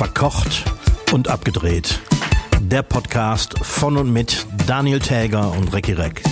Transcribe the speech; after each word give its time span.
Verkocht 0.00 0.64
und 1.12 1.28
abgedreht. 1.28 2.00
Der 2.58 2.82
Podcast 2.82 3.58
von 3.58 3.98
und 3.98 4.10
mit 4.10 4.46
Daniel 4.66 4.98
Täger 4.98 5.52
und 5.52 5.74
Recki 5.74 5.92
Reck. 5.92 6.22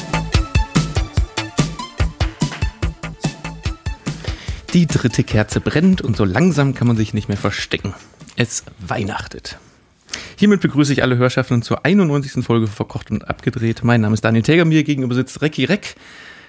Die 4.73 4.87
dritte 4.87 5.23
Kerze 5.23 5.61
brennt 5.61 6.01
und 6.01 6.17
so 6.17 6.25
langsam 6.25 6.73
kann 6.73 6.87
man 6.87 6.97
sich 6.97 7.13
nicht 7.13 7.29
mehr 7.29 7.37
verstecken. 7.37 7.93
Es 8.37 8.65
weihnachtet. 8.79 9.59
Hiermit 10.37 10.63
begrüße 10.63 10.95
ich 10.95 11.03
alle 11.03 11.19
Hörschaffenden 11.19 11.61
zur 11.61 11.85
91. 11.85 12.43
Folge 12.43 12.69
Verkocht 12.69 13.11
und 13.11 13.29
Abgedreht. 13.29 13.85
Mein 13.85 14.01
Name 14.01 14.15
ist 14.15 14.25
Daniel 14.25 14.45
Täger, 14.45 14.65
mir 14.65 14.83
gegenüber 14.83 15.15
sitzt 15.15 15.43
Recki 15.43 15.67
Reck, 15.67 15.95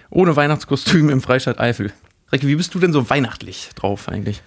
ohne 0.10 0.38
Weihnachtskostüm 0.38 1.10
im 1.10 1.20
Freistaat 1.20 1.60
Eifel. 1.60 1.92
Recki, 2.32 2.47
wie 2.47 2.56
bist 2.56 2.74
du 2.74 2.79
denn 2.79 2.93
so 2.93 3.10
weihnachtlich 3.10 3.71
drauf 3.75 4.07
eigentlich? 4.07 4.42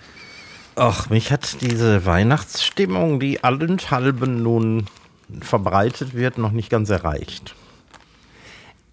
Ach, 0.75 1.11
mich 1.11 1.31
hat 1.31 1.61
diese 1.61 2.07
Weihnachtsstimmung, 2.07 3.21
die 3.21 3.45
allenthalben 3.45 4.43
nun 4.43 4.87
verbreitet 5.41 6.15
wird, 6.15 6.39
noch 6.39 6.53
nicht 6.53 6.71
ganz 6.71 6.89
erreicht. 6.91 7.55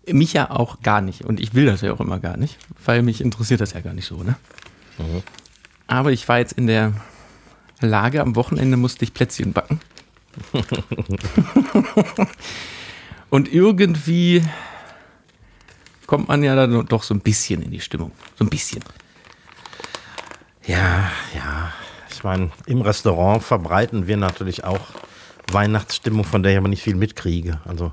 Mich 0.08 0.34
ja 0.34 0.50
auch 0.52 0.82
gar 0.82 1.02
nicht. 1.02 1.24
Und 1.24 1.40
ich 1.40 1.54
will 1.54 1.66
das 1.66 1.82
ja 1.82 1.94
auch 1.94 2.00
immer 2.00 2.20
gar 2.20 2.38
nicht, 2.38 2.58
weil 2.84 3.02
mich 3.02 3.22
interessiert 3.22 3.62
das 3.62 3.74
ja 3.74 3.82
gar 3.82 3.94
nicht 3.94 4.08
so, 4.08 4.24
ne? 4.24 4.36
Mhm. 4.98 5.24
Aber 5.88 6.12
ich 6.12 6.28
war 6.28 6.40
jetzt 6.40 6.54
in 6.54 6.68
der 6.68 6.94
Lage, 7.80 8.22
am 8.22 8.36
Wochenende 8.36 8.78
musste 8.78 9.06
ich 9.06 9.14
Plätzchen 9.14 9.54
backen. 9.54 9.80
Und 13.30 13.52
irgendwie 13.52 14.44
kommt 16.08 16.28
man 16.28 16.44
ja 16.44 16.56
dann 16.56 16.86
doch 16.88 17.04
so 17.04 17.14
ein 17.14 17.22
bisschen 17.22 17.62
in 17.62 17.72
die 17.72 17.80
Stimmung. 17.80 18.12
So 18.38 18.44
ein 18.44 18.50
bisschen. 18.50 18.84
Ja, 20.70 21.10
ja. 21.34 21.74
Ich 22.12 22.24
meine, 22.24 22.52
im 22.68 22.82
Restaurant 22.82 23.42
verbreiten 23.42 24.06
wir 24.06 24.18
natürlich 24.18 24.64
auch 24.64 24.80
Weihnachtsstimmung, 25.52 26.24
von 26.26 26.44
der 26.44 26.52
ich 26.52 26.58
aber 26.60 26.68
nicht 26.68 26.84
viel 26.84 26.96
mitkriege. 26.96 27.60
Also 27.66 27.92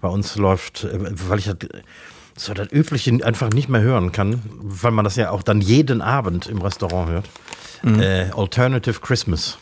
bei 0.00 0.08
uns 0.08 0.36
läuft, 0.36 0.84
äh, 0.84 0.98
weil 1.28 1.38
ich 1.38 1.50
so 2.36 2.54
das 2.54 2.72
Übliche 2.72 3.18
einfach 3.22 3.50
nicht 3.50 3.68
mehr 3.68 3.82
hören 3.82 4.12
kann, 4.12 4.42
weil 4.46 4.92
man 4.92 5.04
das 5.04 5.16
ja 5.16 5.30
auch 5.30 5.42
dann 5.42 5.60
jeden 5.60 6.00
Abend 6.00 6.46
im 6.46 6.62
Restaurant 6.62 7.10
hört. 7.10 7.28
Mhm. 7.82 8.00
Äh, 8.00 8.30
Alternative 8.30 8.98
Christmas 9.00 9.58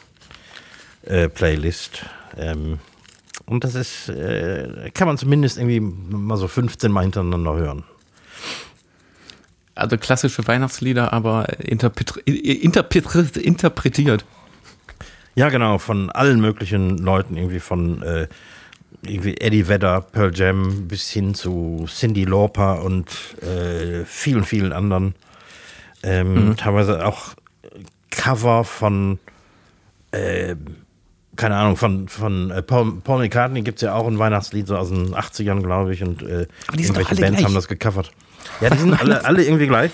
äh, 1.03 1.29
Playlist. 1.29 2.05
Ähm, 2.37 2.79
und 3.47 3.65
das 3.65 3.75
ist, 3.75 4.09
äh, 4.11 4.93
kann 4.95 5.09
man 5.09 5.19
zumindest 5.19 5.59
irgendwie 5.59 5.81
mal 5.81 6.37
so 6.37 6.47
15 6.47 6.93
Mal 6.93 7.03
hintereinander 7.03 7.57
hören 7.57 7.85
also 9.75 9.97
klassische 9.99 10.47
Weihnachtslieder, 10.47 11.13
aber 11.13 11.59
interpretiert. 11.59 13.37
interpretiert. 13.37 14.25
Ja, 15.35 15.49
genau, 15.49 15.79
von 15.79 16.11
allen 16.11 16.41
möglichen 16.41 16.99
Leuten, 16.99 17.37
irgendwie 17.37 17.61
von 17.61 18.03
äh, 18.03 18.29
irgendwie 19.07 19.37
Eddie 19.37 19.69
Vedder, 19.69 20.01
Pearl 20.01 20.33
Jam 20.35 20.87
bis 20.89 21.11
hin 21.11 21.35
zu 21.35 21.87
Cindy 21.89 22.25
Lauper 22.25 22.83
und 22.83 23.09
äh, 23.43 24.05
vielen, 24.05 24.45
vielen 24.45 24.73
anderen. 24.73 25.15
Ähm, 26.03 26.49
mhm. 26.49 26.57
Teilweise 26.57 27.05
auch 27.05 27.35
Cover 28.11 28.65
von, 28.65 29.19
äh, 30.13 30.55
keine 31.37 31.57
Ahnung, 31.57 31.77
von, 31.77 32.09
von 32.09 32.51
äh, 32.51 32.63
Paul, 32.63 33.01
Paul 33.03 33.19
McCartney 33.21 33.63
gibt 33.63 33.79
es 33.79 33.83
ja 33.83 33.95
auch 33.95 34.07
ein 34.07 34.19
Weihnachtslied 34.19 34.67
so 34.67 34.77
aus 34.77 34.91
den 34.91 35.15
80ern, 35.15 35.63
glaube 35.63 35.93
ich, 35.93 36.03
und 36.03 36.23
äh, 36.23 36.47
irgendwelche 36.73 37.17
Bands 37.17 37.39
gleich. 37.39 37.45
haben 37.45 37.55
das 37.55 37.69
gecovert. 37.69 38.13
Ja, 38.61 38.71
die 38.71 38.79
sind 38.79 38.93
alle, 39.01 39.25
alle 39.25 39.45
irgendwie 39.45 39.67
gleich. 39.67 39.93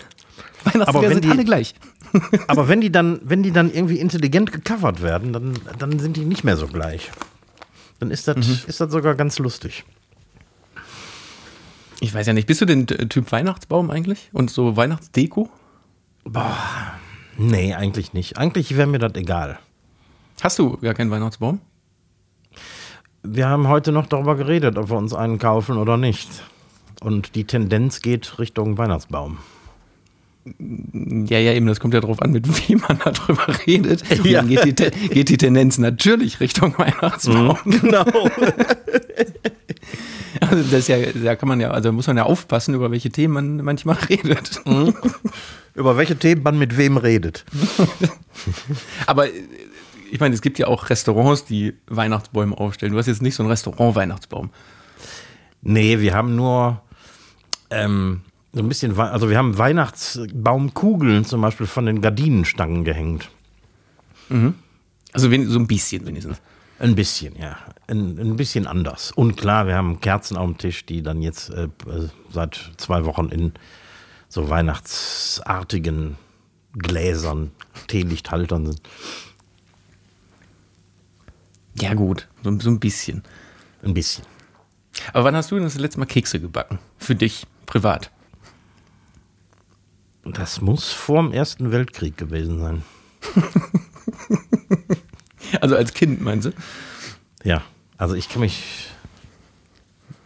aber 0.65 1.03
wenn 1.03 1.13
sind 1.13 1.25
die, 1.25 1.31
alle 1.31 1.45
gleich. 1.45 1.75
aber 2.47 2.69
wenn 2.69 2.81
die 2.81 2.91
dann, 2.91 3.21
wenn 3.23 3.43
die 3.43 3.53
dann 3.53 3.73
irgendwie 3.73 3.99
intelligent 3.99 4.53
gecovert 4.53 5.03
werden, 5.03 5.33
dann, 5.33 5.59
dann 5.79 5.99
sind 5.99 6.17
die 6.17 6.25
nicht 6.25 6.45
mehr 6.45 6.57
so 6.57 6.67
gleich. 6.67 7.11
Dann 7.99 8.11
ist 8.11 8.27
das, 8.29 8.37
mhm. 8.37 8.59
ist 8.67 8.81
das 8.81 8.91
sogar 8.91 9.15
ganz 9.15 9.39
lustig. 9.39 9.85
Ich 12.01 12.15
weiß 12.15 12.27
ja 12.27 12.33
nicht, 12.33 12.47
bist 12.47 12.63
du 12.63 12.65
den 12.65 12.87
Typ 12.87 13.31
Weihnachtsbaum 13.31 13.91
eigentlich? 13.91 14.31
Und 14.33 14.51
so 14.51 14.77
Weihnachtsdeko? 14.77 15.51
Boah, 16.25 16.57
nee, 17.37 17.75
eigentlich 17.75 18.15
nicht. 18.15 18.39
Eigentlich 18.39 18.75
wäre 18.77 18.87
mir 18.87 18.99
das 18.99 19.15
egal. 19.17 19.59
Hast 20.41 20.59
du 20.59 20.79
gar 20.79 20.95
keinen 20.95 21.11
Weihnachtsbaum? 21.11 21.61
Wir 23.23 23.49
haben 23.49 23.69
heute 23.69 23.93
noch 23.93 24.07
darüber 24.07 24.35
geredet, 24.35 24.79
ob 24.79 24.89
wir 24.89 24.97
uns 24.97 25.13
einen 25.13 25.39
kaufen 25.39 25.77
oder 25.77 25.99
nicht. 25.99 26.29
Und 27.01 27.35
die 27.35 27.45
Tendenz 27.45 28.03
geht 28.03 28.39
Richtung 28.39 28.79
Weihnachtsbaum. 28.79 29.39
Ja, 30.45 31.39
ja, 31.39 31.53
eben, 31.53 31.67
das 31.67 31.81
kommt 31.81 31.95
ja 31.95 32.01
darauf 32.01 32.23
an, 32.23 32.33
mit 32.33 32.69
wem 32.69 32.83
man 32.87 32.99
darüber 32.99 33.47
redet. 33.67 34.03
Ja. 34.25 34.41
Dann 34.41 34.49
geht 34.49 34.65
die, 34.65 35.09
geht 35.09 35.29
die 35.29 35.37
Tendenz 35.37 35.79
natürlich 35.79 36.41
Richtung 36.41 36.77
Weihnachtsbaum. 36.79 37.59
Mhm, 37.65 37.81
genau. 37.81 38.05
Also 40.41 40.63
das 40.71 40.89
ja, 40.89 40.97
da 40.99 41.37
kann 41.37 41.49
man 41.49 41.61
ja, 41.61 41.71
also 41.71 41.93
muss 41.93 42.07
man 42.07 42.17
ja 42.17 42.23
aufpassen, 42.23 42.75
über 42.75 42.91
welche 42.91 43.11
Themen 43.11 43.57
man 43.57 43.65
manchmal 43.65 43.97
redet. 44.09 44.61
Mhm. 44.65 44.95
Über 45.75 45.97
welche 45.97 46.17
Themen 46.17 46.43
man 46.43 46.59
mit 46.59 46.77
wem 46.77 46.97
redet. 46.97 47.45
Aber 49.07 49.27
ich 50.11 50.19
meine, 50.19 50.35
es 50.35 50.41
gibt 50.41 50.59
ja 50.59 50.67
auch 50.67 50.89
Restaurants, 50.89 51.45
die 51.45 51.75
Weihnachtsbäume 51.89 52.57
aufstellen. 52.57 52.93
Du 52.93 52.99
hast 52.99 53.07
jetzt 53.07 53.23
nicht 53.23 53.35
so 53.35 53.43
ein 53.43 53.49
Restaurant-Weihnachtsbaum. 53.49 54.51
Nee, 55.63 56.01
wir 56.01 56.15
haben 56.15 56.35
nur 56.37 56.83
ähm, 57.71 58.23
so 58.53 58.61
ein 58.61 58.69
bisschen, 58.69 58.99
also 58.99 59.31
wir 59.31 59.39
haben 59.39 59.57
Weihnachtsbaumkugeln 59.59 61.25
zum 61.25 61.41
Beispiel 61.41 61.67
von 61.67 61.87
den 61.87 62.01
Gardinenstangen 62.01 62.85
gehängt. 62.85 63.31
Mhm. 64.29 64.55
Also 65.13 65.29
so 65.29 65.59
ein 65.59 65.67
bisschen 65.67 66.07
wenigstens. 66.07 66.41
Ein 66.79 66.95
bisschen, 66.95 67.37
ja. 67.37 67.59
Ein, 67.89 68.19
ein, 68.19 68.37
bisschen 68.37 68.67
anders. 68.67 69.13
Und 69.13 69.37
klar, 69.37 69.67
wir 69.67 69.75
haben 69.75 70.01
Kerzen 70.01 70.37
auf 70.37 70.47
dem 70.47 70.57
Tisch, 70.57 70.87
die 70.87 71.03
dann 71.03 71.21
jetzt 71.21 71.51
äh, 71.51 71.69
seit 72.33 72.73
zwei 72.79 73.05
Wochen 73.05 73.29
in 73.29 73.53
so 74.29 74.49
weihnachtsartigen 74.49 76.17
Gläsern, 76.73 77.51
Teelichthaltern 77.87 78.67
sind. 78.67 78.81
Ja, 81.81 81.95
gut, 81.95 82.29
so, 82.43 82.59
so 82.59 82.71
ein 82.71 82.81
bisschen. 82.81 83.25
Ein 83.83 83.93
bisschen. 83.93 84.25
Aber 85.13 85.25
wann 85.25 85.37
hast 85.37 85.51
du 85.51 85.57
denn 85.57 85.65
das 85.65 85.79
letzte 85.79 85.99
Mal 85.99 86.07
Kekse 86.07 86.41
gebacken? 86.41 86.79
Für 86.99 87.15
dich, 87.15 87.47
privat? 87.71 88.11
Das 90.25 90.61
muss 90.61 90.93
vor 90.93 91.23
dem 91.23 91.33
Ersten 91.33 91.71
Weltkrieg 91.71 92.17
gewesen 92.19 92.59
sein. 92.59 92.83
also 95.61 95.77
als 95.77 95.95
Kind, 95.95 96.21
meinst 96.21 96.47
du? 96.47 96.53
Ja, 97.45 97.63
also 97.97 98.15
ich 98.15 98.29
kann 98.29 98.41
mich 98.41 98.89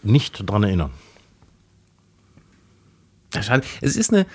nicht 0.02 0.48
dran 0.48 0.62
erinnern. 0.62 0.90
schade. 3.40 3.66
Es 3.80 3.96
ist 3.96 4.12
eine, 4.12 4.26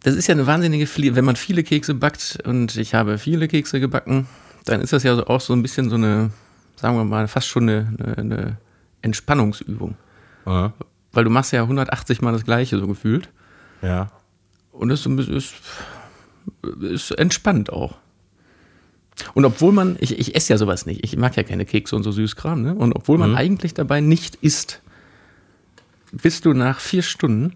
das 0.00 0.14
ist 0.14 0.26
ja 0.26 0.34
eine 0.34 0.46
wahnsinnige, 0.46 0.88
wenn 1.14 1.24
man 1.24 1.36
viele 1.36 1.62
Kekse 1.62 1.94
backt 1.94 2.40
und 2.44 2.76
ich 2.76 2.94
habe 2.94 3.18
viele 3.18 3.48
Kekse 3.48 3.80
gebacken, 3.80 4.26
dann 4.64 4.80
ist 4.80 4.92
das 4.92 5.02
ja 5.04 5.18
auch 5.26 5.40
so 5.40 5.52
ein 5.52 5.62
bisschen 5.62 5.88
so 5.88 5.96
eine, 5.96 6.30
sagen 6.76 6.96
wir 6.96 7.04
mal, 7.04 7.28
fast 7.28 7.48
schon 7.48 7.68
eine, 7.68 8.16
eine, 8.16 8.58
Entspannungsübung. 9.02 9.96
Aha. 10.44 10.72
Weil 11.12 11.24
du 11.24 11.30
machst 11.30 11.52
ja 11.52 11.62
180 11.62 12.20
Mal 12.20 12.32
das 12.32 12.44
Gleiche 12.44 12.78
so 12.78 12.86
gefühlt. 12.86 13.28
Ja. 13.82 14.10
Und 14.72 14.90
es 14.90 15.06
ist, 15.06 15.54
ist 16.80 17.10
entspannt 17.12 17.72
auch. 17.72 17.96
Und 19.34 19.44
obwohl 19.44 19.72
man, 19.72 19.96
ich, 20.00 20.18
ich 20.18 20.36
esse 20.36 20.52
ja 20.52 20.58
sowas 20.58 20.86
nicht, 20.86 21.02
ich 21.04 21.16
mag 21.16 21.36
ja 21.36 21.42
keine 21.42 21.64
Kekse 21.64 21.96
und 21.96 22.04
so 22.04 22.12
Süßkram, 22.12 22.62
ne? 22.62 22.74
Und 22.74 22.92
obwohl 22.94 23.18
man 23.18 23.30
mhm. 23.30 23.36
eigentlich 23.36 23.74
dabei 23.74 24.00
nicht 24.00 24.36
isst, 24.36 24.80
bist 26.12 26.44
du 26.44 26.52
nach 26.52 26.80
vier 26.80 27.02
Stunden, 27.02 27.54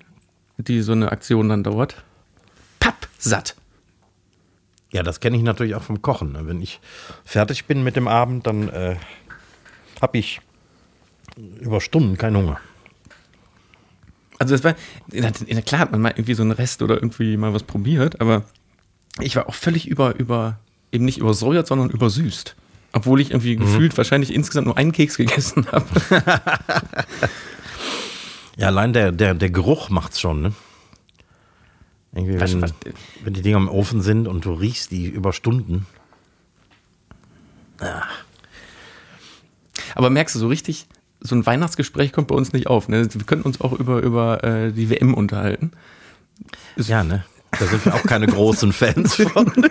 die 0.59 0.81
so 0.83 0.93
eine 0.93 1.13
Aktion 1.13 1.49
dann 1.49 1.63
dauert, 1.63 2.03
pappsatt. 2.81 3.57
Ja, 4.91 5.03
das 5.03 5.21
kenne 5.21 5.37
ich 5.37 5.43
natürlich 5.43 5.75
auch 5.75 5.83
vom 5.83 6.03
Kochen. 6.03 6.33
Ne? 6.33 6.47
Wenn 6.47 6.61
ich 6.61 6.81
fertig 7.25 7.65
bin 7.65 7.83
mit 7.83 7.97
dem 7.97 8.09
Abend, 8.09 8.47
dann 8.47 8.69
äh, 8.69 8.97
habe 10.03 10.19
ich 10.19 10.41
über 11.61 11.81
Stunden 11.81 12.19
keinen 12.19 12.37
Hunger. 12.37 12.61
Also 14.43 14.57
das 14.57 14.65
war, 14.65 14.75
klar 15.63 15.81
hat 15.81 15.93
man 15.93 16.01
mal 16.01 16.11
irgendwie 16.11 16.35
so 16.35 16.43
einen 16.43 16.51
Rest 16.51 16.83
oder 16.83 16.97
irgendwie 16.97 17.37
mal 17.37 17.55
was 17.55 17.63
probiert, 17.63 18.21
aber 18.21 18.43
ich 19.21 19.37
war 19.37 19.49
auch 19.49 19.55
völlig 19.55 19.87
über, 19.87 20.19
über, 20.19 20.59
eben 20.91 21.05
nicht 21.05 21.19
übersäuert, 21.19 21.69
sondern 21.69 21.91
übersüßt. 21.91 22.57
Obwohl 22.93 23.21
ich 23.21 23.31
irgendwie 23.31 23.55
mhm. 23.55 23.61
gefühlt 23.61 23.97
wahrscheinlich 23.97 24.35
insgesamt 24.35 24.67
nur 24.67 24.77
einen 24.77 24.91
Keks 24.91 25.17
gegessen 25.17 25.69
habe. 25.71 25.87
ja, 28.57 28.67
allein 28.67 28.93
der, 28.93 29.13
der, 29.13 29.35
der 29.35 29.51
Geruch 29.51 29.91
macht's 29.91 30.19
schon, 30.19 30.43
ne? 30.43 30.53
Irgendwie, 32.13 32.41
wenn, 32.41 32.63
was, 32.63 32.75
wenn 33.23 33.35
die 33.35 33.43
Dinger 33.43 33.59
im 33.59 33.69
Ofen 33.69 34.03
sind 34.03 34.27
und 34.27 34.45
du 34.45 34.55
riechst 34.55 34.91
die 34.91 35.07
über 35.07 35.33
Stunden. 35.33 35.87
Ah. 37.79 38.03
Aber 39.95 40.11
merkst 40.11 40.35
du 40.35 40.41
so 40.41 40.49
richtig, 40.49 40.89
so 41.23 41.35
ein 41.35 41.47
Weihnachtsgespräch 41.47 42.13
kommt 42.13 42.29
bei 42.29 42.35
uns 42.35 42.53
nicht 42.53 42.67
auf. 42.67 42.89
Ne? 42.89 43.09
Wir 43.13 43.25
könnten 43.25 43.47
uns 43.47 43.61
auch 43.61 43.73
über, 43.73 44.03
über 44.03 44.45
äh, 44.45 44.73
die 44.73 44.91
WM 44.91 45.15
unterhalten. 45.15 45.73
Ja, 46.77 47.05
ne? 47.05 47.25
Da 47.59 47.67
sind 47.67 47.85
wir 47.85 47.95
auch 47.95 48.03
keine 48.05 48.27
großen 48.27 48.73
Fans 48.73 49.15
von. 49.15 49.53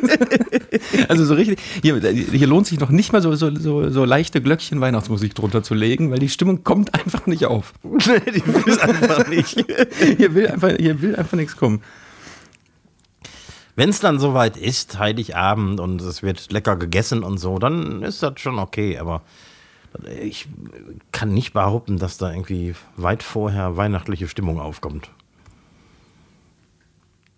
Also 1.09 1.25
so 1.25 1.33
richtig, 1.33 1.59
hier, 1.81 1.99
hier 1.99 2.47
lohnt 2.47 2.65
sich 2.65 2.79
noch 2.79 2.89
nicht 2.89 3.11
mal 3.11 3.21
so, 3.21 3.35
so, 3.35 3.53
so, 3.53 3.89
so 3.89 4.05
leichte 4.05 4.41
Glöckchen 4.41 4.79
Weihnachtsmusik 4.79 5.35
drunter 5.35 5.63
zu 5.63 5.73
legen, 5.73 6.11
weil 6.11 6.19
die 6.19 6.29
Stimmung 6.29 6.63
kommt 6.63 6.93
einfach 6.93 7.27
nicht 7.27 7.45
auf. 7.45 7.73
die 7.83 8.45
will 8.45 8.79
einfach 8.79 9.27
nicht. 9.27 9.65
Hier 10.17 10.33
will 10.33 10.47
einfach, 10.47 10.71
hier 10.77 11.01
will 11.01 11.15
einfach 11.15 11.37
nichts 11.37 11.57
kommen. 11.57 11.81
Wenn 13.75 13.89
es 13.89 13.99
dann 13.99 14.19
soweit 14.19 14.57
ist, 14.57 14.97
Heiligabend 14.97 15.79
und 15.79 16.01
es 16.01 16.23
wird 16.23 16.51
lecker 16.51 16.77
gegessen 16.77 17.23
und 17.23 17.37
so, 17.37 17.57
dann 17.57 18.01
ist 18.01 18.23
das 18.23 18.39
schon 18.39 18.59
okay. 18.59 18.97
Aber 18.97 19.21
ich 20.21 20.47
kann 21.11 21.33
nicht 21.33 21.53
behaupten, 21.53 21.97
dass 21.97 22.17
da 22.17 22.31
irgendwie 22.31 22.75
weit 22.95 23.23
vorher 23.23 23.77
weihnachtliche 23.77 24.27
Stimmung 24.27 24.59
aufkommt. 24.59 25.09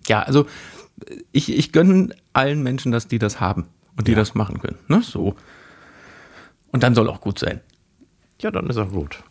Ja, 0.07 0.21
also 0.21 0.45
ich, 1.31 1.51
ich 1.51 1.71
gönne 1.71 2.15
allen 2.33 2.61
Menschen, 2.63 2.91
dass 2.91 3.07
die 3.07 3.19
das 3.19 3.39
haben 3.39 3.65
und 3.97 4.07
die 4.07 4.11
Ja. 4.11 4.17
das 4.17 4.35
machen 4.35 4.59
können. 4.59 4.77
Ne? 4.87 5.01
So. 5.01 5.35
Und 6.71 6.83
dann 6.83 6.95
soll 6.95 7.09
auch 7.09 7.21
gut 7.21 7.39
sein. 7.39 7.61
Ja, 8.41 8.51
dann 8.51 8.67
ist 8.67 8.77
auch 8.77 8.89
gut. 8.91 9.23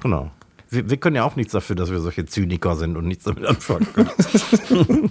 Genau. 0.00 0.30
Wir, 0.70 0.88
wir 0.90 0.96
können 0.96 1.16
ja 1.16 1.24
auch 1.24 1.36
nichts 1.36 1.52
dafür, 1.52 1.76
dass 1.76 1.90
wir 1.90 2.00
solche 2.00 2.26
Zyniker 2.26 2.76
sind 2.76 2.96
und 2.96 3.06
nichts 3.06 3.24
damit 3.24 3.44
anfangen 3.44 3.86
können. 3.92 5.10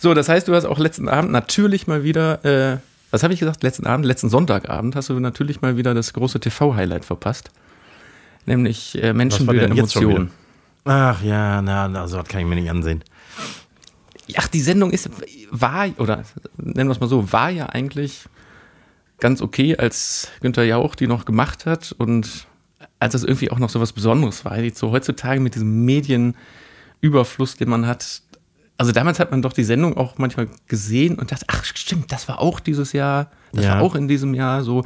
So, 0.00 0.14
das 0.14 0.28
heißt, 0.28 0.46
du 0.46 0.54
hast 0.54 0.64
auch 0.64 0.78
letzten 0.78 1.08
Abend 1.08 1.32
natürlich 1.32 1.88
mal 1.88 2.04
wieder, 2.04 2.44
äh, 2.44 2.78
was 3.10 3.22
habe 3.22 3.32
ich 3.32 3.40
gesagt, 3.40 3.62
letzten 3.62 3.86
Abend, 3.86 4.06
letzten 4.06 4.28
Sonntagabend 4.28 4.96
hast 4.96 5.08
du 5.08 5.18
natürlich 5.18 5.60
mal 5.60 5.76
wieder 5.76 5.94
das 5.94 6.12
große 6.12 6.40
TV-Highlight 6.40 7.04
verpasst. 7.04 7.50
Nämlich 8.46 8.96
äh, 9.02 9.10
Was 9.10 9.16
Menschen, 9.16 9.46
war 9.46 9.52
Bilder, 9.52 9.68
denn 9.68 9.76
jetzt 9.76 9.92
schon 9.92 10.02
Emotionen. 10.04 10.30
Ach 10.84 11.22
ja, 11.22 11.60
na, 11.62 11.88
na, 11.88 12.08
so 12.08 12.18
was 12.18 12.28
kann 12.28 12.40
ich 12.40 12.46
mir 12.46 12.54
nicht 12.54 12.70
ansehen. 12.70 13.04
Ach, 14.36 14.48
die 14.48 14.60
Sendung 14.60 14.90
ist, 14.90 15.10
war, 15.50 15.88
oder 15.98 16.22
nennen 16.56 16.88
wir 16.88 16.92
es 16.92 17.00
mal 17.00 17.08
so, 17.08 17.32
war 17.32 17.50
ja 17.50 17.66
eigentlich 17.66 18.24
ganz 19.20 19.42
okay, 19.42 19.76
als 19.76 20.30
Günther 20.40 20.64
Jauch 20.64 20.94
die 20.94 21.06
noch 21.06 21.24
gemacht 21.24 21.66
hat 21.66 21.94
und 21.96 22.46
als 22.98 23.12
das 23.12 23.24
irgendwie 23.24 23.50
auch 23.50 23.58
noch 23.58 23.70
so 23.70 23.80
was 23.80 23.92
Besonderes 23.92 24.44
war. 24.44 24.58
Jetzt 24.58 24.78
so 24.78 24.90
heutzutage 24.90 25.40
mit 25.40 25.54
diesem 25.54 25.84
Medienüberfluss, 25.84 27.56
den 27.56 27.68
man 27.68 27.86
hat. 27.86 28.22
Also 28.78 28.92
damals 28.92 29.18
hat 29.20 29.30
man 29.32 29.42
doch 29.42 29.52
die 29.52 29.64
Sendung 29.64 29.96
auch 29.96 30.18
manchmal 30.18 30.48
gesehen 30.68 31.18
und 31.18 31.32
dachte, 31.32 31.44
ach 31.48 31.64
stimmt, 31.64 32.10
das 32.12 32.28
war 32.28 32.40
auch 32.40 32.60
dieses 32.60 32.92
Jahr, 32.92 33.30
das 33.52 33.64
Ja. 33.64 33.74
war 33.74 33.82
auch 33.82 33.94
in 33.96 34.06
diesem 34.08 34.34
Jahr 34.34 34.62
so. 34.62 34.84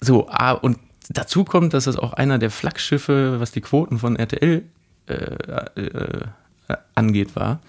So, 0.00 0.28
ah, 0.28 0.50
und 0.52 0.78
dazu 1.08 1.44
kommt, 1.44 1.72
dass 1.72 1.84
das 1.84 1.96
auch 1.96 2.12
einer 2.12 2.38
der 2.38 2.50
Flaggschiffe, 2.50 3.38
was 3.40 3.52
die 3.52 3.60
Quoten 3.60 3.98
von 3.98 4.16
RTL 4.16 4.64
äh, 5.08 5.14
äh, 5.14 6.26
angeht, 6.96 7.36
war. 7.36 7.60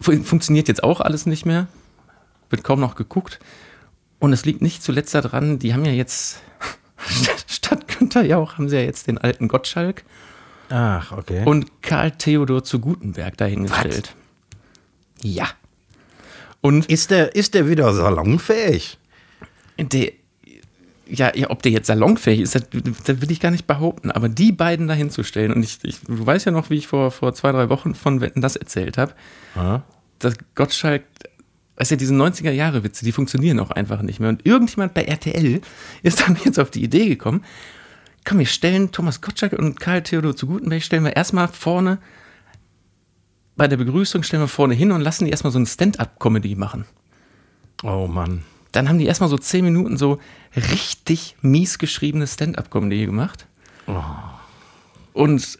Fun- 0.00 0.24
Funktioniert 0.24 0.68
jetzt 0.68 0.82
auch 0.82 1.00
alles 1.00 1.26
nicht 1.26 1.44
mehr. 1.46 1.68
Wird 2.50 2.64
kaum 2.64 2.80
noch 2.80 2.94
geguckt. 2.96 3.38
Und 4.18 4.32
es 4.32 4.44
liegt 4.44 4.62
nicht 4.62 4.82
zuletzt 4.82 5.14
daran, 5.14 5.58
die 5.58 5.74
haben 5.74 5.84
ja 5.84 5.92
jetzt, 5.92 6.40
statt 7.46 7.86
Günther 7.88 8.24
Jauch, 8.24 8.54
haben 8.56 8.68
sie 8.68 8.76
ja 8.76 8.82
jetzt 8.82 9.06
den 9.08 9.18
alten 9.18 9.48
Gottschalk 9.48 10.04
Ach, 10.74 11.12
okay. 11.12 11.42
und 11.44 11.82
Karl 11.82 12.12
Theodor 12.12 12.64
zu 12.64 12.80
Gutenberg 12.80 13.36
dahingestellt. 13.36 14.14
Ja. 15.22 15.48
Und 16.62 16.86
ist 16.86 17.10
der, 17.10 17.34
ist 17.36 17.52
der 17.52 17.68
wieder 17.68 17.92
salonfähig? 17.92 18.98
der, 19.78 20.12
ja, 21.06 21.30
ja, 21.34 21.50
ob 21.50 21.62
der 21.62 21.72
jetzt 21.72 21.88
salonfähig 21.88 22.40
ist, 22.40 22.54
das, 22.54 22.62
das 23.04 23.20
will 23.20 23.30
ich 23.30 23.40
gar 23.40 23.50
nicht 23.50 23.66
behaupten. 23.66 24.10
Aber 24.10 24.30
die 24.30 24.50
beiden 24.52 24.88
dahin 24.88 25.10
zu 25.10 25.24
stellen, 25.24 25.52
und 25.52 25.62
ich, 25.62 25.78
ich, 25.82 26.00
du 26.00 26.24
weißt 26.24 26.46
ja 26.46 26.52
noch, 26.52 26.70
wie 26.70 26.76
ich 26.76 26.86
vor, 26.86 27.10
vor 27.10 27.34
zwei, 27.34 27.52
drei 27.52 27.68
Wochen 27.68 27.94
von 27.94 28.22
Wetten 28.22 28.40
das 28.40 28.56
erzählt 28.56 28.96
habe, 28.96 29.12
Ja. 29.54 29.82
dass 30.20 30.34
Gottschalk, 30.54 31.02
weißt 31.76 31.90
du, 31.90 31.96
diese 31.98 32.14
90er-Jahre-Witze, 32.14 33.04
die 33.04 33.12
funktionieren 33.12 33.60
auch 33.60 33.72
einfach 33.72 34.00
nicht 34.00 34.20
mehr. 34.20 34.30
Und 34.30 34.46
irgendjemand 34.46 34.94
bei 34.94 35.02
RTL 35.04 35.60
ist 36.02 36.20
dann 36.20 36.38
jetzt 36.44 36.58
auf 36.58 36.70
die 36.70 36.82
Idee 36.82 37.08
gekommen, 37.10 37.44
komm, 38.24 38.38
wir 38.38 38.46
stellen 38.46 38.92
Thomas 38.92 39.20
Gottschalk 39.20 39.52
und 39.54 39.80
Karl 39.80 40.02
Theodor 40.02 40.36
zu 40.36 40.46
Gutenberg, 40.46 40.82
stellen 40.82 41.04
wir 41.04 41.16
erstmal 41.16 41.48
vorne, 41.48 41.98
bei 43.56 43.68
der 43.68 43.76
Begrüßung 43.76 44.22
stellen 44.22 44.42
wir 44.42 44.48
vorne 44.48 44.74
hin 44.74 44.92
und 44.92 45.00
lassen 45.02 45.24
die 45.26 45.30
erstmal 45.30 45.52
so 45.52 45.58
eine 45.58 45.66
Stand-up-Comedy 45.66 46.54
machen. 46.54 46.84
Oh 47.82 48.06
Mann. 48.06 48.42
Dann 48.72 48.88
haben 48.88 48.98
die 48.98 49.04
erstmal 49.06 49.28
so 49.28 49.36
zehn 49.36 49.64
Minuten 49.64 49.98
so 49.98 50.18
richtig 50.56 51.36
mies 51.42 51.78
geschriebene 51.78 52.26
Stand-up-Comedy 52.26 53.04
gemacht. 53.04 53.46
Und 55.12 55.58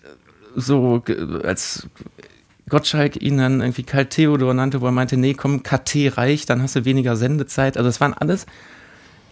so, 0.56 1.00
ge- 1.04 1.42
als 1.44 1.86
Gottschalk 2.68 3.20
ihn 3.20 3.36
dann 3.38 3.60
irgendwie 3.60 3.82
Karl 3.82 4.06
Theodor 4.06 4.54
nannte, 4.54 4.80
wo 4.80 4.86
er 4.86 4.92
meinte, 4.92 5.18
nee, 5.18 5.34
komm, 5.34 5.62
KT 5.62 6.16
reicht, 6.16 6.48
dann 6.48 6.62
hast 6.62 6.76
du 6.76 6.84
weniger 6.86 7.16
Sendezeit. 7.16 7.76
Also 7.76 7.90
es 7.90 8.00
waren 8.00 8.14
alles 8.14 8.46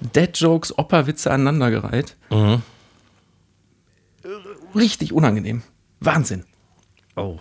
Dead-Jokes, 0.01 0.77
Operwitze 0.79 1.31
aneinandergereiht. 1.31 2.17
Richtig 4.75 5.13
unangenehm. 5.13 5.63
Wahnsinn. 6.01 6.45
Oh. 7.17 7.39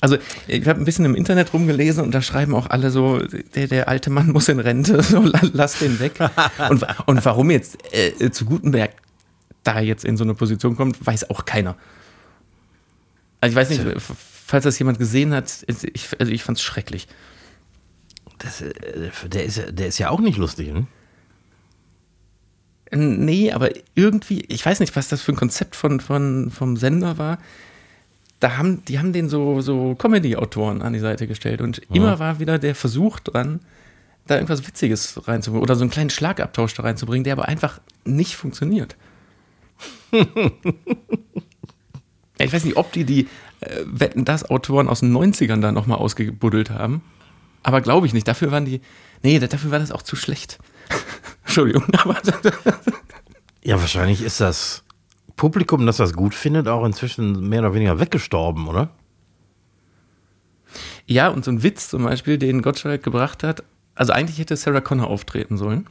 Also 0.00 0.16
ich 0.48 0.66
habe 0.66 0.80
ein 0.80 0.84
bisschen 0.86 1.04
im 1.04 1.14
Internet 1.14 1.52
rumgelesen 1.52 2.02
und 2.02 2.12
da 2.12 2.22
schreiben 2.22 2.54
auch 2.54 2.68
alle 2.70 2.90
so, 2.90 3.18
der, 3.18 3.66
der 3.68 3.88
alte 3.88 4.08
Mann 4.10 4.30
muss 4.30 4.48
in 4.48 4.58
Rente, 4.58 5.02
so 5.02 5.20
la- 5.20 5.40
lass 5.52 5.78
den 5.78 6.00
weg. 6.00 6.14
Und, 6.70 6.86
und 7.06 7.24
warum 7.24 7.50
jetzt 7.50 7.76
äh, 7.94 8.30
zu 8.30 8.46
Gutenberg 8.46 8.92
da 9.62 9.78
jetzt 9.80 10.06
in 10.06 10.16
so 10.16 10.24
eine 10.24 10.32
Position 10.34 10.74
kommt, 10.74 11.04
weiß 11.06 11.28
auch 11.28 11.44
keiner. 11.44 11.76
Also 13.42 13.52
ich 13.52 13.56
weiß 13.56 13.68
nicht, 13.70 14.00
falls 14.00 14.64
das 14.64 14.78
jemand 14.78 14.98
gesehen 14.98 15.34
hat, 15.34 15.64
ich, 15.92 16.08
also 16.18 16.32
ich 16.32 16.42
fand 16.42 16.56
es 16.58 16.62
schrecklich. 16.64 17.06
Das, 18.38 18.62
äh, 18.62 18.72
der, 19.28 19.44
ist, 19.44 19.58
ja- 19.58 19.70
der 19.70 19.86
ist 19.88 19.98
ja 19.98 20.08
auch 20.08 20.20
nicht 20.20 20.38
lustig, 20.38 20.72
ne? 20.72 20.86
Nee, 22.92 23.52
aber 23.52 23.70
irgendwie, 23.94 24.44
ich 24.48 24.64
weiß 24.66 24.80
nicht, 24.80 24.96
was 24.96 25.08
das 25.08 25.22
für 25.22 25.32
ein 25.32 25.36
Konzept 25.36 25.76
von, 25.76 26.00
von, 26.00 26.50
vom 26.50 26.76
Sender 26.76 27.18
war. 27.18 27.38
Da 28.40 28.56
haben, 28.56 28.84
die 28.86 28.98
haben 28.98 29.12
den 29.12 29.28
so, 29.28 29.60
so 29.60 29.94
Comedy-Autoren 29.94 30.82
an 30.82 30.92
die 30.92 30.98
Seite 30.98 31.26
gestellt 31.26 31.60
und 31.60 31.82
immer 31.92 32.18
war 32.18 32.40
wieder 32.40 32.58
der 32.58 32.74
Versuch 32.74 33.20
dran, 33.20 33.60
da 34.26 34.36
irgendwas 34.36 34.66
Witziges 34.66 35.28
reinzubringen 35.28 35.62
oder 35.62 35.76
so 35.76 35.82
einen 35.82 35.90
kleinen 35.90 36.10
Schlagabtausch 36.10 36.74
da 36.74 36.82
reinzubringen, 36.82 37.24
der 37.24 37.34
aber 37.34 37.48
einfach 37.48 37.80
nicht 38.04 38.36
funktioniert. 38.36 38.96
Ja, 42.40 42.46
ich 42.46 42.54
weiß 42.54 42.64
nicht, 42.64 42.78
ob 42.78 42.90
die 42.90 43.04
die 43.04 43.28
äh, 43.60 43.84
Wetten 43.84 44.24
das 44.24 44.48
Autoren 44.48 44.88
aus 44.88 45.00
den 45.00 45.14
90ern 45.14 45.60
da 45.60 45.72
nochmal 45.72 45.98
ausgebuddelt 45.98 46.70
haben, 46.70 47.02
aber 47.62 47.82
glaube 47.82 48.06
ich 48.06 48.14
nicht. 48.14 48.26
Dafür 48.26 48.50
waren 48.50 48.64
die, 48.64 48.80
nee, 49.22 49.38
dafür 49.38 49.70
war 49.70 49.78
das 49.78 49.92
auch 49.92 50.00
zu 50.00 50.16
schlecht. 50.16 50.58
Entschuldigung, 51.50 51.82
aber 51.98 52.16
Ja, 53.64 53.80
wahrscheinlich 53.80 54.22
ist 54.22 54.40
das 54.40 54.84
Publikum, 55.34 55.84
das 55.84 55.96
das 55.96 56.12
gut 56.12 56.32
findet, 56.32 56.68
auch 56.68 56.84
inzwischen 56.84 57.48
mehr 57.48 57.58
oder 57.58 57.74
weniger 57.74 57.98
weggestorben, 57.98 58.68
oder? 58.68 58.90
Ja, 61.06 61.26
und 61.26 61.44
so 61.44 61.50
ein 61.50 61.64
Witz 61.64 61.88
zum 61.88 62.04
Beispiel, 62.04 62.38
den 62.38 62.62
Gottschalk 62.62 63.02
gebracht 63.02 63.42
hat, 63.42 63.64
also 63.96 64.12
eigentlich 64.12 64.38
hätte 64.38 64.56
Sarah 64.56 64.80
Connor 64.80 65.08
auftreten 65.08 65.58
sollen. 65.58 65.88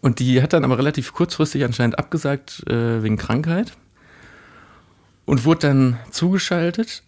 Und 0.00 0.20
die 0.20 0.42
hat 0.42 0.54
dann 0.54 0.64
aber 0.64 0.78
relativ 0.78 1.12
kurzfristig 1.12 1.62
anscheinend 1.62 1.98
abgesagt 1.98 2.66
äh, 2.66 3.02
wegen 3.02 3.18
Krankheit 3.18 3.72
und 5.26 5.44
wurde 5.44 5.68
dann 5.68 5.98
zugeschaltet. 6.10 7.02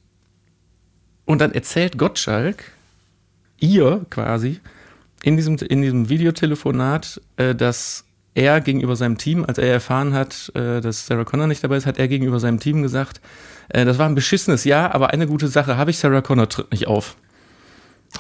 Und 1.25 1.41
dann 1.41 1.53
erzählt 1.53 1.97
Gottschalk 1.97 2.73
ihr 3.59 4.05
quasi 4.11 4.61
in 5.25 5.37
diesem, 5.37 5.57
in 5.57 5.81
diesem 5.81 6.11
Videotelefonat, 6.11 7.19
äh, 7.39 7.55
dass 7.55 8.05
er 8.35 8.61
gegenüber 8.61 8.95
seinem 8.95 9.17
Team, 9.17 9.43
als 9.47 9.57
er 9.57 9.73
erfahren 9.73 10.13
hat, 10.13 10.53
äh, 10.55 10.83
dass 10.83 11.07
Sarah 11.07 11.25
Connor 11.25 11.47
nicht 11.47 11.65
dabei 11.65 11.79
ist, 11.79 11.87
hat 11.87 11.99
er 11.99 12.09
gegenüber 12.09 12.39
seinem 12.41 12.61
Team 12.61 12.83
gesagt, 12.83 13.23
äh, 13.71 13.87
das 13.87 13.99
war 13.99 14.07
ein 14.07 14.15
beschissenes 14.15 14.65
Jahr, 14.65 14.95
aber 14.95 15.11
eine 15.11 15.27
gute 15.27 15.49
Sache 15.49 15.79
habe 15.79 15.91
ich, 15.91 15.99
Sarah 15.99 16.21
Connor 16.21 16.51
tritt 16.51 16.71
nicht 16.73 16.89
auf. 16.89 17.17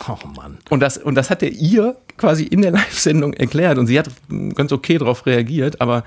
Oh 0.08 0.16
Mann. 0.34 0.58
Und 0.70 0.80
das, 0.80 0.96
und 0.96 1.14
das 1.14 1.28
hat 1.28 1.42
er 1.42 1.50
ihr 1.50 1.96
quasi 2.16 2.44
in 2.44 2.62
der 2.62 2.70
Live-Sendung 2.72 3.34
erklärt 3.34 3.76
und 3.76 3.86
sie 3.86 3.98
hat 3.98 4.08
ganz 4.54 4.72
okay 4.72 4.96
darauf 4.96 5.26
reagiert, 5.26 5.82
aber 5.82 6.04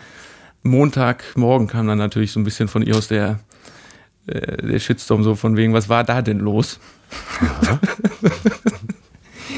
Montagmorgen 0.63 1.67
kam 1.67 1.85
dann 1.85 1.99
natürlich 1.99 2.31
so 2.31 2.39
ein 2.39 2.43
bisschen 2.43 2.67
von 2.67 2.81
ihr 2.81 2.95
aus 2.95 3.07
der, 3.07 3.39
äh, 4.25 4.65
der 4.65 4.79
Shitstorm 4.79 5.23
so 5.23 5.35
von 5.35 5.57
wegen, 5.57 5.73
was 5.73 5.89
war 5.89 6.03
da 6.03 6.23
denn 6.23 6.39
los? 6.39 6.79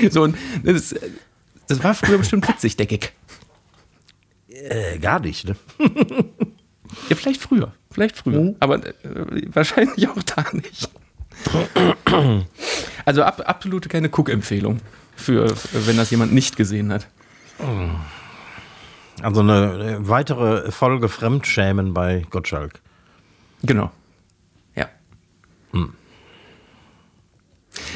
so, 0.11 0.23
und 0.23 0.35
das, 0.63 0.93
das 1.69 1.83
war 1.83 1.93
früher 1.93 2.17
bestimmt 2.17 2.47
witzig, 2.47 2.75
der 2.77 2.85
Gag. 2.87 3.13
Äh, 4.49 4.97
gar 4.99 5.19
nicht, 5.19 5.47
ne? 5.47 5.55
Ja, 7.07 7.15
vielleicht 7.15 7.41
früher, 7.41 7.71
vielleicht 7.91 8.17
früher, 8.17 8.55
aber 8.59 8.83
äh, 8.85 8.93
wahrscheinlich 9.53 10.09
auch 10.09 10.23
da 10.23 10.43
nicht. 10.53 10.89
Also 13.05 13.23
ab, 13.23 13.43
absolute 13.45 13.87
keine 13.87 14.09
Cook-Empfehlung 14.09 14.81
für, 15.15 15.55
wenn 15.71 15.97
das 15.97 16.09
jemand 16.09 16.33
nicht 16.33 16.57
gesehen 16.57 16.91
hat. 16.91 17.07
Also 19.21 19.41
eine 19.41 19.97
äh, 19.99 20.07
weitere 20.07 20.71
Folge 20.71 21.07
Fremdschämen 21.07 21.93
bei 21.93 22.25
Gottschalk. 22.29 22.81
Genau. 23.61 23.91
Ja. 24.75 24.89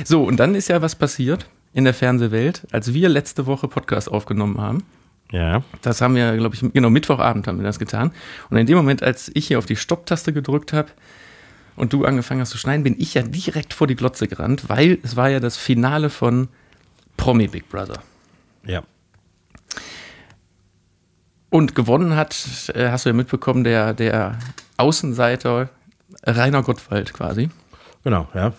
So, 0.03 0.24
und 0.24 0.38
dann 0.38 0.56
ist 0.56 0.68
ja 0.68 0.82
was 0.82 0.96
passiert 0.96 1.48
in 1.74 1.84
der 1.84 1.94
Fernsehwelt, 1.94 2.68
als 2.72 2.94
wir 2.94 3.10
letzte 3.10 3.46
Woche 3.46 3.68
Podcast 3.68 4.12
aufgenommen 4.12 4.62
haben. 4.62 4.84
Ja. 5.32 5.63
Das 5.82 6.00
haben 6.01 6.15
wir, 6.15 6.38
glaube 6.38 6.56
ich, 6.56 6.74
genau, 6.74 6.92
Mittwochabend 6.92 7.48
haben 7.48 7.58
wir 7.58 7.65
das 7.65 7.80
getan. 7.80 8.12
Und 8.50 8.58
in 8.58 8.68
dem 8.68 8.77
Moment, 8.77 9.01
als 9.01 9.32
ich 9.34 9.48
hier 9.48 9.58
auf 9.58 9.65
die 9.65 9.75
Stopptaste 9.75 10.32
gedrückt 10.32 10.74
habe 10.74 10.89
und 11.75 11.92
du 11.92 12.06
angefangen 12.06 12.42
hast 12.42 12.51
zu 12.51 12.60
schneiden, 12.60 12.84
bin 12.84 12.96
ich 13.00 13.15
ja 13.15 13.24
direkt 13.24 13.74
vor 13.74 13.88
die 13.88 13.96
Glotze 13.96 14.27
gerannt, 14.27 14.70
weil 14.70 15.00
es 15.01 15.15
war 15.15 15.30
ja 15.30 15.39
das 15.39 15.58
Finale 15.58 16.12
von 16.12 16.50
Promi 17.18 17.48
Big 17.48 17.68
Brother. 17.70 18.03
Ja. 18.65 18.84
Und 21.50 21.74
gewonnen 21.74 22.15
hat, 22.15 22.72
äh, 22.75 22.89
hast 22.89 23.06
du 23.06 23.10
ja 23.10 23.13
mitbekommen, 23.13 23.63
der, 23.63 23.94
der 23.94 24.38
Außenseiter 24.77 25.70
Rainer 26.25 26.62
Gottwald 26.62 27.13
quasi. 27.13 27.50
Genau, 28.03 28.27
ja. 28.36 28.53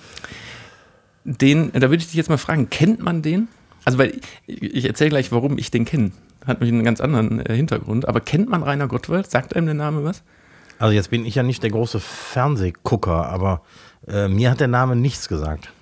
Den, 1.24 1.72
da 1.72 1.82
würde 1.82 1.96
ich 1.96 2.06
dich 2.06 2.14
jetzt 2.14 2.28
mal 2.28 2.38
fragen, 2.38 2.70
kennt 2.70 3.00
man 3.00 3.22
den? 3.22 3.48
Also, 3.84 3.98
weil 3.98 4.20
ich, 4.46 4.62
ich 4.62 4.84
erzähle 4.84 5.10
gleich, 5.10 5.32
warum 5.32 5.58
ich 5.58 5.70
den 5.70 5.84
kenne. 5.84 6.12
Hat 6.46 6.60
nämlich 6.60 6.74
einen 6.74 6.84
ganz 6.84 7.00
anderen 7.00 7.44
äh, 7.44 7.54
Hintergrund. 7.54 8.06
Aber 8.06 8.20
kennt 8.20 8.48
man 8.48 8.62
Rainer 8.62 8.88
Gottwald? 8.88 9.30
Sagt 9.30 9.56
einem 9.56 9.66
der 9.66 9.74
Name 9.74 10.04
was? 10.04 10.22
Also 10.78 10.92
jetzt 10.92 11.10
bin 11.10 11.24
ich 11.24 11.34
ja 11.34 11.42
nicht 11.42 11.62
der 11.62 11.70
große 11.70 12.00
Fernsehgucker, 12.00 13.28
aber 13.28 13.62
äh, 14.06 14.28
mir 14.28 14.50
hat 14.50 14.60
der 14.60 14.68
Name 14.68 14.96
nichts 14.96 15.28
gesagt. 15.28 15.72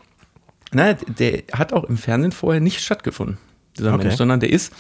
Nein, 0.73 0.97
der 1.07 1.43
hat 1.53 1.73
auch 1.73 1.85
im 1.85 1.97
Fernsehen 1.97 2.33
vorher 2.33 2.61
nicht 2.61 2.81
stattgefunden, 2.81 3.39
dieser 3.79 3.95
Okay. 3.95 4.05
Mensch, 4.05 4.17
sondern 4.17 4.41
der 4.41 4.51
ist 4.51 4.73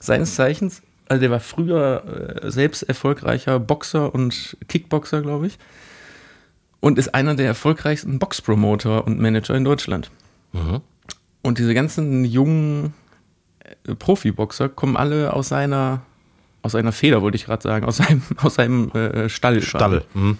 seines 0.00 0.34
Zeichens, 0.34 0.82
also 1.08 1.20
der 1.20 1.30
war 1.30 1.40
früher 1.40 2.42
äh, 2.42 2.50
selbst 2.50 2.82
erfolgreicher 2.82 3.58
Boxer 3.58 4.14
und 4.14 4.56
Kickboxer, 4.68 5.22
glaube 5.22 5.46
ich. 5.46 5.58
Und 6.80 6.98
ist 6.98 7.14
einer 7.14 7.34
der 7.34 7.46
erfolgreichsten 7.46 8.18
Boxpromoter 8.18 9.06
und 9.06 9.18
Manager 9.18 9.54
in 9.54 9.64
Deutschland. 9.64 10.10
Und 11.42 11.58
diese 11.58 11.74
ganzen 11.74 12.24
jungen 12.24 12.94
äh, 13.60 13.94
Profiboxer 13.94 14.68
kommen 14.68 14.96
alle 14.96 15.32
aus 15.32 15.48
seiner, 15.48 16.02
aus 16.62 16.72
seiner 16.72 16.92
Feder, 16.92 17.22
wollte 17.22 17.36
ich 17.36 17.44
gerade 17.44 17.62
sagen, 17.62 17.86
aus 17.86 17.98
seinem, 17.98 18.22
aus 18.36 18.54
seinem 18.54 18.90
äh, 18.92 19.28
Stall. 19.28 19.60
Stall. 19.62 20.04
Hm. 20.14 20.38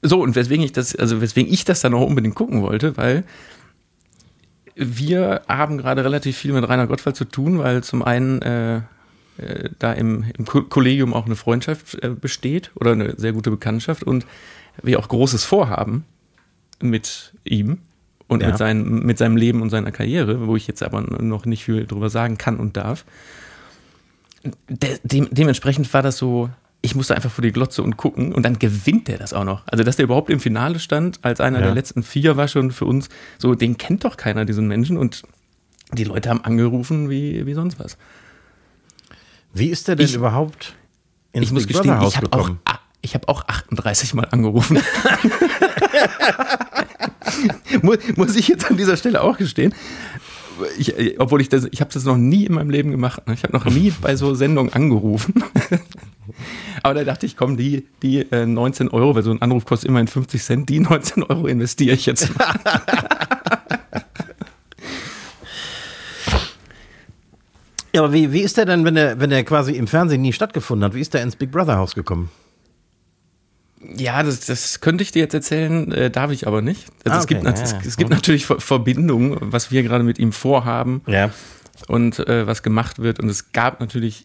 So, 0.00 0.22
und 0.22 0.36
weswegen 0.36 0.64
ich 0.64 0.72
das, 0.72 0.94
also 0.94 1.20
weswegen 1.20 1.52
ich 1.52 1.64
das 1.64 1.80
dann 1.80 1.94
auch 1.94 2.06
unbedingt 2.06 2.36
gucken 2.36 2.62
wollte, 2.62 2.96
weil 2.96 3.24
wir 4.76 5.42
haben 5.48 5.76
gerade 5.76 6.04
relativ 6.04 6.36
viel 6.36 6.52
mit 6.52 6.68
Rainer 6.68 6.86
Gottwald 6.86 7.16
zu 7.16 7.24
tun, 7.24 7.58
weil 7.58 7.82
zum 7.82 8.02
einen 8.02 8.40
äh, 8.42 8.82
äh, 9.38 9.70
da 9.78 9.92
im, 9.92 10.24
im 10.36 10.44
Ko- 10.44 10.62
Kollegium 10.62 11.14
auch 11.14 11.26
eine 11.26 11.36
Freundschaft 11.36 12.02
äh, 12.02 12.10
besteht 12.10 12.70
oder 12.74 12.92
eine 12.92 13.14
sehr 13.16 13.32
gute 13.32 13.50
Bekanntschaft 13.50 14.02
und 14.04 14.26
wir 14.82 14.98
auch 14.98 15.08
Großes 15.08 15.44
vorhaben 15.44 16.04
mit 16.80 17.32
ihm 17.44 17.78
und 18.28 18.42
Ja. 18.42 18.48
mit, 18.48 18.58
seinem, 18.58 19.00
mit 19.04 19.18
seinem 19.18 19.36
Leben 19.36 19.62
und 19.62 19.70
seiner 19.70 19.90
Karriere, 19.90 20.46
wo 20.46 20.54
ich 20.56 20.66
jetzt 20.66 20.82
aber 20.82 21.00
noch 21.00 21.46
nicht 21.46 21.64
viel 21.64 21.86
drüber 21.86 22.10
sagen 22.10 22.38
kann 22.38 22.58
und 22.58 22.76
darf. 22.76 23.04
De 24.68 24.98
dem, 25.02 25.28
dementsprechend 25.32 25.92
war 25.92 26.02
das 26.02 26.16
so, 26.16 26.48
ich 26.80 26.94
musste 26.94 27.16
einfach 27.16 27.30
vor 27.30 27.42
die 27.42 27.50
Glotze 27.52 27.82
und 27.82 27.96
gucken 27.96 28.32
und 28.32 28.44
dann 28.44 28.58
gewinnt 28.58 29.08
der 29.08 29.18
das 29.18 29.32
auch 29.32 29.44
noch. 29.44 29.62
Also, 29.66 29.82
dass 29.82 29.96
der 29.96 30.04
überhaupt 30.04 30.30
im 30.30 30.38
Finale 30.38 30.78
stand, 30.78 31.18
als 31.22 31.40
einer 31.40 31.58
Ja. 31.58 31.64
der 31.66 31.74
letzten 31.74 32.02
vier 32.04 32.36
war 32.36 32.46
schon 32.46 32.70
für 32.70 32.84
uns, 32.84 33.08
so, 33.38 33.54
den 33.56 33.78
kennt 33.78 34.04
doch 34.04 34.16
keiner, 34.16 34.44
diesen 34.44 34.68
Menschen 34.68 34.96
und 34.96 35.22
die 35.92 36.04
Leute 36.04 36.28
haben 36.30 36.44
angerufen 36.44 37.10
wie, 37.10 37.46
wie 37.46 37.54
sonst 37.54 37.80
was. 37.80 37.98
Wie 39.58 39.68
ist 39.68 39.88
der 39.88 39.96
denn 39.96 40.06
Ich- 40.06 40.14
überhaupt 40.14 40.74
ins 41.32 41.46
Ich 41.46 41.52
muss 41.52 41.66
Big 41.66 41.76
gestehen, 41.76 41.90
Brother 41.92 42.00
Haus 42.06 42.12
ich 42.12 42.16
habe 42.18 42.32
auch, 42.32 42.38
gekommen? 42.38 42.60
ah, 42.64 42.78
ich 43.02 43.14
hab 43.14 43.28
auch 43.28 43.46
38 43.46 44.14
Mal 44.14 44.26
angerufen. 44.30 44.78
muss, 47.82 47.98
muss 48.16 48.36
ich 48.36 48.48
jetzt 48.48 48.70
an 48.70 48.76
dieser 48.76 48.96
Stelle 48.96 49.22
auch 49.22 49.36
gestehen. 49.38 49.74
Ich, 50.76 50.98
äh, 50.98 51.14
obwohl 51.18 51.40
ich 51.40 51.48
das, 51.48 51.68
ich 51.70 51.80
habe 51.80 51.92
das 51.92 52.04
noch 52.04 52.16
nie 52.16 52.44
in 52.46 52.54
meinem 52.54 52.70
Leben 52.70 52.90
gemacht. 52.90 53.26
ne? 53.28 53.34
Ich 53.34 53.44
habe 53.44 53.52
noch 53.52 53.64
nie 53.66 53.92
bei 54.00 54.16
so 54.16 54.34
Sendungen 54.34 54.72
angerufen. 54.72 55.34
Aber 56.82 56.94
da 56.94 57.04
dachte 57.04 57.26
ich, 57.26 57.36
komm, 57.36 57.56
die, 57.56 57.86
die 58.02 58.20
äh, 58.32 58.44
19 58.46 58.88
Euro, 58.88 59.14
weil 59.14 59.22
so 59.22 59.30
ein 59.30 59.40
Anruf 59.40 59.64
kostet 59.64 59.88
immerhin 59.88 60.08
50 60.08 60.42
Cent, 60.42 60.68
die 60.68 60.80
19 60.80 61.22
Euro 61.22 61.46
investiere 61.46 61.94
ich 61.94 62.06
jetzt 62.06 62.36
mal. 62.36 62.54
Ja, 67.98 68.04
aber 68.04 68.12
wie, 68.12 68.32
wie 68.32 68.42
ist 68.42 68.56
der 68.56 68.64
denn, 68.64 68.84
wenn 68.84 68.94
der, 68.94 69.18
wenn 69.18 69.28
der 69.30 69.42
quasi 69.42 69.72
im 69.72 69.88
Fernsehen 69.88 70.22
nie 70.22 70.32
stattgefunden 70.32 70.84
hat, 70.84 70.94
wie 70.94 71.00
ist 71.00 71.14
der 71.14 71.22
ins 71.24 71.34
Big 71.34 71.50
Brother 71.50 71.78
Haus 71.78 71.96
gekommen? 71.96 72.30
Ja, 73.96 74.22
das, 74.22 74.46
das 74.46 74.80
könnte 74.80 75.02
ich 75.02 75.10
dir 75.10 75.18
jetzt 75.22 75.34
erzählen, 75.34 75.90
äh, 75.90 76.08
darf 76.08 76.30
ich 76.30 76.46
aber 76.46 76.62
nicht. 76.62 76.86
Also 77.04 77.16
Ah, 77.16 77.20
es, 77.20 77.26
gibt, 77.26 77.40
okay, 77.44 77.56
ja, 77.56 77.60
es, 77.62 77.74
es 77.86 77.96
gibt 77.96 78.10
natürlich 78.10 78.46
Ver- 78.46 78.60
Verbindungen, 78.60 79.36
was 79.40 79.72
wir 79.72 79.82
gerade 79.82 80.04
mit 80.04 80.20
ihm 80.20 80.30
vorhaben. 80.32 81.02
Ja. 81.08 81.30
und 81.88 82.20
äh, 82.20 82.46
was 82.46 82.62
gemacht 82.62 83.00
wird. 83.00 83.18
Und 83.18 83.28
es 83.28 83.50
gab 83.52 83.80
natürlich, 83.80 84.24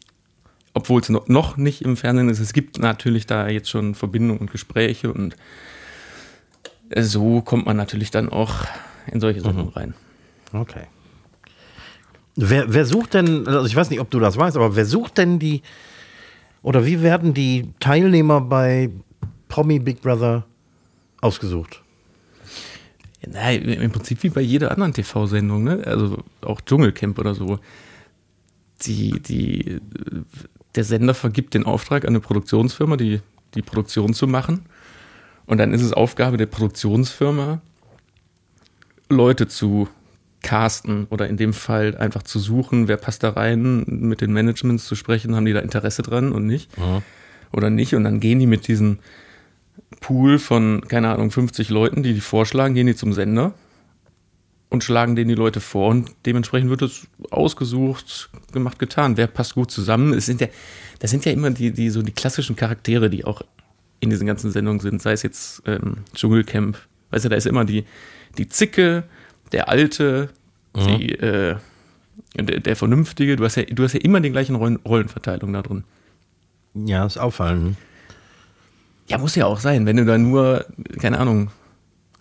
obwohl 0.75 1.01
es 1.01 1.09
noch, 1.09 1.57
nicht 1.57 1.81
im 1.81 1.97
Fernsehen 1.97 2.29
ist, 2.29 2.39
es 2.41 2.53
gibt 2.53 2.77
natürlich 2.77 3.25
da 3.25 3.47
jetzt 3.47 3.69
schon 3.71 3.95
Verbindungen 3.95 4.39
und 4.39 4.51
Gespräche 4.51 5.11
und 5.11 5.35
äh, 6.89 7.01
so 7.01 7.41
kommt 7.41 7.65
man 7.65 7.77
natürlich 7.77 8.11
dann 8.11 8.29
auch 8.29 8.65
in 9.11 9.19
solche 9.19 9.41
Sendungen 9.41 9.73
rein. 9.73 9.93
Okay. 10.51 10.85
Wer, 12.35 12.73
wer 12.73 12.85
sucht 12.85 13.13
denn, 13.13 13.47
also 13.47 13.65
ich 13.65 13.75
weiß 13.75 13.89
nicht, 13.89 13.99
ob 13.99 14.09
du 14.09 14.19
das 14.19 14.37
weißt, 14.37 14.57
aber 14.57 14.75
wer 14.75 14.85
sucht 14.85 15.17
denn 15.17 15.37
die, 15.37 15.61
oder 16.63 16.85
wie 16.85 17.01
werden 17.01 17.33
die 17.33 17.69
Teilnehmer 17.79 18.41
bei 18.41 18.89
Promi 19.49 19.79
Big 19.79 20.01
Brother 20.01 20.45
ausgesucht? 21.21 21.83
Na, 23.27 23.51
Im 23.51 23.91
Prinzip 23.91 24.23
wie 24.23 24.29
bei 24.29 24.41
jeder 24.41 24.71
anderen 24.71 24.93
TV-Sendung, 24.93 25.63
ne? 25.63 25.83
also 25.85 26.17
auch 26.41 26.59
Dschungelcamp 26.61 27.19
oder 27.19 27.35
so. 27.35 27.59
Die, 28.81 29.21
die, 29.21 29.79
der 30.75 30.83
Sender 30.83 31.13
vergibt 31.13 31.53
den 31.53 31.65
Auftrag 31.65 32.03
an 32.03 32.09
eine 32.09 32.19
Produktionsfirma, 32.19 32.97
die, 32.97 33.21
die 33.53 33.61
Produktion 33.61 34.13
zu 34.13 34.27
machen. 34.27 34.65
Und 35.45 35.59
dann 35.59 35.73
ist 35.73 35.83
es 35.83 35.93
Aufgabe 35.93 36.37
der 36.37 36.47
Produktionsfirma, 36.47 37.61
Leute 39.09 39.47
zu 39.47 39.87
casten 40.43 41.07
oder 41.09 41.27
in 41.27 41.37
dem 41.37 41.53
Fall 41.53 41.97
einfach 41.97 42.21
zu 42.21 42.37
suchen, 42.37 42.87
wer 42.87 42.97
passt 42.97 43.23
da 43.23 43.29
rein, 43.29 43.83
mit 43.87 44.21
den 44.21 44.31
Managements 44.31 44.85
zu 44.85 44.95
sprechen, 44.95 45.35
haben 45.35 45.45
die 45.45 45.53
da 45.53 45.59
Interesse 45.61 46.03
dran 46.03 46.31
und 46.31 46.45
nicht 46.45 46.69
oder 47.51 47.69
nicht. 47.69 47.95
Und 47.95 48.03
dann 48.03 48.19
gehen 48.19 48.39
die 48.39 48.45
mit 48.45 48.67
diesem 48.67 48.99
Pool 50.01 50.37
von, 50.37 50.81
keine 50.87 51.09
Ahnung, 51.11 51.31
50 51.31 51.69
Leuten, 51.69 52.03
die 52.03 52.13
die 52.13 52.21
vorschlagen, 52.21 52.75
gehen 52.75 52.87
die 52.87 52.95
zum 52.95 53.13
Sender 53.13 53.53
und 54.69 54.83
schlagen 54.83 55.15
denen 55.15 55.29
die 55.29 55.35
Leute 55.35 55.59
vor 55.59 55.89
und 55.89 56.11
dementsprechend 56.25 56.69
wird 56.69 56.81
es 56.81 57.07
ausgesucht, 57.29 58.29
gemacht, 58.51 58.79
getan. 58.79 59.17
Wer 59.17 59.27
passt 59.27 59.53
gut 59.53 59.71
zusammen? 59.71 60.13
Es 60.13 60.25
sind 60.25 60.41
ja, 60.41 60.47
das 60.99 61.11
sind 61.11 61.25
ja 61.25 61.31
immer 61.31 61.51
die, 61.51 61.71
die 61.71 61.89
so 61.89 62.01
die 62.01 62.11
klassischen 62.11 62.55
Charaktere, 62.55 63.09
die 63.09 63.23
auch 63.23 63.43
in 63.99 64.09
diesen 64.09 64.27
ganzen 64.27 64.51
Sendungen 64.51 64.79
sind, 64.79 65.01
sei 65.01 65.13
es 65.13 65.21
jetzt 65.21 65.61
ähm, 65.65 65.97
Dschungelcamp, 66.13 66.77
weißt 67.11 67.25
du, 67.25 67.29
da 67.29 67.35
ist 67.35 67.45
immer 67.45 67.65
die, 67.65 67.85
die 68.37 68.49
Zicke, 68.49 69.03
der 69.53 69.69
Alte, 69.69 70.29
die, 70.75 71.11
äh, 71.13 71.55
der, 72.35 72.59
der 72.59 72.75
Vernünftige, 72.75 73.35
du 73.35 73.45
hast 73.45 73.55
ja, 73.55 73.63
du 73.63 73.83
hast 73.83 73.93
ja 73.93 73.99
immer 74.01 74.19
die 74.19 74.31
gleichen 74.31 74.55
Rollen, 74.55 74.77
Rollenverteilung 74.77 75.53
da 75.53 75.61
drin. 75.61 75.83
Ja, 76.73 77.05
ist 77.05 77.17
auffallend. 77.17 77.77
Ja, 79.07 79.17
muss 79.19 79.35
ja 79.35 79.45
auch 79.45 79.59
sein, 79.59 79.85
wenn 79.85 79.97
du 79.97 80.05
da 80.05 80.17
nur, 80.17 80.65
keine 80.99 81.19
Ahnung, 81.19 81.51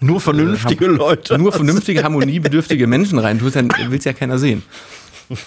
Nur 0.01 0.21
vernünftige 0.21 0.87
Ham- 0.89 0.97
Leute. 0.97 1.39
nur 1.39 1.53
vernünftige, 1.53 2.03
harmoniebedürftige 2.03 2.87
Menschen 2.87 3.19
rein 3.19 3.39
tust, 3.39 3.57
dann 3.57 3.71
will's 3.89 4.05
ja 4.05 4.13
keiner 4.13 4.39
sehen. 4.39 4.63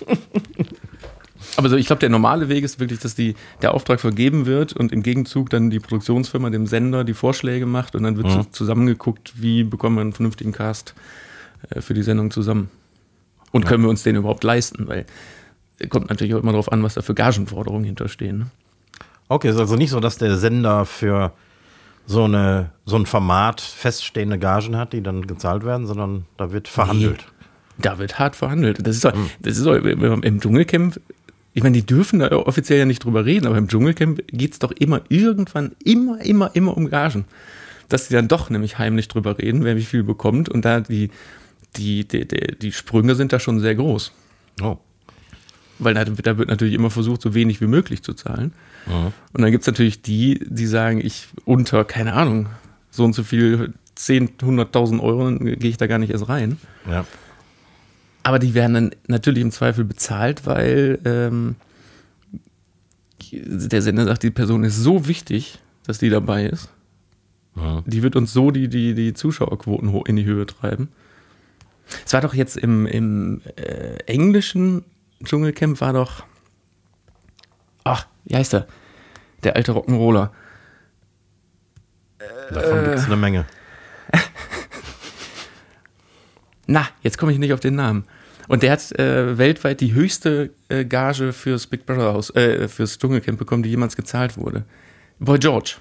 Aber 1.58 1.70
so, 1.70 1.76
ich 1.78 1.86
glaube, 1.86 2.00
der 2.02 2.10
normale 2.10 2.50
Weg 2.50 2.64
ist 2.64 2.80
wirklich, 2.80 3.00
dass 3.00 3.16
die, 3.16 3.36
der 3.62 3.74
Auftrag 3.74 4.00
vergeben 4.02 4.46
wird 4.46 4.74
und 4.74 4.92
im 4.92 5.04
Gegenzug 5.04 5.50
dann 5.50 5.70
die 5.70 5.80
Produktionsfirma 5.80 6.50
dem 6.50 6.68
Sender 6.68 7.04
die 7.04 7.14
Vorschläge 7.14 7.66
macht 7.66 7.96
und 7.96 8.04
dann 8.04 8.18
wird 8.18 8.30
so 8.32 8.44
zusammengeguckt, 8.46 9.34
wie 9.42 9.64
bekommen 9.64 9.96
wir 9.98 10.02
einen 10.02 10.14
vernünftigen 10.14 10.52
Cast 10.52 10.92
äh, 10.92 11.02
für 11.80 11.94
die 11.94 12.04
Sendung 12.04 12.32
zusammen. 12.32 12.70
Und 13.52 13.66
können 13.66 13.84
wir 13.84 13.90
uns 13.90 14.04
den 14.04 14.16
überhaupt 14.16 14.44
leisten? 14.44 14.88
Weil 14.88 15.06
äh, 15.80 15.88
kommt 15.88 16.10
natürlich 16.10 16.34
auch 16.36 16.42
immer 16.42 16.52
darauf 16.52 16.72
an, 16.72 16.84
was 16.84 16.96
da 16.96 17.02
für 17.02 17.14
Gagenforderungen 17.14 17.86
hinterstehen. 17.86 18.38
Ne? 18.40 18.46
Okay, 19.28 19.50
ist 19.50 19.58
also 19.58 19.76
nicht 19.76 19.90
so, 19.90 20.00
dass 20.00 20.18
der 20.18 20.38
Sender 20.38 20.86
für 20.86 21.32
so, 22.06 22.26
eine, 22.26 22.72
so 22.86 22.96
ein 22.96 23.06
Format 23.06 23.62
feststehende 23.62 24.38
Gagen 24.38 24.78
hat, 24.78 24.94
die 24.94 25.02
dann 25.02 25.26
gezahlt 25.26 25.66
werden, 25.66 25.88
sondern 25.88 26.26
da 26.38 26.52
wird 26.52 26.68
verhandelt. 26.68 27.26
Da 27.78 27.98
wird 27.98 28.20
hart 28.20 28.36
verhandelt. 28.36 28.86
Das 28.86 28.96
ist 28.96 29.06
doch, 29.06 29.14
das 29.40 29.58
ist 29.58 29.66
doch 29.66 29.76
im 29.76 30.40
Dschungelcamp, 30.40 31.00
ich 31.54 31.64
meine, 31.64 31.78
die 31.78 31.86
dürfen 31.86 32.20
da 32.20 32.32
offiziell 32.34 32.80
ja 32.80 32.86
nicht 32.86 33.04
drüber 33.04 33.26
reden, 33.26 33.48
aber 33.48 33.58
im 33.58 33.70
Dschungelcamp 33.70 34.22
geht's 34.28 34.60
doch 34.60 34.72
immer 34.74 35.02
irgendwann, 35.08 35.72
immer, 35.84 36.20
immer, 36.20 36.52
immer 36.54 36.76
um 36.76 36.90
Gagen. 36.90 37.24
Dass 37.88 38.10
die 38.10 38.14
dann 38.14 38.28
doch 38.28 38.50
nämlich 38.50 38.78
heimlich 38.78 39.08
drüber 39.08 39.38
reden, 39.38 39.64
wer 39.64 39.78
wie 39.78 39.86
viel 39.86 40.04
bekommt 40.04 40.50
und 40.50 40.66
da 40.66 40.82
die, 40.82 41.12
die, 41.78 42.08
die, 42.08 42.28
die, 42.28 42.72
Sprünge 42.72 43.16
sind 43.16 43.34
da 43.34 43.40
schon 43.40 43.60
sehr 43.60 43.76
groß. 43.76 44.12
Oh. 44.62 44.78
Weil 45.80 45.94
da, 45.94 46.06
da 46.06 46.38
wird 46.38 46.50
natürlich 46.50 46.74
immer 46.74 46.90
versucht, 46.90 47.22
so 47.22 47.34
wenig 47.34 47.62
wie 47.62 47.68
möglich 47.68 48.04
zu 48.04 48.14
zahlen. 48.14 48.54
Und 49.34 49.42
dann 49.42 49.52
gibt's 49.52 49.68
natürlich 49.68 50.02
die, 50.02 50.40
die 50.48 50.68
sagen, 50.68 51.02
ich 51.04 51.28
unter, 51.44 51.84
keine 51.86 52.14
Ahnung, 52.14 52.48
so 52.92 53.04
und 53.04 53.14
so 53.14 53.24
viel 53.24 53.74
10, 53.96 54.38
100.000 54.38 55.02
Euro, 55.02 55.38
gehe 55.38 55.70
ich 55.70 55.78
da 55.78 55.88
gar 55.88 55.98
nicht 55.98 56.12
erst 56.12 56.30
rein. 56.30 56.58
Ja. 56.90 57.06
Aber 58.24 58.40
die 58.40 58.54
werden 58.54 58.74
dann 58.74 58.92
natürlich 59.08 59.42
im 59.42 59.52
Zweifel 59.52 59.86
bezahlt, 59.86 60.46
weil 60.46 61.00
ähm, 61.06 61.56
der 63.32 63.82
Sender 63.82 64.06
sagt, 64.06 64.24
die 64.24 64.32
Person 64.32 64.64
ist 64.64 64.78
so 64.78 65.08
wichtig, 65.08 65.60
dass 65.86 65.98
die 65.98 66.10
dabei 66.10 66.46
ist. 66.46 66.70
Mhm. 67.56 67.84
Die 67.86 68.04
wird 68.04 68.16
uns 68.16 68.34
so 68.34 68.52
die, 68.52 68.68
die, 68.68 68.94
die 68.94 69.14
Zuschauerquoten 69.14 69.92
hoch 69.92 70.06
in 70.06 70.16
die 70.16 70.26
Höhe 70.26 70.46
treiben. 70.46 70.90
Es 72.06 72.14
war 72.14 72.22
doch 72.22 72.34
jetzt 72.34 72.58
im, 72.58 72.86
im 72.86 73.42
äh, 73.56 73.98
englischen 74.06 74.86
Dschungelcamp 75.24 75.82
war 75.82 75.94
doch. 75.94 76.24
Ach, 77.84 78.08
wie 78.26 78.36
heißt 78.36 78.54
der? 78.54 78.68
Der 79.44 79.56
alte 79.56 79.74
Rock'n'Roller. 79.74 80.32
Davon 82.52 82.84
gibt 82.84 82.96
es 82.96 83.06
eine 83.06 83.16
Menge. 83.16 83.46
Na, 86.68 86.88
jetzt 87.02 87.18
komme 87.18 87.32
ich 87.32 87.40
nicht 87.40 87.54
auf 87.54 87.60
den 87.60 87.76
Namen. 87.76 88.06
Und 88.48 88.64
der 88.64 88.72
hat 88.72 88.92
äh, 89.00 89.38
weltweit 89.38 89.82
die 89.82 89.94
höchste 89.94 90.52
äh, 90.70 90.86
Gage 90.86 91.34
fürs 91.34 91.68
Big 91.68 91.86
Brother 91.86 92.14
Haus, 92.14 92.30
äh, 92.36 92.68
fürs 92.68 92.98
Dschungelcamp 92.98 93.40
bekommen, 93.40 93.64
die 93.64 93.70
jemals 93.70 93.96
gezahlt 93.96 94.38
wurde. 94.38 94.66
Boy 95.20 95.40
George. 95.40 95.76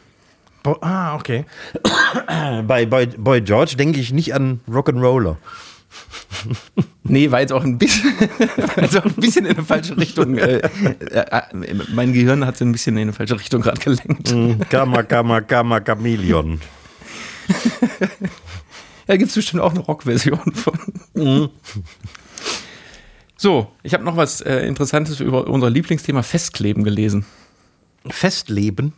Bo 0.63 0.79
ah, 0.81 1.15
okay. 1.15 1.45
Bei 2.67 2.87
Boy, 2.87 3.07
Boy 3.07 3.43
George 3.43 3.75
denke 3.77 4.01
ich 4.01 4.13
nicht 4.13 4.35
an 4.35 4.61
Rock'n'Roller. 4.69 5.37
Nee, 7.07 7.31
war 7.31 7.41
jetzt 7.41 7.53
auch 7.53 7.65
ein 7.65 7.77
bisschen, 7.77 8.15
auch 8.99 9.05
ein 9.05 9.13
bisschen 9.17 9.45
in 9.45 9.57
eine 9.57 9.65
falsche 9.65 9.95
Richtung. 9.95 10.39
Äh, 10.39 10.57
äh, 10.57 11.19
äh, 11.19 11.43
mein 11.93 12.15
Gehirn 12.15 12.47
hat 12.47 12.57
so 12.57 12.65
ein 12.65 12.73
bisschen 12.73 12.97
in 12.97 13.03
eine 13.03 13.13
falsche 13.13 13.39
Richtung 13.39 13.61
gerade 13.61 13.79
gelenkt. 13.79 14.33
Mhm. 14.33 14.61
Kama, 14.71 15.03
Kama, 15.03 15.43
Kama, 15.43 15.81
Chameleon. 15.81 16.63
Da 19.07 19.17
gibt 19.19 19.29
es 19.29 19.35
bestimmt 19.35 19.63
auch 19.63 19.73
eine 19.73 19.81
Rockversion 19.81 20.55
von. 20.55 21.51
So, 23.37 23.71
ich 23.83 23.93
habe 23.93 24.03
noch 24.03 24.17
was 24.17 24.41
äh, 24.41 24.61
Interessantes 24.67 25.21
über 25.21 25.47
unser 25.47 25.69
Lieblingsthema 25.69 26.23
Festkleben 26.23 26.85
gelesen. 26.85 27.27
Festleben. 28.09 28.95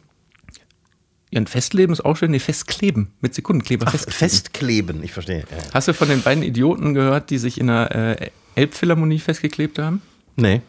Ja, 1.30 1.40
ein 1.40 1.46
Festleben 1.46 1.92
ist 1.92 2.04
auch 2.04 2.16
schön. 2.16 2.30
Nee, 2.30 2.38
Festkleben 2.38 3.08
mit 3.20 3.34
Sekundenkleber. 3.34 3.86
Ach, 3.88 3.92
festkleben. 3.92 4.18
Festkleben, 4.18 5.02
ich 5.02 5.12
verstehe. 5.12 5.40
Ja. 5.40 5.74
Hast 5.74 5.88
du 5.88 5.94
von 5.94 6.08
den 6.08 6.22
beiden 6.22 6.42
Idioten 6.42 6.94
gehört, 6.94 7.30
die 7.30 7.38
sich 7.38 7.58
in 7.58 7.66
der 7.66 8.20
äh, 8.20 8.30
Elbphilharmonie 8.54 9.18
festgeklebt 9.18 9.78
haben? 9.78 10.02
Nee. 10.36 10.62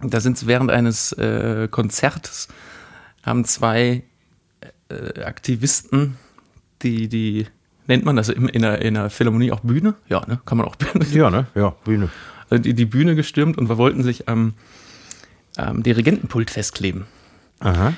Da 0.00 0.20
sind 0.20 0.38
sie 0.38 0.46
während 0.46 0.70
eines 0.70 1.12
äh, 1.12 1.68
Konzertes, 1.70 2.48
haben 3.22 3.44
zwei 3.44 4.02
äh, 4.88 5.22
Aktivisten, 5.22 6.16
die, 6.82 7.08
die 7.08 7.46
nennt 7.86 8.04
man 8.04 8.16
das 8.16 8.28
in, 8.28 8.48
in, 8.48 8.62
der, 8.62 8.82
in 8.82 8.94
der 8.94 9.10
Philharmonie 9.10 9.50
auch 9.50 9.60
Bühne? 9.60 9.94
Ja, 10.08 10.24
ne? 10.26 10.40
Kann 10.44 10.58
man 10.58 10.66
auch 10.66 10.76
Bühne. 10.76 11.06
Ja, 11.12 11.30
ne? 11.30 11.46
Ja, 11.54 11.70
Bühne. 11.84 12.10
Also 12.50 12.62
die, 12.62 12.74
die 12.74 12.84
Bühne 12.84 13.14
gestürmt 13.14 13.58
und 13.58 13.68
wir 13.68 13.78
wollten 13.78 14.02
sich 14.02 14.28
am, 14.28 14.54
am 15.56 15.82
Dirigentenpult 15.82 16.50
festkleben. 16.50 17.06
Aha. 17.60 17.94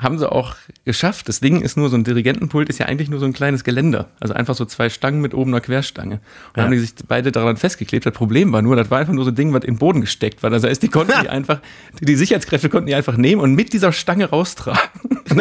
Haben 0.00 0.18
sie 0.18 0.30
auch 0.30 0.54
geschafft. 0.84 1.28
Das 1.28 1.40
Ding 1.40 1.60
ist 1.60 1.76
nur 1.76 1.90
so 1.90 1.96
ein 1.96 2.04
Dirigentenpult, 2.04 2.68
ist 2.70 2.78
ja 2.78 2.86
eigentlich 2.86 3.10
nur 3.10 3.20
so 3.20 3.26
ein 3.26 3.32
kleines 3.34 3.64
Geländer. 3.64 4.08
Also 4.18 4.32
einfach 4.32 4.54
so 4.54 4.64
zwei 4.64 4.88
Stangen 4.88 5.20
mit 5.20 5.34
oben 5.34 5.50
einer 5.52 5.60
Querstange. 5.60 6.14
Und 6.14 6.56
Ja. 6.56 6.62
haben 6.64 6.70
die 6.70 6.78
sich 6.78 6.94
beide 7.06 7.32
daran 7.32 7.56
festgeklebt. 7.58 8.06
Das 8.06 8.14
Problem 8.14 8.50
war 8.52 8.62
nur, 8.62 8.76
das 8.76 8.90
war 8.90 8.98
einfach 8.98 9.12
nur 9.12 9.24
so 9.24 9.30
ein 9.30 9.34
Ding, 9.34 9.52
was 9.52 9.64
in 9.64 9.74
den 9.74 9.78
Boden 9.78 10.00
gesteckt 10.00 10.42
war. 10.42 10.48
Das 10.50 10.64
heißt, 10.64 10.82
die 10.82 10.88
konnten 10.88 11.12
die 11.22 11.28
einfach, 11.28 11.60
die, 12.00 12.06
die 12.06 12.16
Sicherheitskräfte 12.16 12.70
konnten 12.70 12.86
die 12.86 12.94
einfach 12.94 13.16
nehmen 13.18 13.42
und 13.42 13.54
mit 13.54 13.72
dieser 13.74 13.92
Stange 13.92 14.30
raustragen. 14.30 14.80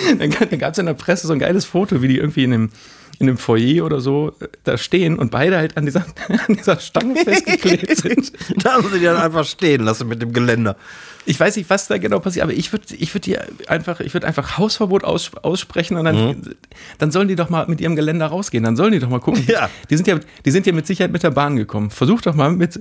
Dann 0.18 0.58
gab 0.58 0.72
es 0.72 0.78
in 0.78 0.86
der 0.86 0.94
Presse 0.94 1.26
so 1.26 1.32
ein 1.32 1.38
geiles 1.38 1.64
Foto, 1.64 2.02
wie 2.02 2.08
die 2.08 2.18
irgendwie 2.18 2.44
in 2.44 2.52
einem, 2.52 2.70
in 3.18 3.28
einem 3.28 3.38
Foyer 3.38 3.84
oder 3.84 4.00
so 4.00 4.32
äh, 4.40 4.48
da 4.64 4.78
stehen 4.78 5.18
und 5.18 5.30
beide 5.30 5.56
halt 5.56 5.76
an 5.76 5.86
dieser, 5.86 6.00
an 6.28 6.56
dieser 6.56 6.78
Stange 6.78 7.16
festgeklebt 7.16 7.96
sind. 7.96 8.32
Da 8.62 8.74
haben 8.74 8.88
sie 8.90 8.98
die 8.98 9.04
dann 9.04 9.16
einfach 9.16 9.44
stehen 9.44 9.82
lassen 9.82 10.08
mit 10.08 10.22
dem 10.22 10.32
Geländer. 10.32 10.76
Ich 11.24 11.38
weiß 11.38 11.56
nicht, 11.56 11.70
was 11.70 11.86
da 11.86 11.98
genau 11.98 12.18
passiert, 12.18 12.42
aber 12.42 12.52
ich 12.52 12.72
würde 12.72 12.94
ich 12.96 13.14
würd 13.14 13.26
dir 13.26 13.46
einfach, 13.68 14.00
ich 14.00 14.12
würde 14.12 14.26
einfach 14.26 14.58
Hausverbot 14.58 15.04
aus, 15.04 15.30
aussprechen 15.42 15.96
und 15.96 16.04
dann, 16.04 16.54
dann 16.98 17.10
sollen 17.12 17.28
die 17.28 17.36
doch 17.36 17.48
mal 17.48 17.66
mit 17.68 17.80
ihrem 17.80 17.94
Geländer 17.94 18.26
rausgehen. 18.26 18.64
Dann 18.64 18.76
sollen 18.76 18.92
die 18.92 18.98
doch 18.98 19.08
mal 19.08 19.20
gucken. 19.20 19.44
Ja. 19.46 19.70
Die 19.88 19.96
sind 19.96 20.08
ja, 20.08 20.18
die 20.44 20.50
sind 20.50 20.66
ja 20.66 20.72
mit 20.72 20.86
Sicherheit 20.86 21.12
mit 21.12 21.22
der 21.22 21.30
Bahn 21.30 21.56
gekommen. 21.56 21.90
Versuch 21.90 22.22
doch 22.22 22.34
mal 22.34 22.50
mit, 22.50 22.80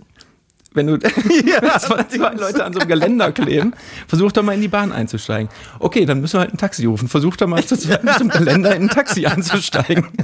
wenn 0.73 0.87
du 0.87 0.93
Ja, 1.45 1.79
zwei, 1.79 2.03
zwei 2.03 2.33
Leute 2.33 2.63
an 2.63 2.73
so 2.73 2.79
einem 2.79 2.89
Geländer 2.89 3.31
kleben, 3.31 3.73
versuch 4.07 4.31
doch 4.31 4.43
mal 4.43 4.53
in 4.53 4.61
die 4.61 4.67
Bahn 4.67 4.91
einzusteigen. 4.91 5.49
Okay, 5.79 6.05
dann 6.05 6.21
müssen 6.21 6.33
wir 6.35 6.41
halt 6.41 6.53
ein 6.53 6.57
Taxi 6.57 6.85
rufen. 6.85 7.07
Versuch 7.07 7.35
doch 7.35 7.47
mal 7.47 7.63
zu 7.63 7.77
zweit 7.77 8.03
mit 8.03 8.13
so 8.13 8.21
einem 8.21 8.29
Geländer 8.29 8.75
in 8.75 8.83
ein 8.83 8.89
Taxi 8.89 9.25
einzusteigen. 9.25 10.07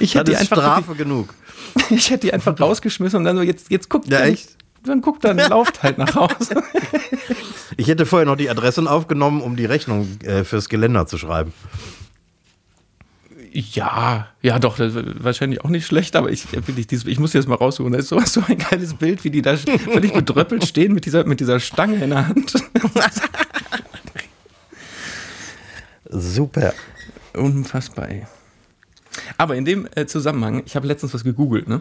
Ich 0.00 0.14
hätte 0.14 0.30
die 0.30 0.36
einfach, 0.36 0.56
Strafe 0.56 0.94
genug. 0.94 1.34
ich 1.90 2.10
hätte 2.10 2.28
die 2.28 2.32
einfach 2.32 2.58
rausgeschmissen 2.58 3.18
und 3.18 3.24
dann 3.24 3.36
so, 3.36 3.42
jetzt, 3.42 3.70
jetzt 3.70 3.90
guckt. 3.90 4.08
Ja, 4.08 4.20
dann, 4.20 4.28
echt? 4.28 4.56
Dann 4.84 5.00
guckt, 5.02 5.24
dann 5.24 5.36
lauft 5.36 5.82
halt 5.82 5.98
nach 5.98 6.14
Hause. 6.14 6.62
Ich 7.76 7.88
hätte 7.88 8.06
vorher 8.06 8.26
noch 8.26 8.36
die 8.36 8.48
Adressen 8.48 8.86
aufgenommen, 8.86 9.42
um 9.42 9.56
die 9.56 9.64
Rechnung 9.64 10.08
äh, 10.22 10.44
fürs 10.44 10.68
Geländer 10.68 11.06
zu 11.06 11.18
schreiben. 11.18 11.52
Ja, 13.58 14.28
ja, 14.42 14.58
doch, 14.58 14.76
das 14.76 14.94
ist 14.94 15.24
wahrscheinlich 15.24 15.64
auch 15.64 15.70
nicht 15.70 15.86
schlecht, 15.86 16.14
aber 16.14 16.30
ich, 16.30 16.52
wirklich, 16.52 16.86
dieses, 16.88 17.06
ich 17.06 17.18
muss 17.18 17.32
jetzt 17.32 17.48
mal 17.48 17.54
raussuchen. 17.54 17.90
Da 17.90 17.98
ist 17.98 18.08
sowas, 18.08 18.30
so 18.34 18.42
ein 18.46 18.58
geiles 18.58 18.92
Bild, 18.92 19.24
wie 19.24 19.30
die 19.30 19.40
da 19.40 19.56
völlig 19.56 20.12
bedröppelt 20.12 20.66
stehen 20.66 20.92
mit 20.92 21.06
dieser, 21.06 21.24
mit 21.24 21.40
dieser 21.40 21.58
Stange 21.58 22.04
in 22.04 22.10
der 22.10 22.28
Hand. 22.28 22.52
Super. 26.10 26.74
Unfassbar, 27.32 28.10
ey. 28.10 28.26
Aber 29.38 29.56
in 29.56 29.64
dem 29.64 29.88
äh, 29.94 30.04
Zusammenhang, 30.04 30.62
ich 30.66 30.76
habe 30.76 30.86
letztens 30.86 31.14
was 31.14 31.24
gegoogelt, 31.24 31.66
ne? 31.66 31.80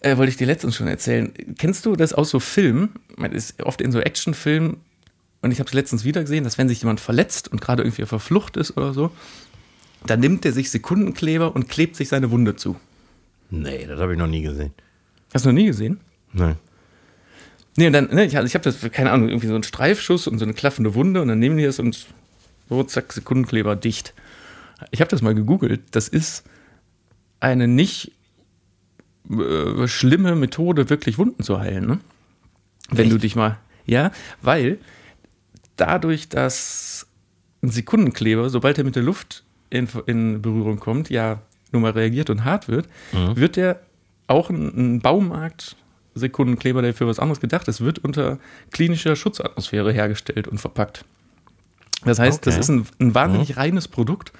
Äh, 0.00 0.16
wollte 0.16 0.30
ich 0.30 0.36
dir 0.36 0.46
letztens 0.46 0.76
schon 0.76 0.86
erzählen. 0.86 1.32
Kennst 1.58 1.84
du 1.86 1.96
das 1.96 2.12
aus 2.12 2.30
so 2.30 2.38
Filmen? 2.38 2.90
Man 3.16 3.32
ist 3.32 3.60
oft 3.64 3.80
in 3.80 3.90
so 3.90 3.98
Actionfilmen 3.98 4.76
und 5.42 5.50
ich 5.50 5.58
habe 5.58 5.66
es 5.66 5.74
letztens 5.74 6.04
wieder 6.04 6.20
gesehen, 6.20 6.44
dass 6.44 6.56
wenn 6.56 6.68
sich 6.68 6.82
jemand 6.82 7.00
verletzt 7.00 7.48
und 7.48 7.60
gerade 7.60 7.82
irgendwie 7.82 8.04
auf 8.04 8.10
der 8.10 8.20
Flucht 8.20 8.56
ist 8.56 8.76
oder 8.76 8.94
so, 8.94 9.10
dann 10.06 10.20
nimmt 10.20 10.44
er 10.44 10.52
sich 10.52 10.70
Sekundenkleber 10.70 11.54
und 11.54 11.68
klebt 11.68 11.96
sich 11.96 12.08
seine 12.08 12.30
Wunde 12.30 12.56
zu. 12.56 12.76
Nee, 13.50 13.86
das 13.86 14.00
habe 14.00 14.12
ich 14.12 14.18
noch 14.18 14.26
nie 14.26 14.42
gesehen. 14.42 14.72
Hast 15.34 15.44
du 15.44 15.50
noch 15.50 15.56
nie 15.56 15.66
gesehen? 15.66 16.00
Nee. 16.32 16.54
Nee, 17.76 17.86
und 17.86 17.92
dann, 17.92 18.06
ne, 18.06 18.24
ich, 18.24 18.34
ich 18.34 18.54
habe 18.54 18.64
das, 18.64 18.80
keine 18.92 19.10
Ahnung, 19.12 19.28
irgendwie 19.28 19.46
so 19.46 19.54
einen 19.54 19.62
Streifschuss 19.62 20.26
und 20.26 20.38
so 20.38 20.44
eine 20.44 20.54
klaffende 20.54 20.94
Wunde 20.94 21.22
und 21.22 21.28
dann 21.28 21.38
nehmen 21.38 21.56
die 21.56 21.64
das 21.64 21.78
und 21.78 22.06
so, 22.68 22.82
zack, 22.84 23.12
Sekundenkleber 23.12 23.76
dicht. 23.76 24.14
Ich 24.90 25.00
habe 25.00 25.10
das 25.10 25.22
mal 25.22 25.34
gegoogelt. 25.34 25.82
Das 25.92 26.08
ist 26.08 26.44
eine 27.40 27.68
nicht 27.68 28.12
äh, 29.30 29.86
schlimme 29.88 30.34
Methode, 30.34 30.90
wirklich 30.90 31.18
Wunden 31.18 31.42
zu 31.42 31.58
heilen, 31.58 31.86
ne? 31.86 32.00
Wenn 32.90 33.08
du 33.08 33.16
Echt? 33.16 33.24
dich 33.24 33.36
mal, 33.36 33.58
ja, 33.86 34.10
weil 34.42 34.78
dadurch, 35.76 36.28
dass 36.28 37.06
ein 37.62 37.70
Sekundenkleber, 37.70 38.50
sobald 38.50 38.78
er 38.78 38.84
mit 38.84 38.96
der 38.96 39.02
Luft 39.02 39.44
in, 39.70 39.88
in 40.06 40.42
Berührung 40.42 40.78
kommt, 40.80 41.08
ja 41.10 41.40
nun 41.72 41.82
mal 41.82 41.92
reagiert 41.92 42.30
und 42.30 42.44
hart 42.44 42.68
wird, 42.68 42.88
wird 43.12 43.56
der 43.56 43.80
auch 44.26 44.50
ein, 44.50 44.96
ein 44.96 45.00
Baumarkt 45.00 45.76
Sekundenkleber, 46.16 46.82
der 46.82 46.92
für 46.92 47.06
was 47.06 47.20
anderes 47.20 47.40
gedacht 47.40 47.68
ist, 47.68 47.80
wird 47.80 48.00
unter 48.00 48.38
klinischer 48.72 49.14
Schutzatmosphäre 49.14 49.92
hergestellt 49.92 50.48
und 50.48 50.58
verpackt. 50.58 51.04
Das 52.04 52.18
heißt, 52.18 52.44
das 52.46 52.54
Okay. 52.54 52.60
ist 52.60 52.68
ein, 52.70 52.86
ein 53.00 53.14
wahnsinnig 53.14 53.56
reines 53.56 53.86
Produkt. 53.86 54.32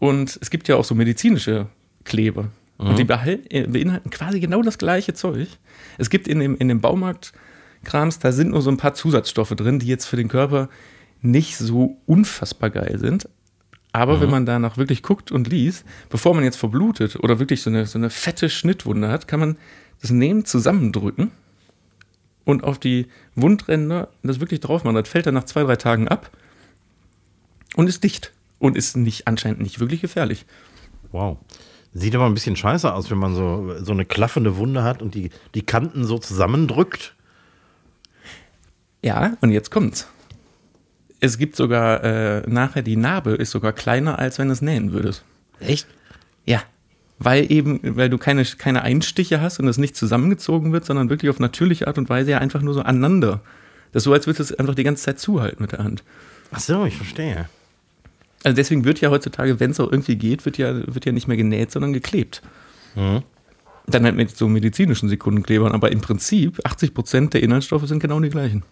Und 0.00 0.38
es 0.40 0.50
gibt 0.50 0.66
ja 0.68 0.76
auch 0.76 0.84
so 0.84 0.94
medizinische 0.94 1.66
Kleber. 2.04 2.48
Und 2.76 2.98
die 2.98 3.04
behal- 3.04 3.40
äh, 3.50 3.66
beinhalten 3.66 4.10
quasi 4.10 4.38
genau 4.40 4.62
das 4.62 4.78
gleiche 4.78 5.12
Zeug. 5.14 5.48
Es 5.98 6.10
gibt 6.10 6.28
in 6.28 6.38
dem, 6.40 6.56
in 6.56 6.68
dem 6.68 6.80
Baumarkt-Krams, 6.80 8.18
da 8.20 8.30
sind 8.32 8.50
nur 8.50 8.62
so 8.62 8.70
ein 8.70 8.76
paar 8.76 8.94
Zusatzstoffe 8.94 9.50
drin, 9.50 9.78
die 9.80 9.86
jetzt 9.86 10.06
für 10.06 10.16
den 10.16 10.28
Körper 10.28 10.68
nicht 11.20 11.56
so 11.56 11.98
unfassbar 12.06 12.70
geil 12.70 12.98
sind. 12.98 13.28
Aber 13.98 14.20
wenn 14.20 14.30
man 14.30 14.46
danach 14.46 14.76
wirklich 14.76 15.02
guckt 15.02 15.32
und 15.32 15.48
liest, 15.48 15.84
bevor 16.08 16.32
man 16.32 16.44
jetzt 16.44 16.56
verblutet 16.56 17.16
oder 17.16 17.40
wirklich 17.40 17.62
so 17.62 17.70
eine, 17.70 17.84
so 17.84 17.98
eine 17.98 18.10
fette 18.10 18.48
Schnittwunde 18.48 19.08
hat, 19.08 19.26
kann 19.26 19.40
man 19.40 19.56
das 20.00 20.10
nehmen, 20.12 20.44
zusammendrücken 20.44 21.32
und 22.44 22.62
auf 22.62 22.78
die 22.78 23.08
Wundränder 23.34 24.08
das 24.22 24.38
wirklich 24.38 24.60
drauf 24.60 24.84
machen. 24.84 24.94
Das 24.94 25.08
fällt 25.08 25.26
dann 25.26 25.34
nach 25.34 25.44
zwei, 25.44 25.64
drei 25.64 25.74
Tagen 25.74 26.06
ab 26.06 26.30
und 27.74 27.88
ist 27.88 28.04
dicht. 28.04 28.32
Und 28.60 28.76
ist 28.76 28.96
nicht, 28.96 29.28
anscheinend 29.28 29.60
nicht 29.60 29.78
wirklich 29.78 30.00
gefährlich. 30.00 30.44
Wow. 31.12 31.38
Sieht 31.92 32.14
aber 32.14 32.26
ein 32.26 32.34
bisschen 32.34 32.56
scheiße 32.56 32.92
aus, 32.92 33.10
wenn 33.10 33.18
man 33.18 33.34
so, 33.34 33.74
so 33.84 33.92
eine 33.92 34.04
klaffende 34.04 34.56
Wunde 34.56 34.82
hat 34.82 35.00
und 35.02 35.14
die, 35.14 35.30
die 35.54 35.62
Kanten 35.62 36.04
so 36.04 36.18
zusammendrückt. 36.18 37.14
Ja, 39.02 39.36
und 39.40 39.50
jetzt 39.50 39.70
kommt's. 39.70 40.08
Es 41.20 41.38
gibt 41.38 41.56
sogar 41.56 42.04
äh, 42.04 42.42
nachher 42.48 42.82
die 42.82 42.96
Narbe 42.96 43.32
ist 43.32 43.50
sogar 43.50 43.72
kleiner, 43.72 44.18
als 44.18 44.38
wenn 44.38 44.48
du 44.48 44.52
es 44.52 44.62
nähen 44.62 44.92
würdest. 44.92 45.24
Echt? 45.60 45.86
Ja. 46.44 46.62
Weil 47.18 47.50
eben, 47.50 47.80
weil 47.96 48.08
du 48.08 48.18
keine, 48.18 48.44
keine 48.44 48.82
Einstiche 48.82 49.40
hast 49.40 49.58
und 49.58 49.66
es 49.66 49.78
nicht 49.78 49.96
zusammengezogen 49.96 50.72
wird, 50.72 50.84
sondern 50.84 51.10
wirklich 51.10 51.30
auf 51.30 51.40
natürliche 51.40 51.88
Art 51.88 51.98
und 51.98 52.08
Weise 52.08 52.30
ja 52.30 52.38
einfach 52.38 52.62
nur 52.62 52.74
so 52.74 52.82
aneinander. 52.82 53.40
Das 53.92 54.02
ist 54.02 54.04
so, 54.04 54.12
als 54.12 54.26
würdest 54.26 54.50
du 54.50 54.54
es 54.54 54.58
einfach 54.58 54.76
die 54.76 54.84
ganze 54.84 55.04
Zeit 55.04 55.18
zuhalten 55.18 55.62
mit 55.62 55.72
der 55.72 55.80
Hand. 55.80 56.04
Ach 56.52 56.60
so, 56.60 56.84
ich 56.84 56.96
verstehe. 56.96 57.48
Also 58.44 58.54
deswegen 58.54 58.84
wird 58.84 59.00
ja 59.00 59.10
heutzutage, 59.10 59.58
wenn 59.58 59.72
es 59.72 59.80
auch 59.80 59.90
irgendwie 59.90 60.16
geht, 60.16 60.44
wird 60.44 60.58
ja, 60.58 60.74
wird 60.86 61.04
ja 61.04 61.12
nicht 61.12 61.26
mehr 61.26 61.36
genäht, 61.36 61.72
sondern 61.72 61.92
geklebt. 61.92 62.42
Mhm. 62.94 63.22
Dann 63.86 64.04
halt 64.04 64.16
mit 64.16 64.36
so 64.36 64.48
medizinischen 64.48 65.08
Sekundenklebern, 65.08 65.72
aber 65.72 65.90
im 65.90 66.00
Prinzip 66.00 66.60
80 66.64 66.94
Prozent 66.94 67.34
der 67.34 67.42
Inhaltsstoffe 67.42 67.88
sind 67.88 68.00
genau 68.00 68.20
die 68.20 68.28
gleichen. 68.28 68.62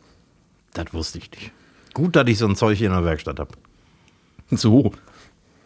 Das 0.74 0.92
wusste 0.92 1.18
ich 1.18 1.30
nicht. 1.30 1.52
Gut, 1.96 2.14
dass 2.14 2.28
ich 2.28 2.36
so 2.36 2.46
ein 2.46 2.56
Zeug 2.56 2.76
hier 2.76 2.88
in 2.88 2.92
der 2.92 3.06
Werkstatt 3.06 3.40
habe. 3.40 3.52
So. 4.50 4.92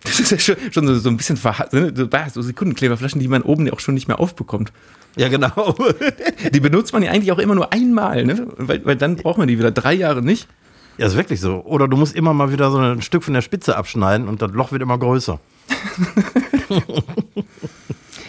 Das 0.03 0.19
ist 0.19 0.31
ja 0.31 0.39
schon, 0.39 0.57
schon 0.73 0.87
so, 0.87 0.99
so 0.99 1.11
ein 1.11 1.19
bisschen 1.19 1.39
ne, 1.73 1.93
so, 2.33 2.41
Sekundenkleberflaschen, 2.41 3.21
die 3.21 3.29
man 3.29 3.43
oben 3.43 3.69
auch 3.71 3.81
schon 3.81 3.93
nicht 3.93 4.09
mehr 4.09 4.19
aufbekommt. 4.19 4.73
Ja, 5.17 5.29
genau. 5.29 5.77
Die 6.55 6.61
benutzt 6.61 6.95
man 6.95 7.03
ja 7.03 7.11
eigentlich 7.11 7.33
auch 7.33 7.39
immer 7.39 7.55
nur 7.55 7.71
einmal, 7.71 8.25
ne? 8.25 8.47
weil, 8.57 8.83
weil 8.87 8.97
dann 8.97 9.17
braucht 9.17 9.37
man 9.37 9.47
die 9.47 9.59
wieder 9.59 9.73
drei 9.73 9.93
Jahre 9.93 10.23
nicht. 10.23 10.49
Ja, 10.97 11.07
ist 11.07 11.17
wirklich 11.17 11.39
so. 11.41 11.63
Oder 11.67 11.87
du 11.87 11.99
musst 11.99 12.17
immer 12.17 12.33
mal 12.33 12.51
wieder 12.51 12.71
so 12.71 12.79
ein 12.79 13.03
Stück 13.03 13.25
von 13.25 13.35
der 13.35 13.43
Spitze 13.43 13.77
abschneiden 13.77 14.27
und 14.27 14.41
das 14.41 14.53
Loch 14.53 14.73
wird 14.73 14.81
immer 14.81 14.97
größer. 14.97 15.39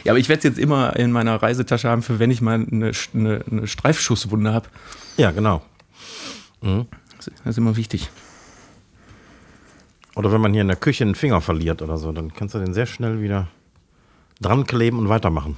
Ja, 0.03 0.13
aber 0.13 0.19
ich 0.19 0.29
werde 0.29 0.39
es 0.39 0.43
jetzt 0.43 0.57
immer 0.57 0.95
in 0.95 1.11
meiner 1.11 1.41
Reisetasche 1.43 1.87
haben, 1.87 2.01
für 2.01 2.17
wenn 2.17 2.31
ich 2.31 2.41
mal 2.41 2.55
eine, 2.55 2.91
eine, 3.13 3.45
eine 3.49 3.67
Streifschusswunde 3.67 4.51
habe. 4.51 4.67
Ja, 5.15 5.29
genau. 5.29 5.61
Das 7.25 7.45
ist 7.45 7.57
immer 7.57 7.75
wichtig. 7.75 8.09
Oder 10.15 10.31
wenn 10.31 10.41
man 10.41 10.51
hier 10.53 10.61
in 10.61 10.67
der 10.67 10.75
Küche 10.77 11.03
einen 11.03 11.15
Finger 11.15 11.39
verliert 11.41 11.81
oder 11.81 11.97
so, 11.97 12.11
dann 12.11 12.33
kannst 12.33 12.53
du 12.55 12.59
den 12.59 12.73
sehr 12.73 12.85
schnell 12.85 13.21
wieder 13.21 13.47
dran 14.41 14.65
kleben 14.65 14.99
und 14.99 15.07
weitermachen. 15.09 15.57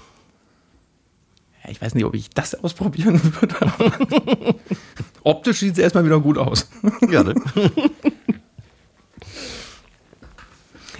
Ja, 1.63 1.71
ich 1.71 1.82
weiß 1.82 1.95
nicht, 1.95 2.06
ob 2.06 2.13
ich 2.13 2.30
das 2.30 2.54
ausprobieren 2.63 3.19
würde. 3.23 3.56
Optisch 5.23 5.60
sieht 5.60 5.73
es 5.73 5.80
erstmal 5.80 6.06
wieder 6.06 6.19
gut 6.19 6.38
aus. 6.38 6.69
Ja, 7.10 7.23
ne? 7.23 7.34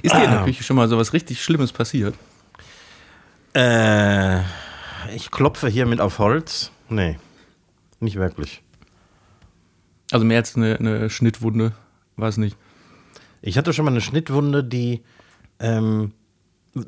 Ist 0.02 0.14
dir 0.16 0.24
in 0.24 0.32
der 0.32 0.42
Ah. 0.42 0.46
Küche 0.46 0.64
schon 0.64 0.76
mal 0.76 0.88
so 0.90 0.98
was 0.98 1.14
richtig 1.14 1.42
Schlimmes 1.44 1.72
passiert? 1.72 2.16
äh, 3.54 4.40
ich 5.16 5.30
klopfe 5.30 5.68
hier 5.70 5.86
mit 5.86 6.02
auf 6.02 6.18
Holz. 6.18 6.72
Nee, 6.90 7.20
nicht 8.00 8.16
wirklich. 8.16 8.63
Also 10.14 10.28
mehr 10.28 10.38
als 10.38 10.56
eine, 10.56 10.78
eine 10.78 11.10
Schnittwunde 11.10 11.74
es 12.18 12.38
nicht. 12.38 12.56
Ich 13.42 13.58
hatte 13.58 13.74
schon 13.74 13.84
mal 13.84 13.92
eine 13.92 14.00
Schnittwunde, 14.00 14.64
die 14.64 15.02
ähm, 15.60 16.12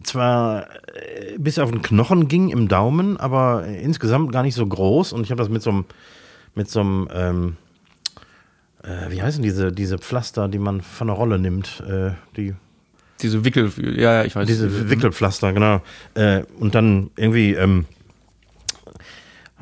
zwar 0.04 0.68
äh, 0.94 1.36
bis 1.40 1.58
auf 1.58 1.72
den 1.72 1.82
Knochen 1.82 2.28
ging 2.28 2.50
im 2.50 2.68
Daumen, 2.68 3.18
aber 3.18 3.66
insgesamt 3.66 4.32
gar 4.32 4.44
nicht 4.44 4.54
so 4.54 4.68
groß. 4.68 5.12
Und 5.12 5.24
ich 5.24 5.32
habe 5.32 5.40
das 5.40 5.50
mit 5.50 5.64
so 5.64 5.72
einem, 5.72 5.86
mit 6.54 6.70
so 6.70 6.82
einem, 6.82 7.10
ähm, 7.12 7.58
äh, 8.84 9.10
wie 9.10 9.24
heißen 9.24 9.42
diese, 9.42 9.72
diese 9.72 9.98
Pflaster, 9.98 10.48
die 10.48 10.60
man 10.60 10.82
von 10.82 11.08
der 11.08 11.16
Rolle 11.16 11.40
nimmt, 11.40 11.82
äh, 11.90 12.12
die 12.38 12.54
Diese 13.22 13.44
Wickel, 13.44 13.72
ja, 13.98 14.14
ja, 14.14 14.24
ich 14.24 14.36
weiß. 14.36 14.46
diese 14.46 14.88
Wickelpflaster, 14.92 15.52
genau. 15.52 15.82
Äh, 16.14 16.44
und 16.60 16.76
dann 16.76 17.10
irgendwie 17.16 17.56
ähm, 17.56 17.86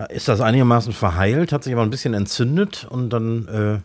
ist 0.10 0.28
das 0.28 0.42
einigermaßen 0.42 0.94
verheilt, 0.94 1.52
hat 1.52 1.64
sich 1.64 1.74
aber 1.74 1.84
ein 1.84 1.90
bisschen 1.90 2.14
entzündet 2.14 2.88
und 2.90 3.10
dann 3.12 3.48
äh, 3.48 3.80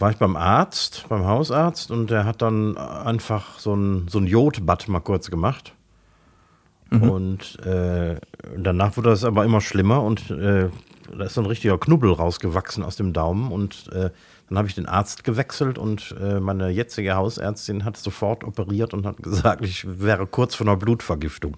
war 0.00 0.10
ich 0.10 0.16
beim 0.16 0.36
Arzt, 0.36 1.06
beim 1.08 1.26
Hausarzt 1.26 1.90
und 1.90 2.10
der 2.10 2.24
hat 2.24 2.40
dann 2.40 2.76
einfach 2.78 3.58
so 3.58 3.74
ein, 3.74 4.08
so 4.08 4.18
ein 4.18 4.26
Jodbad 4.26 4.88
mal 4.88 5.00
kurz 5.00 5.30
gemacht. 5.30 5.74
Und 7.00 7.64
äh, 7.64 8.16
danach 8.56 8.96
wurde 8.96 9.10
das 9.10 9.24
aber 9.24 9.44
immer 9.44 9.60
schlimmer 9.60 10.02
und 10.02 10.30
äh, 10.30 10.68
da 11.16 11.24
ist 11.24 11.34
so 11.34 11.40
ein 11.40 11.46
richtiger 11.46 11.78
Knubbel 11.78 12.12
rausgewachsen 12.12 12.82
aus 12.82 12.96
dem 12.96 13.12
Daumen 13.12 13.52
und 13.52 13.88
äh, 13.92 14.10
dann 14.48 14.58
habe 14.58 14.66
ich 14.66 14.74
den 14.74 14.86
Arzt 14.86 15.22
gewechselt 15.22 15.78
und 15.78 16.14
äh, 16.20 16.40
meine 16.40 16.70
jetzige 16.70 17.14
Hausärztin 17.14 17.84
hat 17.84 17.96
sofort 17.96 18.42
operiert 18.42 18.92
und 18.94 19.06
hat 19.06 19.16
gesagt, 19.22 19.64
ich 19.64 19.86
wäre 20.00 20.26
kurz 20.26 20.56
vor 20.56 20.66
einer 20.66 20.76
Blutvergiftung. 20.76 21.56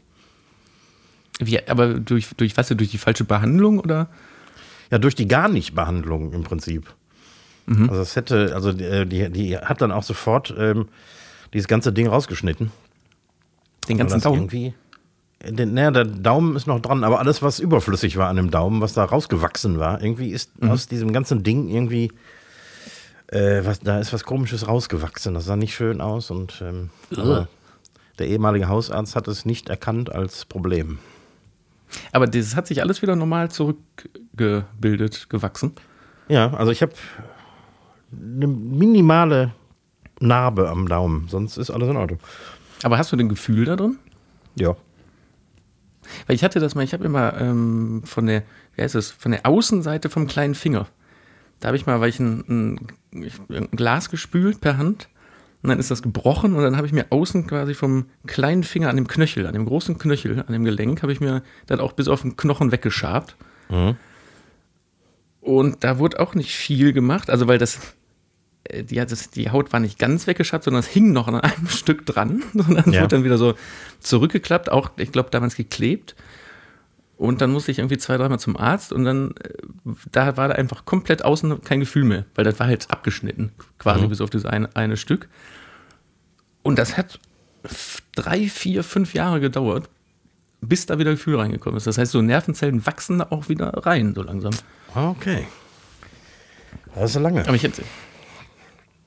Wie, 1.38 1.66
aber 1.68 1.94
durch, 1.94 2.28
durch 2.36 2.56
was? 2.56 2.68
Durch 2.68 2.90
die 2.90 2.98
falsche 2.98 3.24
Behandlung 3.24 3.78
oder? 3.80 4.08
Ja, 4.90 4.98
durch 4.98 5.14
die 5.14 5.26
gar 5.26 5.48
nicht 5.48 5.74
Behandlung 5.74 6.32
im 6.32 6.42
Prinzip. 6.44 6.92
Also 7.66 8.02
es 8.02 8.16
hätte, 8.16 8.54
also 8.54 8.72
die, 8.72 9.06
die, 9.06 9.30
die 9.30 9.56
hat 9.56 9.80
dann 9.80 9.92
auch 9.92 10.02
sofort 10.02 10.52
ähm, 10.58 10.88
dieses 11.54 11.68
ganze 11.68 11.92
Ding 11.92 12.08
rausgeschnitten. 12.08 12.72
Den 13.88 13.98
ganzen 13.98 14.20
Daumen? 14.20 14.40
Irgendwie, 14.42 14.74
den, 15.48 15.72
naja, 15.74 15.92
der 15.92 16.04
Daumen 16.04 16.56
ist 16.56 16.66
noch 16.66 16.80
dran, 16.80 17.04
aber 17.04 17.20
alles, 17.20 17.40
was 17.40 17.60
überflüssig 17.60 18.16
war 18.16 18.28
an 18.28 18.36
dem 18.36 18.50
Daumen, 18.50 18.80
was 18.80 18.94
da 18.94 19.04
rausgewachsen 19.04 19.78
war, 19.78 20.02
irgendwie 20.02 20.30
ist 20.30 20.60
Mhm. 20.60 20.70
aus 20.70 20.88
diesem 20.88 21.12
ganzen 21.12 21.44
Ding 21.44 21.68
irgendwie, 21.68 22.10
äh, 23.28 23.60
was, 23.64 23.78
da 23.80 24.00
ist 24.00 24.12
was 24.12 24.24
Komisches 24.24 24.66
rausgewachsen. 24.66 25.34
Das 25.34 25.44
sah 25.44 25.56
nicht 25.56 25.74
schön 25.74 26.00
aus 26.00 26.30
und 26.32 26.62
ähm, 26.62 26.90
der 28.18 28.26
ehemalige 28.26 28.68
Hausarzt 28.68 29.14
hat 29.16 29.28
es 29.28 29.44
nicht 29.44 29.68
erkannt 29.68 30.12
als 30.12 30.44
Problem. 30.44 30.98
Aber 32.12 32.26
das 32.26 32.56
hat 32.56 32.66
sich 32.66 32.82
alles 32.82 33.02
wieder 33.02 33.16
normal 33.16 33.50
zurückgebildet, 33.50 35.28
gewachsen. 35.28 35.72
Ja, 36.28 36.52
also 36.54 36.72
ich 36.72 36.82
habe 36.82 36.92
eine 38.12 38.46
minimale 38.46 39.52
Narbe 40.20 40.68
am 40.68 40.88
Daumen, 40.88 41.28
sonst 41.28 41.56
ist 41.56 41.70
alles 41.70 41.88
in 41.88 41.96
Ordnung. 41.96 42.20
Aber 42.82 42.98
hast 42.98 43.12
du 43.12 43.16
ein 43.16 43.28
Gefühl 43.28 43.64
da 43.64 43.76
drin? 43.76 43.98
Ja. 44.54 44.76
Weil 46.26 46.36
ich 46.36 46.44
hatte 46.44 46.60
das 46.60 46.74
mal, 46.74 46.84
ich 46.84 46.92
habe 46.92 47.04
immer 47.04 47.40
ähm, 47.40 48.02
von 48.04 48.26
der, 48.26 48.42
wie 48.74 48.82
heißt 48.82 48.94
es, 48.94 49.10
von 49.10 49.32
der 49.32 49.46
Außenseite 49.46 50.10
vom 50.10 50.26
kleinen 50.26 50.54
Finger. 50.54 50.86
Da 51.60 51.68
habe 51.68 51.76
ich 51.76 51.86
mal, 51.86 52.00
weil 52.00 52.08
ich 52.08 52.18
ein, 52.18 52.44
ein, 53.12 53.32
ein 53.50 53.68
Glas 53.70 54.10
gespült 54.10 54.60
per 54.60 54.78
Hand 54.78 55.08
und 55.62 55.68
dann 55.70 55.78
ist 55.78 55.90
das 55.90 56.02
gebrochen 56.02 56.54
und 56.54 56.62
dann 56.62 56.76
habe 56.76 56.86
ich 56.86 56.92
mir 56.92 57.06
außen 57.10 57.46
quasi 57.46 57.74
vom 57.74 58.06
kleinen 58.26 58.64
Finger 58.64 58.88
an 58.90 58.96
dem 58.96 59.06
Knöchel, 59.06 59.46
an 59.46 59.52
dem 59.52 59.64
großen 59.66 59.96
Knöchel, 59.98 60.40
an 60.46 60.52
dem 60.52 60.64
Gelenk, 60.64 61.02
habe 61.02 61.12
ich 61.12 61.20
mir 61.20 61.42
dann 61.66 61.78
auch 61.80 61.92
bis 61.92 62.08
auf 62.08 62.22
den 62.22 62.36
Knochen 62.36 62.72
weggeschabt. 62.72 63.36
Und 65.40 65.82
da 65.84 65.98
wurde 65.98 66.20
auch 66.20 66.34
nicht 66.34 66.54
viel 66.54 66.92
gemacht, 66.92 67.30
also 67.30 67.48
weil 67.48 67.58
das, 67.58 67.80
äh, 68.64 68.84
die, 68.84 68.96
das, 68.96 69.30
die 69.30 69.50
Haut 69.50 69.72
war 69.72 69.80
nicht 69.80 69.98
ganz 69.98 70.26
weggeschabt, 70.26 70.64
sondern 70.64 70.80
es 70.80 70.88
hing 70.88 71.12
noch 71.12 71.28
an 71.28 71.36
einem 71.40 71.66
Stück 71.68 72.06
dran. 72.06 72.42
Und 72.54 72.74
dann 72.74 72.92
Ja. 72.92 73.00
wurde 73.02 73.16
dann 73.16 73.24
wieder 73.24 73.38
so 73.38 73.54
zurückgeklappt, 74.00 74.70
auch, 74.70 74.90
ich 74.96 75.10
glaube, 75.12 75.30
damals 75.30 75.56
geklebt. 75.56 76.14
Und 77.16 77.40
dann 77.40 77.52
musste 77.52 77.70
ich 77.70 77.78
irgendwie 77.78 77.98
zwei, 77.98 78.16
dreimal 78.16 78.40
zum 78.40 78.56
Arzt 78.56 78.92
und 78.92 79.04
dann, 79.04 79.30
äh, 79.42 79.50
da 80.10 80.36
war 80.36 80.48
da 80.48 80.54
einfach 80.54 80.84
komplett 80.84 81.24
außen 81.24 81.62
kein 81.62 81.80
Gefühl 81.80 82.04
mehr, 82.04 82.24
weil 82.34 82.44
das 82.44 82.58
war 82.60 82.66
halt 82.66 82.90
abgeschnitten, 82.90 83.52
quasi 83.78 84.06
bis 84.06 84.20
auf 84.20 84.30
das 84.30 84.44
eine, 84.44 84.74
eine 84.76 84.96
Stück. 84.96 85.28
Und 86.62 86.78
das 86.78 86.96
hat 86.96 87.18
drei, 88.14 88.48
vier, 88.48 88.84
fünf 88.84 89.14
Jahre 89.14 89.40
gedauert, 89.40 89.88
bis 90.60 90.86
da 90.86 90.98
wieder 90.98 91.10
Gefühl 91.10 91.36
reingekommen 91.36 91.76
ist. 91.76 91.86
Das 91.86 91.98
heißt, 91.98 92.12
so 92.12 92.22
Nervenzellen 92.22 92.86
wachsen 92.86 93.18
da 93.18 93.26
auch 93.30 93.48
wieder 93.48 93.70
rein, 93.84 94.14
so 94.14 94.22
langsam. 94.22 94.52
Okay. 94.94 95.46
Das 96.94 97.14
ist 97.14 97.20
lange. 97.20 97.42
Aber 97.42 97.54
ich 97.54 97.62
hätte. 97.64 97.82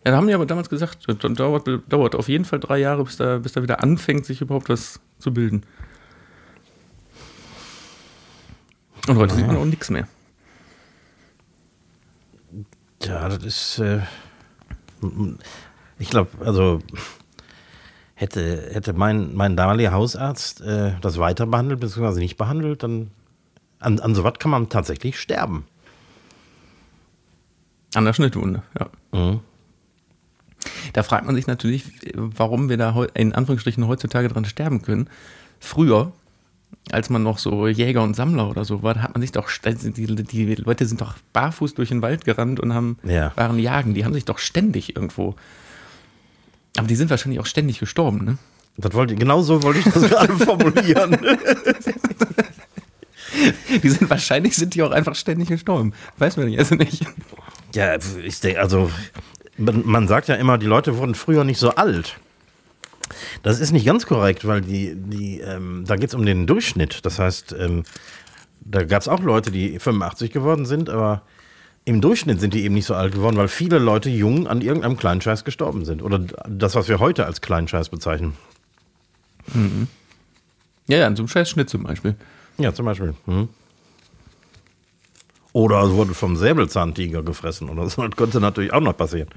Ja, 0.03 0.11
da 0.11 0.17
haben 0.17 0.27
die 0.27 0.33
aber 0.33 0.45
damals 0.45 0.69
gesagt, 0.69 1.07
das 1.07 1.33
dauert, 1.33 1.67
dauert 1.87 2.15
auf 2.15 2.27
jeden 2.27 2.45
Fall 2.45 2.59
drei 2.59 2.77
Jahre, 2.77 3.03
bis 3.05 3.17
da, 3.17 3.39
bis 3.39 3.53
da 3.53 3.63
wieder 3.63 3.81
anfängt, 3.81 4.25
sich 4.25 4.41
überhaupt 4.41 4.69
was 4.69 4.99
zu 5.19 5.33
bilden. 5.33 5.63
Und 9.07 9.17
heute 9.17 9.35
sieht 9.35 9.47
man 9.47 9.57
auch 9.57 9.65
nichts 9.65 9.89
mehr. 9.89 10.07
Ja, 13.05 13.29
das 13.29 13.43
ist. 13.43 13.79
Äh, 13.79 14.01
ich 15.99 16.09
glaube, 16.09 16.29
also 16.45 16.79
hätte, 18.15 18.69
hätte 18.73 18.93
mein, 18.93 19.35
mein 19.35 19.55
damaliger 19.55 19.91
Hausarzt 19.91 20.61
äh, 20.61 20.93
das 21.01 21.17
weiter 21.19 21.45
behandelt, 21.45 21.79
beziehungsweise 21.79 22.19
nicht 22.19 22.37
behandelt, 22.37 22.83
dann 22.83 23.11
an, 23.79 23.99
an 23.99 24.15
sowas 24.15 24.33
kann 24.39 24.51
man 24.51 24.69
tatsächlich 24.69 25.19
sterben. 25.19 25.65
An 27.93 28.05
der 28.05 28.13
Schnittwunde, 28.13 28.63
ja. 28.79 28.89
Mhm. 29.11 29.39
Da 30.93 31.03
fragt 31.03 31.25
man 31.25 31.35
sich 31.35 31.47
natürlich, 31.47 31.83
warum 32.15 32.69
wir 32.69 32.77
da 32.77 33.03
in 33.13 33.33
Anführungsstrichen 33.33 33.87
heutzutage 33.87 34.27
dran 34.27 34.45
sterben 34.45 34.81
können. 34.81 35.09
Früher, 35.59 36.11
als 36.91 37.09
man 37.09 37.23
noch 37.23 37.37
so 37.39 37.67
Jäger 37.67 38.03
und 38.03 38.15
Sammler 38.15 38.49
oder 38.49 38.63
so 38.63 38.83
war, 38.83 38.93
da 38.93 39.01
hat 39.01 39.13
man 39.13 39.21
sich 39.21 39.31
doch, 39.31 39.47
st- 39.49 39.93
die, 39.93 40.05
die 40.23 40.55
Leute 40.55 40.85
sind 40.85 41.01
doch 41.01 41.15
barfuß 41.33 41.73
durch 41.73 41.89
den 41.89 42.01
Wald 42.01 42.25
gerannt 42.25 42.59
und 42.59 42.73
haben, 42.73 42.97
Ja. 43.03 43.31
waren 43.35 43.57
jagen. 43.59 43.93
Die 43.95 44.05
haben 44.05 44.13
sich 44.13 44.25
doch 44.25 44.37
ständig 44.37 44.95
irgendwo. 44.95 45.35
Aber 46.77 46.87
die 46.87 46.95
sind 46.95 47.09
wahrscheinlich 47.09 47.39
auch 47.39 47.45
ständig 47.45 47.79
gestorben, 47.79 48.23
ne? 48.25 48.37
Das 48.77 48.93
wollte, 48.93 49.15
genau 49.15 49.41
so 49.41 49.63
wollte 49.63 49.79
ich 49.79 49.85
das 49.85 50.03
gerade 50.09 50.33
formulieren. 50.33 51.17
Die 53.83 53.89
sind 53.89 54.09
wahrscheinlich 54.09 54.55
sind 54.55 54.75
die 54.75 54.83
auch 54.83 54.91
einfach 54.91 55.15
ständig 55.15 55.49
gestorben. 55.49 55.93
Weiß 56.17 56.37
man 56.37 56.47
nicht, 56.47 56.59
also 56.59 56.75
nicht. 56.75 57.05
Ja, 57.73 57.95
ich 58.23 58.39
denke, 58.39 58.59
also 58.61 58.89
man, 59.57 59.81
man 59.85 60.07
sagt 60.07 60.27
ja 60.27 60.35
immer, 60.35 60.57
die 60.57 60.65
Leute 60.67 60.97
wurden 60.97 61.15
früher 61.15 61.43
nicht 61.43 61.59
so 61.59 61.71
alt. 61.71 62.17
Das 63.43 63.59
ist 63.59 63.71
nicht 63.71 63.85
ganz 63.85 64.05
korrekt, 64.05 64.45
weil 64.47 64.61
die, 64.61 64.95
die, 64.95 65.39
ähm, 65.39 65.83
da 65.87 65.95
geht 65.95 66.09
es 66.09 66.15
um 66.15 66.25
den 66.25 66.47
Durchschnitt. 66.47 67.05
Das 67.05 67.19
heißt, 67.19 67.55
ähm, 67.59 67.83
da 68.61 68.83
gab 68.83 69.01
es 69.01 69.07
auch 69.07 69.21
Leute, 69.21 69.51
die 69.51 69.79
85 69.79 70.31
geworden 70.31 70.65
sind, 70.65 70.89
aber 70.89 71.21
im 71.85 72.01
Durchschnitt 72.01 72.39
sind 72.39 72.53
die 72.53 72.63
eben 72.63 72.73
nicht 72.73 72.85
so 72.85 72.95
alt 72.95 73.13
geworden, 73.13 73.37
weil 73.37 73.47
viele 73.47 73.77
Leute 73.77 74.09
jung 74.09 74.47
an 74.47 74.61
irgendeinem 74.61 74.97
Kleinscheiß 74.97 75.45
gestorben 75.45 75.85
sind. 75.85 76.01
Oder 76.01 76.19
das, 76.49 76.73
was 76.73 76.89
wir 76.89 76.99
heute 76.99 77.25
als 77.27 77.41
Kleinscheiß 77.41 77.89
bezeichnen. 77.89 78.33
Ja, 80.87 80.97
ja, 80.97 81.07
an 81.07 81.15
so 81.15 81.21
einem 81.21 81.27
scheiß 81.27 81.49
Schnitt 81.49 81.69
zum 81.69 81.83
Beispiel. 81.83 82.15
Ja, 82.57 82.73
zum 82.73 82.85
Beispiel. 82.85 83.13
Hm. 83.25 83.49
Oder 85.53 85.83
es 85.83 85.91
wurde 85.91 86.13
vom 86.13 86.35
Säbelzahntiger 86.35 87.23
gefressen 87.23 87.69
oder 87.69 87.87
so. 87.89 88.05
Das 88.05 88.17
könnte 88.17 88.39
natürlich 88.41 88.73
auch 88.73 88.81
noch 88.81 88.97
passieren. 88.97 89.29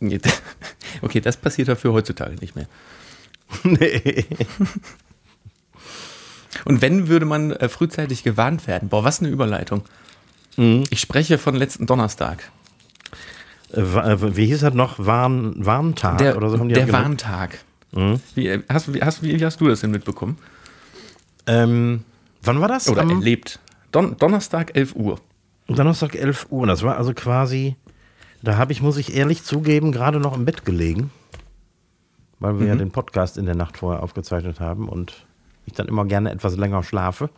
Okay, 1.02 1.20
das 1.20 1.36
passiert 1.36 1.68
dafür 1.68 1.92
heutzutage 1.92 2.34
nicht 2.36 2.56
mehr. 2.56 2.66
nee. 3.62 4.24
Und 6.64 6.82
wenn, 6.82 7.08
würde 7.08 7.26
man 7.26 7.52
äh, 7.52 7.68
frühzeitig 7.68 8.24
gewarnt 8.24 8.66
werden. 8.66 8.88
Boah, 8.88 9.04
was 9.04 9.20
eine 9.20 9.28
Überleitung. 9.28 9.82
Ich 10.56 11.00
spreche 11.00 11.38
von 11.38 11.54
letzten 11.54 11.86
Donnerstag. 11.86 12.50
Äh, 13.72 13.80
äh, 13.80 14.36
Wie 14.36 14.46
hieß 14.46 14.60
das 14.60 14.74
noch? 14.74 14.98
Warn, 14.98 15.54
Warntag 15.64 16.18
Der, 16.18 16.36
oder 16.36 16.50
so 16.50 16.58
haben 16.58 16.68
die 16.68 16.74
der? 16.74 16.90
Warntag. 16.90 17.58
Wie, 18.34 18.48
äh, 18.48 18.62
hast, 18.68 18.92
wie, 18.92 19.00
hast, 19.00 19.22
wie 19.22 19.44
hast 19.44 19.60
du 19.60 19.68
das 19.68 19.80
denn 19.80 19.92
mitbekommen? 19.92 20.36
Ähm, 21.46 22.04
wann 22.42 22.60
war 22.60 22.68
das? 22.68 22.88
Oder 22.88 23.02
Am 23.02 23.10
erlebt? 23.10 23.60
Don, 23.92 24.16
Donnerstag, 24.16 24.76
11 24.76 24.94
Uhr. 24.96 25.20
Donnerstag 25.68 26.14
11 26.14 26.46
Uhr. 26.50 26.66
Das 26.66 26.82
war 26.82 26.96
also 26.96 27.14
quasi, 27.14 27.76
da 28.42 28.56
habe 28.56 28.72
ich, 28.72 28.82
muss 28.82 28.96
ich 28.96 29.14
ehrlich 29.14 29.42
zugeben, 29.42 29.92
gerade 29.92 30.20
noch 30.20 30.36
im 30.36 30.44
Bett 30.44 30.64
gelegen. 30.64 31.10
Weil 32.40 32.60
wir 32.60 32.68
ja 32.68 32.76
den 32.76 32.92
Podcast 32.92 33.36
in 33.36 33.46
der 33.46 33.56
Nacht 33.56 33.78
vorher 33.78 34.02
aufgezeichnet 34.02 34.60
haben 34.60 34.88
und 34.88 35.26
ich 35.66 35.72
dann 35.72 35.88
immer 35.88 36.04
gerne 36.04 36.30
etwas 36.30 36.56
länger 36.56 36.84
schlafe. 36.84 37.30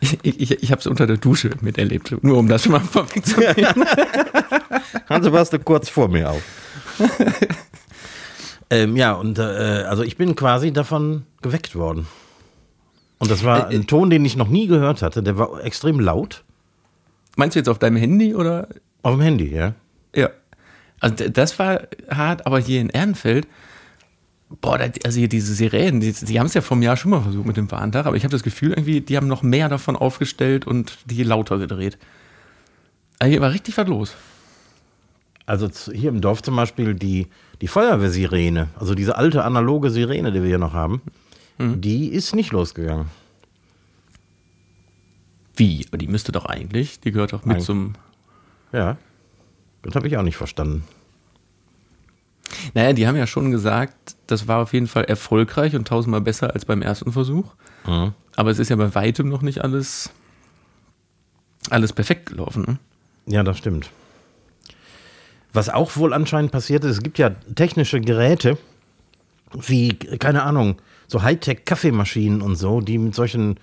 Ich, 0.00 0.18
ich, 0.24 0.62
ich 0.62 0.70
habe 0.70 0.80
es 0.80 0.86
unter 0.86 1.06
der 1.06 1.16
Dusche 1.16 1.50
miterlebt, 1.60 2.22
nur 2.22 2.38
um 2.38 2.48
das 2.48 2.62
schon 2.62 2.72
mal 2.72 2.80
vorwegzunehmen. 2.80 3.84
Hanse, 5.08 5.32
warst 5.32 5.52
du 5.52 5.58
kurz 5.58 5.88
vor 5.88 6.08
mir 6.08 6.30
auf. 6.30 6.42
ähm, 8.70 8.96
ja, 8.96 9.12
und 9.12 9.38
äh, 9.38 9.42
also 9.42 10.02
ich 10.02 10.16
bin 10.16 10.36
quasi 10.36 10.72
davon 10.72 11.24
geweckt 11.42 11.74
worden. 11.74 12.06
Und 13.18 13.30
das 13.30 13.44
war 13.44 13.68
ein 13.68 13.86
Ton, 13.86 14.10
den 14.10 14.24
ich 14.24 14.36
noch 14.36 14.48
nie 14.48 14.68
gehört 14.68 15.02
hatte. 15.02 15.22
Der 15.22 15.38
war 15.38 15.64
extrem 15.64 15.98
laut. 15.98 16.44
Meinst 17.36 17.56
du 17.56 17.60
jetzt 17.60 17.68
auf 17.68 17.78
deinem 17.78 17.96
Handy 17.96 18.34
oder? 18.34 18.68
Auf 19.02 19.14
dem 19.14 19.20
Handy, 19.20 19.54
ja. 19.54 19.74
Ja. 20.14 20.30
Also 21.00 21.28
das 21.28 21.58
war 21.58 21.82
hart, 22.10 22.46
aber 22.46 22.58
hier 22.58 22.80
in 22.80 22.88
Ehrenfeld, 22.88 23.46
boah, 24.60 24.78
also 25.04 25.18
hier 25.18 25.28
diese 25.28 25.54
Sirenen, 25.54 26.00
die, 26.00 26.12
die 26.12 26.38
haben 26.40 26.46
es 26.46 26.54
ja 26.54 26.60
vom 26.60 26.82
Jahr 26.82 26.96
schon 26.96 27.12
mal 27.12 27.22
versucht 27.22 27.46
mit 27.46 27.56
dem 27.56 27.70
Warntag, 27.70 28.06
aber 28.06 28.16
ich 28.16 28.24
habe 28.24 28.32
das 28.32 28.42
Gefühl, 28.42 28.70
irgendwie, 28.70 29.00
die 29.00 29.16
haben 29.16 29.28
noch 29.28 29.42
mehr 29.42 29.68
davon 29.68 29.94
aufgestellt 29.94 30.66
und 30.66 30.98
die 31.04 31.22
lauter 31.22 31.58
gedreht. 31.58 31.98
Also 33.18 33.30
hier 33.30 33.40
war 33.40 33.52
richtig 33.52 33.76
was 33.76 33.86
los. 33.86 34.16
Also 35.46 35.68
hier 35.92 36.10
im 36.10 36.20
Dorf 36.20 36.42
zum 36.42 36.56
Beispiel 36.56 36.94
die, 36.94 37.28
die 37.60 37.68
Feuerwehrsirene, 37.68 38.68
also 38.78 38.94
diese 38.94 39.16
alte 39.16 39.44
analoge 39.44 39.90
Sirene, 39.90 40.32
die 40.32 40.42
wir 40.42 40.48
hier 40.48 40.58
noch 40.58 40.74
haben, 40.74 41.00
die 41.58 42.08
ist 42.08 42.34
nicht 42.36 42.52
losgegangen. 42.52 43.06
Wie? 45.56 45.84
Aber 45.88 45.98
die 45.98 46.06
müsste 46.06 46.30
doch 46.30 46.46
eigentlich, 46.46 47.00
die 47.00 47.10
gehört 47.10 47.32
doch 47.32 47.44
mit 47.44 47.56
Eigentlich. 47.56 47.66
zum. 47.66 47.94
Ja. 48.72 48.96
Das 49.82 49.94
habe 49.94 50.08
ich 50.08 50.16
auch 50.16 50.22
nicht 50.22 50.36
verstanden. 50.36 50.84
Naja, 52.74 52.92
die 52.92 53.06
haben 53.06 53.16
ja 53.16 53.26
schon 53.26 53.50
gesagt, 53.50 54.16
das 54.26 54.48
war 54.48 54.62
auf 54.62 54.72
jeden 54.72 54.86
Fall 54.86 55.04
erfolgreich 55.04 55.76
und 55.76 55.86
tausendmal 55.86 56.20
besser 56.20 56.54
als 56.54 56.64
beim 56.64 56.82
ersten 56.82 57.12
Versuch. 57.12 57.54
Aber 58.36 58.50
es 58.50 58.58
ist 58.58 58.68
ja 58.70 58.76
bei 58.76 58.94
weitem 58.94 59.28
noch 59.28 59.42
nicht 59.42 59.62
alles, 59.62 60.10
alles 61.70 61.92
perfekt 61.92 62.26
gelaufen. 62.26 62.64
Ne? 62.66 62.78
Ja, 63.26 63.42
das 63.42 63.58
stimmt. 63.58 63.90
Was 65.52 65.68
auch 65.68 65.96
wohl 65.96 66.12
anscheinend 66.12 66.52
passiert 66.52 66.84
ist, 66.84 66.92
es 66.92 67.02
gibt 67.02 67.18
ja 67.18 67.30
technische 67.30 68.00
Geräte, 68.00 68.58
wie, 69.52 69.94
keine 69.94 70.42
Ahnung, 70.42 70.76
so 71.06 71.22
Hightech-Kaffeemaschinen 71.22 72.42
und 72.42 72.56
so, 72.56 72.80
die 72.80 72.98
mit 72.98 73.14
solchen 73.14 73.58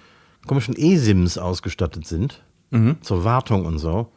komischen 0.47 0.75
E-Sims 0.78 1.38
ausgestattet 1.38 2.08
sind, 2.08 2.41
zur 3.01 3.23
Wartung 3.23 3.65
und 3.65 3.78
so. 3.80 4.12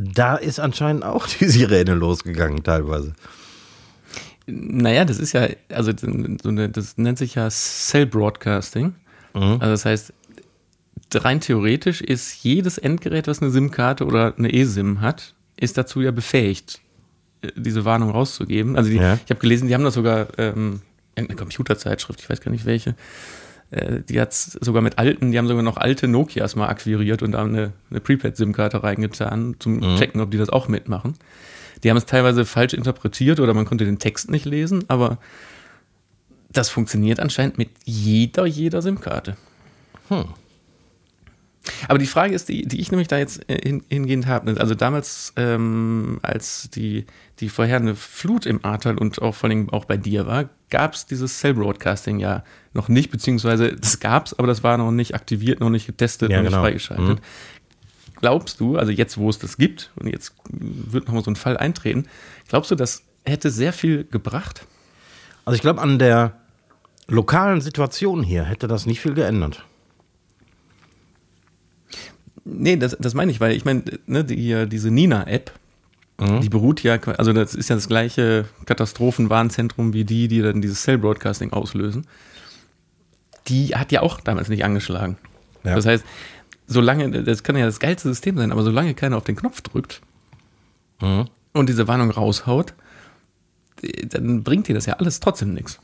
Da 0.00 0.36
ist 0.36 0.60
anscheinend 0.60 1.04
auch 1.04 1.26
die 1.26 1.46
Sirene 1.48 1.94
losgegangen, 1.94 2.62
teilweise. 2.62 3.14
Naja, 4.46 5.04
das 5.04 5.18
ist 5.18 5.32
ja, 5.32 5.48
also 5.70 5.92
so 5.96 6.48
eine, 6.48 6.68
das 6.68 6.96
nennt 6.96 7.18
sich 7.18 7.34
ja 7.34 7.48
Cell 7.50 8.06
Broadcasting. 8.06 8.94
Also 9.34 9.58
das 9.58 9.84
heißt, 9.84 10.12
rein 11.14 11.40
theoretisch 11.40 12.00
ist 12.00 12.42
jedes 12.42 12.78
Endgerät, 12.78 13.28
was 13.28 13.40
eine 13.42 13.50
SIM-Karte 13.50 14.04
oder 14.06 14.34
eine 14.36 14.52
eSIM 14.52 15.00
hat, 15.00 15.34
ist 15.56 15.76
dazu 15.78 16.00
ja 16.00 16.10
befähigt, 16.10 16.80
äh, 17.42 17.48
diese 17.54 17.84
Warnung 17.84 18.10
rauszugeben. 18.10 18.76
Also 18.76 18.90
die, 18.90 18.96
Ja. 18.96 19.14
ich 19.24 19.30
habe 19.30 19.40
gelesen, 19.40 19.68
die 19.68 19.74
haben 19.74 19.84
das 19.84 19.94
sogar 19.94 20.28
ähm, 20.38 20.80
irgendeine 21.14 21.38
Computerzeitschrift, 21.38 22.20
ich 22.20 22.30
weiß 22.30 22.40
gar 22.40 22.50
nicht 22.50 22.64
welche, 22.64 22.94
äh, 23.70 24.00
die 24.08 24.20
hat 24.20 24.32
sogar 24.32 24.82
mit 24.82 24.98
alten, 24.98 25.32
die 25.32 25.38
haben 25.38 25.48
sogar 25.48 25.62
noch 25.62 25.76
alte 25.76 26.08
Nokias 26.08 26.56
mal 26.56 26.68
akquiriert 26.68 27.22
und 27.22 27.32
da 27.32 27.44
eine, 27.44 27.72
eine 27.90 28.00
Prepaid-SIM-Karte 28.00 28.82
reingetan, 28.82 29.56
zum 29.58 29.82
checken, 29.96 30.20
ob 30.20 30.30
die 30.30 30.38
das 30.38 30.48
auch 30.48 30.68
mitmachen. 30.68 31.14
Die 31.84 31.90
haben 31.90 31.96
es 31.96 32.06
teilweise 32.06 32.44
falsch 32.44 32.74
interpretiert 32.74 33.40
oder 33.40 33.54
man 33.54 33.64
konnte 33.64 33.84
den 33.84 33.98
Text 33.98 34.30
nicht 34.30 34.44
lesen, 34.44 34.84
aber 34.88 35.18
das 36.50 36.70
funktioniert 36.70 37.20
anscheinend 37.20 37.58
mit 37.58 37.70
jeder, 37.84 38.46
jeder 38.46 38.82
SIM-Karte. 38.82 39.36
Aber 41.88 41.98
die 41.98 42.06
Frage 42.06 42.34
ist, 42.34 42.48
die, 42.48 42.66
die 42.66 42.80
ich 42.80 42.90
nämlich 42.90 43.08
da 43.08 43.18
jetzt 43.18 43.48
äh, 43.50 43.60
hin, 43.62 43.82
hingehend 43.88 44.26
habe, 44.26 44.58
also 44.60 44.74
damals, 44.74 45.32
ähm, 45.36 46.18
als 46.22 46.70
die, 46.70 47.06
die 47.40 47.48
vorherige 47.48 47.94
Flut 47.94 48.46
im 48.46 48.64
Ahrtal 48.64 48.98
und 48.98 49.20
auch 49.22 49.34
vor 49.34 49.50
allem 49.50 49.70
auch 49.70 49.84
bei 49.84 49.96
dir 49.96 50.26
war, 50.26 50.48
gab 50.70 50.94
es 50.94 51.06
dieses 51.06 51.38
Cell 51.38 51.54
Broadcasting 51.54 52.18
ja 52.20 52.44
noch 52.74 52.88
nicht, 52.88 53.10
beziehungsweise 53.10 53.74
das 53.74 54.00
gab 54.00 54.26
es, 54.26 54.38
aber 54.38 54.46
das 54.46 54.62
war 54.62 54.76
noch 54.78 54.90
nicht 54.90 55.14
aktiviert, 55.14 55.60
noch 55.60 55.70
nicht 55.70 55.86
getestet, 55.86 56.30
Ja, 56.30 56.38
noch 56.38 56.44
genau. 56.44 56.58
nicht 56.58 56.66
freigeschaltet. 56.86 57.20
Glaubst 58.20 58.60
du, 58.60 58.76
also 58.76 58.90
jetzt, 58.90 59.16
wo 59.16 59.30
es 59.30 59.38
das 59.38 59.56
gibt, 59.56 59.92
und 59.96 60.08
jetzt 60.08 60.34
wird 60.50 61.06
nochmal 61.06 61.22
so 61.22 61.30
ein 61.30 61.36
Fall 61.36 61.56
eintreten, 61.56 62.06
glaubst 62.48 62.70
du, 62.70 62.74
das 62.74 63.02
hätte 63.24 63.50
sehr 63.50 63.72
viel 63.72 64.04
gebracht? 64.04 64.66
Also 65.44 65.54
ich 65.54 65.62
glaube, 65.62 65.80
an 65.80 65.98
der 65.98 66.34
lokalen 67.06 67.60
Situation 67.60 68.22
hier 68.22 68.44
hätte 68.44 68.68
das 68.68 68.86
nicht 68.86 69.00
viel 69.00 69.14
geändert. 69.14 69.64
Nee, 72.50 72.76
das, 72.76 72.96
das 72.98 73.14
meine 73.14 73.30
ich, 73.30 73.40
weil 73.40 73.52
ich 73.52 73.64
meine, 73.64 73.82
ne, 74.06 74.24
die, 74.24 74.66
diese 74.68 74.90
Nina-App, 74.90 75.52
die 76.20 76.48
beruht 76.48 76.82
ja, 76.82 76.98
also 77.16 77.32
das 77.32 77.54
ist 77.54 77.68
ja 77.70 77.76
das 77.76 77.86
gleiche 77.86 78.46
Katastrophenwarnzentrum 78.64 79.92
wie 79.92 80.04
die, 80.04 80.26
die 80.26 80.42
dann 80.42 80.60
dieses 80.60 80.82
Cell 80.82 80.98
Broadcasting 80.98 81.52
auslösen. 81.52 82.08
Die 83.46 83.68
hat 83.76 83.92
ja 83.92 84.02
auch 84.02 84.18
damals 84.18 84.48
nicht 84.48 84.64
angeschlagen. 84.64 85.16
Ja. 85.62 85.76
Das 85.76 85.86
heißt, 85.86 86.04
solange, 86.66 87.22
das 87.22 87.44
kann 87.44 87.56
ja 87.56 87.66
das 87.66 87.78
geilste 87.78 88.08
System 88.08 88.36
sein, 88.36 88.50
aber 88.50 88.64
solange 88.64 88.94
keiner 88.94 89.16
auf 89.16 89.24
den 89.24 89.36
Knopf 89.36 89.60
drückt 89.60 90.00
und 91.52 91.68
diese 91.68 91.86
Warnung 91.86 92.10
raushaut, 92.10 92.74
dann 94.08 94.42
bringt 94.42 94.66
dir 94.66 94.74
das 94.74 94.86
ja 94.86 94.94
alles 94.94 95.20
trotzdem 95.20 95.54
nichts. 95.54 95.78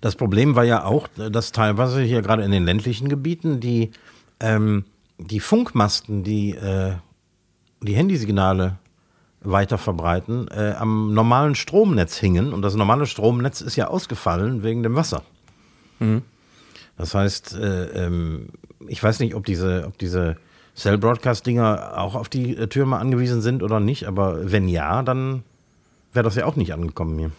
Das 0.00 0.16
Problem 0.16 0.56
war 0.56 0.64
ja 0.64 0.84
auch, 0.84 1.08
dass 1.08 1.52
teilweise 1.52 2.00
hier 2.00 2.22
gerade 2.22 2.42
in 2.42 2.50
den 2.50 2.64
ländlichen 2.64 3.10
Gebieten 3.10 3.60
die, 3.60 3.90
ähm, 4.40 4.84
die 5.18 5.40
Funkmasten, 5.40 6.24
die 6.24 6.50
äh, 6.50 6.94
die 7.80 7.94
Handysignale 7.94 8.78
weiter 9.40 9.78
verbreiten, 9.78 10.48
äh, 10.48 10.74
am 10.78 11.12
normalen 11.12 11.54
Stromnetz 11.54 12.16
hingen. 12.16 12.52
Und 12.52 12.62
das 12.62 12.74
normale 12.74 13.06
Stromnetz 13.06 13.60
ist 13.60 13.76
ja 13.76 13.88
ausgefallen 13.88 14.62
wegen 14.62 14.82
dem 14.82 14.96
Wasser. 14.96 15.22
Das 16.96 17.14
heißt, 17.14 17.54
äh, 17.56 18.06
ähm, 18.06 18.48
ich 18.86 19.02
weiß 19.02 19.20
nicht, 19.20 19.34
ob 19.34 19.44
diese, 19.44 19.84
ob 19.86 19.98
diese 19.98 20.36
Cell-Broadcast-Dinger 20.76 21.98
auch 21.98 22.14
auf 22.14 22.28
die 22.28 22.56
äh, 22.56 22.66
Türme 22.68 22.96
angewiesen 22.96 23.42
sind 23.42 23.62
oder 23.62 23.80
nicht, 23.80 24.06
aber 24.06 24.50
wenn 24.50 24.68
ja, 24.68 25.02
dann 25.02 25.42
wäre 26.12 26.24
das 26.24 26.36
ja 26.36 26.46
auch 26.46 26.56
nicht 26.56 26.72
angekommen 26.72 27.18
hier. 27.18 27.30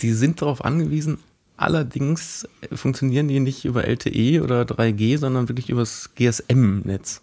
Die 0.00 0.12
sind 0.12 0.40
darauf 0.40 0.64
angewiesen, 0.64 1.18
allerdings 1.56 2.48
funktionieren 2.72 3.28
die 3.28 3.40
nicht 3.40 3.64
über 3.64 3.84
LTE 3.86 4.42
oder 4.42 4.62
3G, 4.62 5.18
sondern 5.18 5.48
wirklich 5.48 5.70
übers 5.70 6.10
GSM-Netz, 6.14 7.22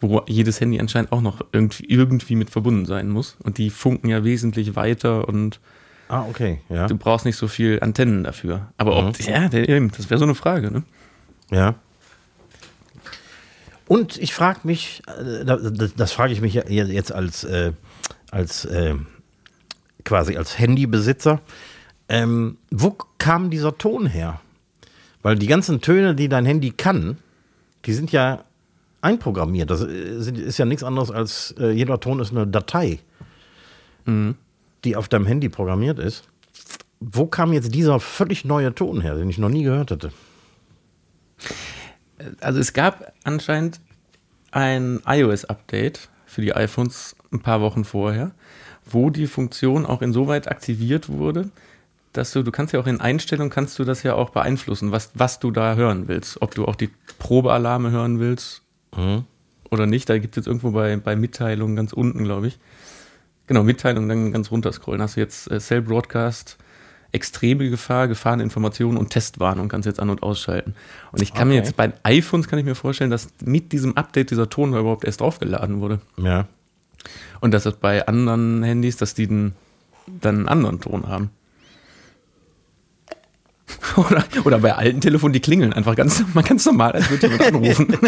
wo 0.00 0.22
jedes 0.26 0.60
Handy 0.60 0.78
anscheinend 0.80 1.12
auch 1.12 1.20
noch 1.20 1.40
irgendwie, 1.52 1.84
irgendwie 1.86 2.36
mit 2.36 2.50
verbunden 2.50 2.86
sein 2.86 3.08
muss. 3.08 3.36
Und 3.42 3.58
die 3.58 3.70
funken 3.70 4.08
ja 4.08 4.24
wesentlich 4.24 4.76
weiter 4.76 5.28
und 5.28 5.60
Ah, 6.08 6.26
okay, 6.28 6.60
ja. 6.68 6.86
du 6.88 6.96
brauchst 6.96 7.24
nicht 7.24 7.36
so 7.36 7.48
viel 7.48 7.78
Antennen 7.80 8.24
dafür. 8.24 8.70
Aber 8.76 8.96
ob, 9.08 9.18
ja, 9.20 9.48
der- 9.48 9.68
eben, 9.68 9.90
das 9.96 10.10
wäre 10.10 10.18
so 10.18 10.24
eine 10.24 10.34
Frage, 10.34 10.70
ne? 10.70 10.82
Ja. 11.50 11.74
Und 13.88 14.16
ich 14.18 14.32
frage 14.34 14.60
mich, 14.64 15.02
äh, 15.06 15.44
das, 15.44 15.94
das 15.96 16.12
frage 16.12 16.32
ich 16.32 16.40
mich 16.40 16.54
ja 16.54 16.64
jetzt 16.66 17.12
als, 17.12 17.44
äh, 17.44 17.72
als 18.30 18.64
äh, 18.64 18.94
quasi 20.04 20.36
als 20.36 20.58
Handybesitzer, 20.58 21.40
ähm, 22.12 22.58
wo 22.70 22.94
kam 23.16 23.48
dieser 23.48 23.78
Ton 23.78 24.04
her? 24.06 24.38
Weil 25.22 25.36
die 25.36 25.46
ganzen 25.46 25.80
Töne, 25.80 26.14
die 26.14 26.28
dein 26.28 26.44
Handy 26.44 26.70
kann, 26.70 27.16
die 27.86 27.94
sind 27.94 28.12
ja 28.12 28.44
einprogrammiert. 29.00 29.70
Das 29.70 29.80
ist 29.80 30.58
ja 30.58 30.66
nichts 30.66 30.84
anderes 30.84 31.10
als 31.10 31.54
äh, 31.58 31.70
jeder 31.70 31.98
Ton 32.00 32.20
ist 32.20 32.30
eine 32.30 32.46
Datei, 32.46 32.98
mhm. 34.04 34.36
die 34.84 34.94
auf 34.94 35.08
deinem 35.08 35.24
Handy 35.24 35.48
programmiert 35.48 35.98
ist. 35.98 36.24
Wo 37.00 37.26
kam 37.26 37.54
jetzt 37.54 37.74
dieser 37.74 37.98
völlig 37.98 38.44
neue 38.44 38.74
Ton 38.74 39.00
her, 39.00 39.14
den 39.14 39.30
ich 39.30 39.38
noch 39.38 39.48
nie 39.48 39.62
gehört 39.62 39.90
hatte? 39.90 40.12
Also 42.40 42.60
es 42.60 42.74
gab 42.74 43.14
anscheinend 43.24 43.80
ein 44.50 45.00
iOS-Update 45.06 46.10
für 46.26 46.42
die 46.42 46.54
iPhones 46.54 47.16
ein 47.32 47.40
paar 47.40 47.62
Wochen 47.62 47.84
vorher, 47.84 48.32
wo 48.84 49.08
die 49.08 49.26
Funktion 49.26 49.86
auch 49.86 50.02
insoweit 50.02 50.46
aktiviert 50.48 51.08
wurde, 51.08 51.50
dass 52.12 52.32
du, 52.32 52.42
du 52.42 52.50
kannst 52.50 52.72
ja 52.72 52.80
auch 52.80 52.86
in 52.86 53.00
Einstellungen 53.00 53.50
kannst 53.50 53.78
du 53.78 53.84
das 53.84 54.02
ja 54.02 54.14
auch 54.14 54.30
beeinflussen, 54.30 54.92
was, 54.92 55.10
was 55.14 55.40
du 55.40 55.50
da 55.50 55.74
hören 55.74 56.08
willst. 56.08 56.42
Ob 56.42 56.54
du 56.54 56.66
auch 56.66 56.76
die 56.76 56.90
Probealarme 57.18 57.90
hören 57.90 58.20
willst 58.20 58.62
mhm. 58.96 59.24
oder 59.70 59.86
nicht. 59.86 60.08
Da 60.08 60.18
gibt 60.18 60.36
es 60.36 60.42
jetzt 60.42 60.46
irgendwo 60.46 60.72
bei, 60.72 60.96
bei 60.96 61.16
Mitteilungen 61.16 61.76
ganz 61.76 61.92
unten, 61.92 62.24
glaube 62.24 62.48
ich. 62.48 62.58
Genau, 63.46 63.62
Mitteilungen 63.62 64.08
dann 64.08 64.32
ganz 64.32 64.50
runter 64.50 64.72
scrollen. 64.72 65.02
Hast 65.02 65.16
du 65.16 65.20
jetzt 65.20 65.50
äh, 65.50 65.58
Cell 65.58 65.82
Broadcast, 65.82 66.58
extreme 67.12 67.68
Gefahr, 67.68 68.08
Gefahreninformationen 68.08 68.98
und 68.98 69.10
Testwarnung 69.10 69.68
kannst 69.68 69.86
du 69.86 69.90
jetzt 69.90 70.00
an- 70.00 70.10
und 70.10 70.22
ausschalten. 70.22 70.74
Und 71.12 71.22
ich 71.22 71.34
kann 71.34 71.48
okay. 71.48 71.56
mir 71.56 71.56
jetzt 71.56 71.76
bei 71.76 71.92
iPhones 72.04 72.48
kann 72.48 72.58
ich 72.58 72.64
mir 72.64 72.74
vorstellen, 72.74 73.10
dass 73.10 73.28
mit 73.44 73.72
diesem 73.72 73.96
Update 73.96 74.30
dieser 74.30 74.48
Ton 74.48 74.70
überhaupt 74.70 75.04
erst 75.04 75.20
draufgeladen 75.20 75.80
wurde. 75.80 76.00
Ja. 76.16 76.46
Und 77.40 77.52
dass 77.52 77.64
das 77.64 77.76
bei 77.76 78.06
anderen 78.06 78.62
Handys, 78.62 78.96
dass 78.96 79.14
die 79.14 79.26
dann 79.26 79.54
einen 80.22 80.48
anderen 80.48 80.80
Ton 80.80 81.08
haben. 81.08 81.30
Oder, 83.96 84.24
oder 84.44 84.58
bei 84.58 84.74
alten 84.74 85.00
Telefonen, 85.00 85.32
die 85.32 85.40
klingeln 85.40 85.72
einfach 85.72 85.94
ganz, 85.96 86.24
ganz 86.48 86.64
normal, 86.64 86.92
als 86.92 87.10
würde 87.10 87.26
jemand 87.26 87.46
anrufen. 87.46 87.88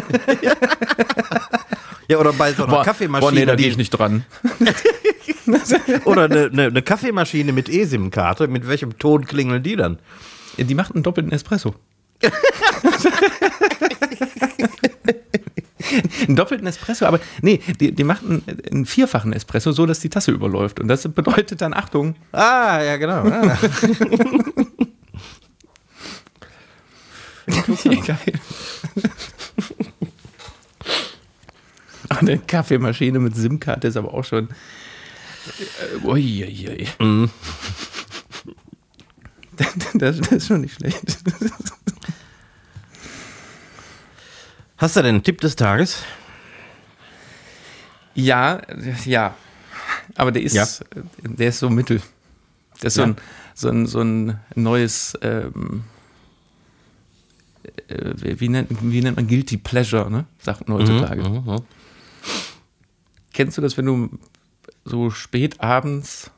ja, 2.09 2.19
oder 2.19 2.33
bei 2.33 2.53
so 2.53 2.65
einer 2.65 2.77
boah, 2.77 2.85
Kaffeemaschine. 2.85 3.31
Boah, 3.31 3.35
nee, 3.35 3.45
da 3.45 3.55
gehe 3.55 3.69
ich 3.69 3.77
nicht 3.77 3.91
dran. 3.91 4.25
oder 6.05 6.25
eine, 6.25 6.47
eine, 6.47 6.63
eine 6.67 6.83
Kaffeemaschine 6.83 7.53
mit 7.53 7.69
eSIM-Karte, 7.69 8.49
mit 8.49 8.67
welchem 8.67 8.99
Ton 8.99 9.27
klingeln 9.27 9.63
die 9.63 9.77
dann? 9.77 9.99
Die 10.57 10.75
macht 10.75 10.95
einen 10.95 11.03
doppelten 11.03 11.33
Espresso. 11.33 11.75
einen 16.27 16.37
doppelten 16.37 16.67
Espresso, 16.67 17.07
aber 17.07 17.21
nee, 17.43 17.61
die, 17.81 17.93
die 17.93 18.05
macht 18.05 18.25
einen, 18.25 18.43
einen, 18.71 18.87
vierfachen 18.87 19.33
Espresso, 19.33 19.73
so 19.73 19.87
dass 19.87 20.01
die 20.01 20.09
Tasse 20.09 20.31
überläuft. 20.31 20.81
Und 20.81 20.89
das 20.89 21.03
bedeutet 21.09 21.61
dann 21.61 21.75
Achtung. 21.75 22.17
Ah, 22.33 22.81
ja, 22.83 22.97
genau. 22.97 23.25
Ah. 23.29 23.59
Geil. 27.47 28.19
Eine 32.09 32.39
Kaffeemaschine 32.39 33.19
mit 33.19 33.35
SIM-Karte 33.37 33.89
ist 33.89 33.97
aber 33.97 34.15
auch 34.15 34.25
schon. 34.25 34.49
Äh, 35.49 36.05
uiuiui. 36.07 36.89
Mm. 36.99 37.27
Das, 39.95 40.19
das, 40.19 40.33
ist 40.33 40.49
schon 40.49 40.63
nicht 40.63 40.75
schlecht. 40.75 41.01
Hast 44.77 44.97
du 44.97 45.03
denn 45.03 45.15
einen 45.15 45.23
Tipp 45.23 45.41
des 45.41 45.55
Tages? 45.55 46.03
Ja, 48.15 48.61
ja. 49.05 49.37
Aber 50.17 50.33
der 50.33 50.43
ist, 50.43 50.55
ja. 50.55 50.67
der 51.23 51.49
ist 51.51 51.61
so 51.61 51.71
mittel. 51.71 52.03
Das 52.81 52.97
ist 52.97 52.97
ja. 52.97 53.05
so, 53.07 53.11
ein, 53.11 53.17
so, 53.55 53.69
ein, 53.69 53.87
so 53.87 54.01
ein 54.01 54.41
neues 54.57 55.17
ähm, 55.23 55.85
äh, 55.87 55.94
wie, 57.89 58.49
nennt, 58.49 58.69
wie 58.81 59.01
nennt 59.01 59.17
man 59.17 59.27
Guilty 59.27 59.57
Pleasure, 59.57 60.11
ne? 60.11 60.27
Sagt 60.39 60.69
man 60.69 60.79
heutzutage. 60.79 61.23
Mhm, 61.23 61.37
mhm, 61.37 61.53
mhm. 61.53 61.63
Kennst 63.33 63.59
du 63.59 63.63
das, 63.63 63.77
wenn 63.77 63.87
du 63.87 64.11
so 64.85 65.11
spät 65.11 65.61
abends, 65.61 66.31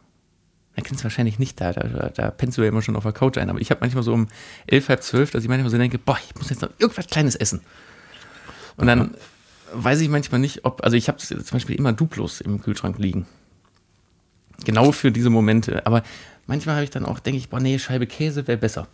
na, 0.76 0.82
kennst 0.82 1.00
du 1.00 1.04
wahrscheinlich 1.04 1.38
nicht, 1.38 1.60
da, 1.60 1.72
da, 1.72 2.10
da 2.10 2.30
pennst 2.30 2.58
du 2.58 2.62
ja 2.62 2.68
immer 2.68 2.82
schon 2.82 2.96
auf 2.96 3.02
der 3.02 3.12
Couch 3.12 3.38
ein, 3.38 3.50
aber 3.50 3.60
ich 3.60 3.70
habe 3.70 3.80
manchmal 3.80 4.02
so 4.02 4.12
um 4.12 4.28
elf, 4.66 4.88
halb 4.88 5.02
zwölf, 5.02 5.30
dass 5.30 5.42
ich 5.42 5.48
manchmal 5.48 5.70
so 5.70 5.78
denke, 5.78 5.98
boah, 5.98 6.18
ich 6.26 6.34
muss 6.36 6.50
jetzt 6.50 6.62
noch 6.62 6.70
irgendwas 6.78 7.06
Kleines 7.06 7.34
essen. 7.34 7.60
Und 8.76 8.86
dann 8.86 9.14
weiß 9.72 10.00
ich 10.00 10.08
manchmal 10.08 10.40
nicht, 10.40 10.64
ob, 10.64 10.84
also 10.84 10.96
ich 10.96 11.08
habe 11.08 11.18
zum 11.18 11.42
Beispiel 11.50 11.76
immer 11.76 11.92
Duplos 11.92 12.40
im 12.40 12.60
Kühlschrank 12.60 12.98
liegen. 12.98 13.26
Genau 14.64 14.92
für 14.92 15.10
diese 15.10 15.30
Momente. 15.30 15.86
Aber 15.86 16.02
manchmal 16.46 16.76
habe 16.76 16.84
ich 16.84 16.90
dann 16.90 17.04
auch, 17.04 17.20
denke 17.20 17.38
ich, 17.38 17.48
boah, 17.48 17.60
nee, 17.60 17.78
Scheibe 17.78 18.06
Käse 18.06 18.46
wäre 18.46 18.58
besser. 18.58 18.88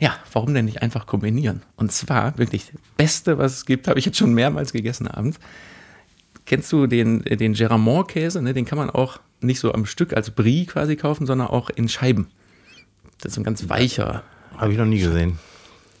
Ja, 0.00 0.16
warum 0.32 0.54
denn 0.54 0.66
nicht 0.66 0.82
einfach 0.82 1.06
kombinieren? 1.06 1.62
Und 1.76 1.92
zwar 1.92 2.38
wirklich 2.38 2.66
das 2.66 2.80
Beste, 2.96 3.38
was 3.38 3.54
es 3.54 3.66
gibt, 3.66 3.88
habe 3.88 3.98
ich 3.98 4.04
jetzt 4.04 4.18
schon 4.18 4.32
mehrmals 4.32 4.72
gegessen 4.72 5.08
abends. 5.08 5.38
Kennst 6.46 6.72
du 6.72 6.86
den, 6.86 7.22
den 7.22 7.54
Geramont-Käse? 7.54 8.40
Ne? 8.40 8.54
Den 8.54 8.64
kann 8.64 8.78
man 8.78 8.90
auch 8.90 9.20
nicht 9.40 9.60
so 9.60 9.72
am 9.72 9.86
Stück 9.86 10.14
als 10.14 10.30
Brie 10.30 10.66
quasi 10.66 10.96
kaufen, 10.96 11.26
sondern 11.26 11.48
auch 11.48 11.70
in 11.70 11.88
Scheiben. 11.88 12.28
Das 13.20 13.32
ist 13.32 13.38
ein 13.38 13.44
ganz 13.44 13.68
weicher. 13.68 14.22
Habe 14.56 14.72
ich 14.72 14.78
noch 14.78 14.86
nie 14.86 15.00
gesehen. 15.00 15.38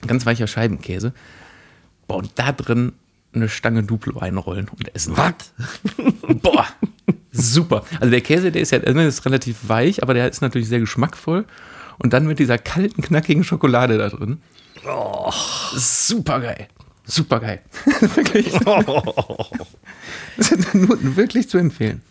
Ganz 0.06 0.24
weicher 0.26 0.46
Scheibenkäse. 0.46 1.12
Boah, 2.06 2.18
und 2.18 2.30
da 2.36 2.52
drin 2.52 2.92
eine 3.34 3.48
Stange 3.48 3.82
Duplo 3.82 4.20
einrollen 4.20 4.68
und 4.68 4.94
essen. 4.94 5.16
Was? 5.16 5.52
Boah, 6.42 6.66
super. 7.30 7.84
Also 8.00 8.10
der 8.10 8.20
Käse, 8.20 8.50
der 8.52 8.62
ist 8.62 8.70
ja 8.70 8.78
der 8.78 8.96
ist 9.06 9.26
relativ 9.26 9.68
weich, 9.68 10.02
aber 10.02 10.14
der 10.14 10.28
ist 10.28 10.40
natürlich 10.40 10.68
sehr 10.68 10.80
geschmackvoll 10.80 11.44
und 11.98 12.12
dann 12.12 12.26
mit 12.26 12.38
dieser 12.38 12.58
kalten, 12.58 13.02
knackigen 13.02 13.44
Schokolade 13.44 13.98
da 13.98 14.08
drin. 14.08 14.40
Oh, 14.86 15.32
super 15.74 16.40
geil. 16.40 16.68
Super 17.04 17.40
geil. 17.40 17.62
wirklich. 18.00 18.52
Oh. 18.66 19.46
Das 20.36 20.52
ist 20.52 20.74
nur 20.74 21.16
wirklich 21.16 21.48
zu 21.48 21.58
empfehlen. 21.58 22.02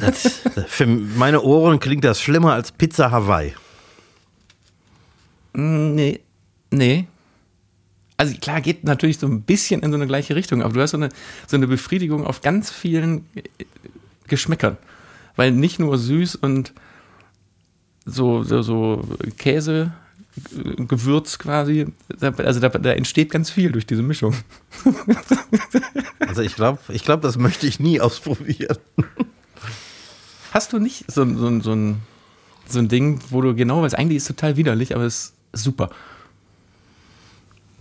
Das, 0.00 0.40
für 0.66 0.86
meine 0.86 1.42
Ohren 1.42 1.78
klingt 1.78 2.04
das 2.04 2.22
schlimmer 2.22 2.54
als 2.54 2.72
Pizza 2.72 3.10
Hawaii. 3.10 3.54
Mm, 5.52 5.94
nee. 5.94 6.20
Nee. 6.70 7.06
Also 8.16 8.34
klar, 8.38 8.60
geht 8.60 8.84
natürlich 8.84 9.18
so 9.18 9.26
ein 9.26 9.42
bisschen 9.42 9.82
in 9.82 9.90
so 9.90 9.96
eine 9.96 10.06
gleiche 10.06 10.34
Richtung, 10.34 10.62
aber 10.62 10.72
du 10.72 10.80
hast 10.80 10.90
so 10.90 10.96
eine, 10.96 11.10
so 11.46 11.56
eine 11.56 11.66
Befriedigung 11.66 12.26
auf 12.26 12.40
ganz 12.40 12.70
vielen 12.70 13.26
Geschmäckern. 14.26 14.78
Weil 15.36 15.52
nicht 15.52 15.78
nur 15.78 15.98
süß 15.98 16.36
und 16.36 16.72
so, 18.08 18.42
so, 18.42 18.62
so 18.62 19.04
Käse, 19.36 19.92
Gewürz 20.78 21.38
quasi. 21.38 21.86
Also 22.20 22.60
da, 22.60 22.68
da, 22.68 22.92
entsteht 22.92 23.30
ganz 23.30 23.50
viel 23.50 23.72
durch 23.72 23.86
diese 23.86 24.02
Mischung. 24.02 24.34
Also 26.20 26.42
ich 26.42 26.54
glaube, 26.54 26.78
ich 26.90 27.04
glaub, 27.04 27.22
das 27.22 27.38
möchte 27.38 27.66
ich 27.66 27.80
nie 27.80 28.00
ausprobieren. 28.00 28.76
Hast 30.52 30.72
du 30.72 30.78
nicht 30.78 31.10
so, 31.10 31.24
so, 31.24 31.60
so, 31.60 31.72
ein, 31.72 32.02
so 32.66 32.78
ein 32.78 32.88
Ding, 32.88 33.20
wo 33.30 33.40
du 33.40 33.54
genau 33.54 33.82
weißt, 33.82 33.94
eigentlich 33.96 34.18
ist 34.18 34.24
es 34.24 34.36
total 34.36 34.56
widerlich, 34.56 34.94
aber 34.94 35.04
es 35.04 35.34
ist 35.52 35.64
super. 35.64 35.90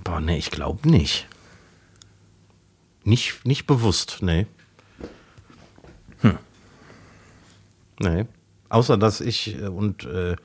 Boah, 0.03 0.21
nee, 0.21 0.37
ich 0.37 0.49
glaube 0.49 0.89
nicht. 0.89 1.27
Nicht, 3.03 3.45
nicht 3.45 3.67
bewusst, 3.67 4.19
nee. 4.21 4.47
Hm. 6.21 6.37
Nee. 7.99 8.25
Außer 8.69 8.97
dass 8.97 9.21
ich 9.21 9.59
äh, 9.61 9.67
und 9.67 10.05
äh, 10.05 10.35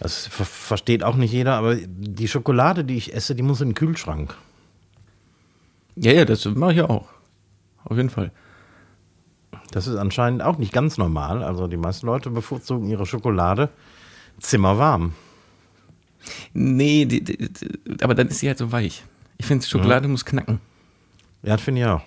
das 0.00 0.26
ver 0.26 0.44
versteht 0.44 1.04
auch 1.04 1.16
nicht 1.16 1.32
jeder, 1.32 1.54
aber 1.54 1.76
die 1.76 2.28
Schokolade, 2.28 2.84
die 2.84 2.96
ich 2.96 3.14
esse, 3.14 3.34
die 3.34 3.42
muss 3.42 3.60
in 3.60 3.70
den 3.70 3.74
Kühlschrank. 3.74 4.34
Ja, 5.94 6.12
ja, 6.12 6.24
das 6.24 6.44
mache 6.44 6.72
ich 6.72 6.82
auch. 6.82 7.08
Auf 7.84 7.96
jeden 7.96 8.10
Fall. 8.10 8.32
Das 9.70 9.86
ist 9.86 9.96
anscheinend 9.96 10.42
auch 10.42 10.58
nicht 10.58 10.72
ganz 10.72 10.98
normal. 10.98 11.42
Also 11.42 11.66
die 11.66 11.76
meisten 11.76 12.06
Leute 12.06 12.30
bevorzugen 12.30 12.88
ihre 12.88 13.06
Schokolade 13.06 13.68
zimmerwarm. 14.40 15.14
Nee, 16.52 17.04
die, 17.04 17.22
die, 17.22 17.36
die, 17.36 18.02
aber 18.02 18.14
dann 18.14 18.28
ist 18.28 18.40
sie 18.40 18.48
halt 18.48 18.58
so 18.58 18.70
weich. 18.72 19.04
Ich 19.38 19.46
finde, 19.46 19.66
Schokolade 19.66 20.06
ja. 20.06 20.10
muss 20.10 20.24
knacken. 20.24 20.60
Ja, 21.42 21.56
das 21.56 21.62
finde 21.62 21.80
ich 21.80 21.86
auch. 21.86 22.02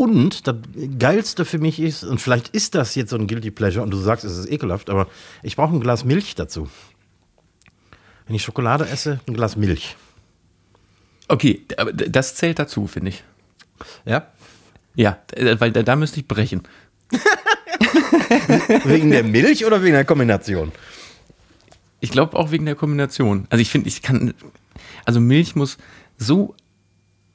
Und 0.00 0.46
das 0.46 0.56
Geilste 0.98 1.44
für 1.44 1.58
mich 1.58 1.78
ist, 1.78 2.04
und 2.04 2.22
vielleicht 2.22 2.48
ist 2.48 2.74
das 2.74 2.94
jetzt 2.94 3.10
so 3.10 3.16
ein 3.16 3.26
Guilty 3.26 3.50
Pleasure 3.50 3.84
und 3.84 3.90
du 3.90 3.98
sagst, 3.98 4.24
es 4.24 4.38
ist 4.38 4.50
ekelhaft, 4.50 4.88
aber 4.88 5.08
ich 5.42 5.56
brauche 5.56 5.76
ein 5.76 5.80
Glas 5.80 6.06
Milch 6.06 6.34
dazu. 6.34 6.70
Wenn 8.26 8.34
ich 8.34 8.42
Schokolade 8.42 8.88
esse, 8.88 9.20
ein 9.28 9.34
Glas 9.34 9.56
Milch. 9.56 9.98
Okay, 11.28 11.66
aber 11.76 11.92
das 11.92 12.34
zählt 12.34 12.58
dazu, 12.58 12.86
finde 12.86 13.10
ich. 13.10 13.24
Ja? 14.06 14.28
Ja, 14.94 15.18
weil 15.36 15.70
da, 15.70 15.82
da 15.82 15.96
müsste 15.96 16.20
ich 16.20 16.26
brechen. 16.26 16.62
wegen 18.84 19.10
der 19.10 19.22
Milch 19.22 19.66
oder 19.66 19.82
wegen 19.82 19.92
der 19.92 20.06
Kombination? 20.06 20.72
Ich 22.00 22.10
glaube 22.10 22.38
auch 22.38 22.52
wegen 22.52 22.64
der 22.64 22.74
Kombination. 22.74 23.46
Also 23.50 23.60
ich 23.60 23.68
finde, 23.68 23.88
ich 23.88 24.00
kann, 24.00 24.32
also 25.04 25.20
Milch 25.20 25.56
muss 25.56 25.76
so 26.16 26.54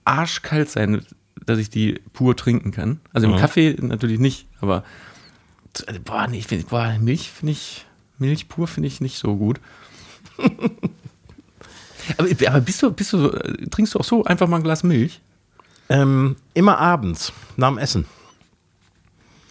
arschkalt 0.04 0.72
sein, 0.72 1.06
dass 1.46 1.60
ich 1.60 1.70
die 1.70 2.02
pur 2.14 2.36
trinken 2.36 2.72
kann. 2.72 3.00
Also 3.14 3.28
im 3.28 3.34
mhm. 3.34 3.40
Kaffee 3.40 3.76
natürlich 3.80 4.20
nicht, 4.20 4.48
aber 4.62 4.84
also, 5.88 6.00
boah, 6.04 6.28
nee, 6.28 6.40
ich 6.40 6.48
find, 6.48 6.70
boah, 6.70 6.96
Milch 7.00 7.32
finde 7.32 7.52
ich, 7.52 7.86
Milch 8.18 8.48
pur 8.48 8.68
finde 8.68 8.88
ich 8.88 9.02
nicht 9.02 9.18
so 9.18 9.36
gut. 9.36 9.60
aber, 12.18 12.30
aber 12.48 12.62
bist 12.62 12.82
du, 12.82 12.92
bist 12.92 13.14
du, 13.14 13.30
trinkst 13.70 13.94
du 13.94 14.00
auch 14.00 14.06
so 14.06 14.24
einfach 14.24 14.48
mal 14.48 14.58
ein 14.58 14.64
Glas 14.64 14.84
Milch? 14.84 15.22
Ähm, 15.90 16.38
immer 16.54 16.78
abends, 16.80 17.34
nach 17.58 17.70
dem 17.70 17.78
Essen. 17.78 18.06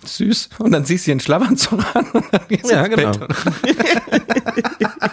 Süß. 0.05 0.51
Und 0.59 0.73
dann 0.73 0.85
ziehst 0.85 1.07
du 1.07 1.13
einen 1.13 1.21
Schlafanzug 1.21 1.85
an 1.95 2.11
und 2.11 2.25
dann 2.33 2.43
Ja, 2.65 2.85
ins 2.85 2.95
genau. 2.97 3.13
Bett. 3.13 3.37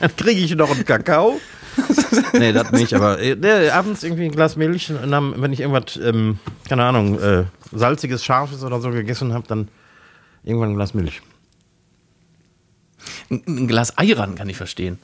Dann 0.00 0.14
kriege 0.16 0.40
ich 0.40 0.54
noch 0.54 0.70
einen 0.70 0.84
Kakao. 0.84 1.40
nee, 2.32 2.52
das 2.52 2.72
nicht, 2.72 2.94
aber 2.94 3.18
äh, 3.18 3.36
nee, 3.36 3.70
abends 3.70 4.02
irgendwie 4.02 4.24
ein 4.24 4.32
Glas 4.32 4.56
Milch 4.56 4.90
und 4.90 5.10
dann, 5.10 5.40
wenn 5.40 5.52
ich 5.52 5.60
irgendwas, 5.60 5.96
ähm, 5.96 6.38
keine 6.68 6.84
Ahnung, 6.84 7.18
äh, 7.20 7.44
salziges, 7.72 8.24
scharfes 8.24 8.62
oder 8.62 8.80
so 8.80 8.90
gegessen 8.90 9.32
habe, 9.32 9.46
dann 9.46 9.68
irgendwann 10.44 10.70
ein 10.70 10.76
Glas 10.76 10.94
Milch. 10.94 11.22
Ein, 13.30 13.42
ein 13.46 13.68
Glas 13.68 13.96
Eiran 13.98 14.34
kann 14.34 14.48
ich 14.48 14.56
verstehen. 14.56 14.98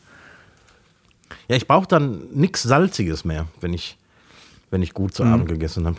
Ja, 1.48 1.56
ich 1.56 1.66
brauche 1.66 1.86
dann 1.86 2.22
nichts 2.32 2.62
Salziges 2.62 3.24
mehr, 3.24 3.46
wenn 3.60 3.72
ich, 3.72 3.98
wenn 4.70 4.82
ich 4.82 4.94
gut 4.94 5.14
zu 5.14 5.24
Abend 5.24 5.48
gegessen 5.48 5.86
habe. 5.86 5.98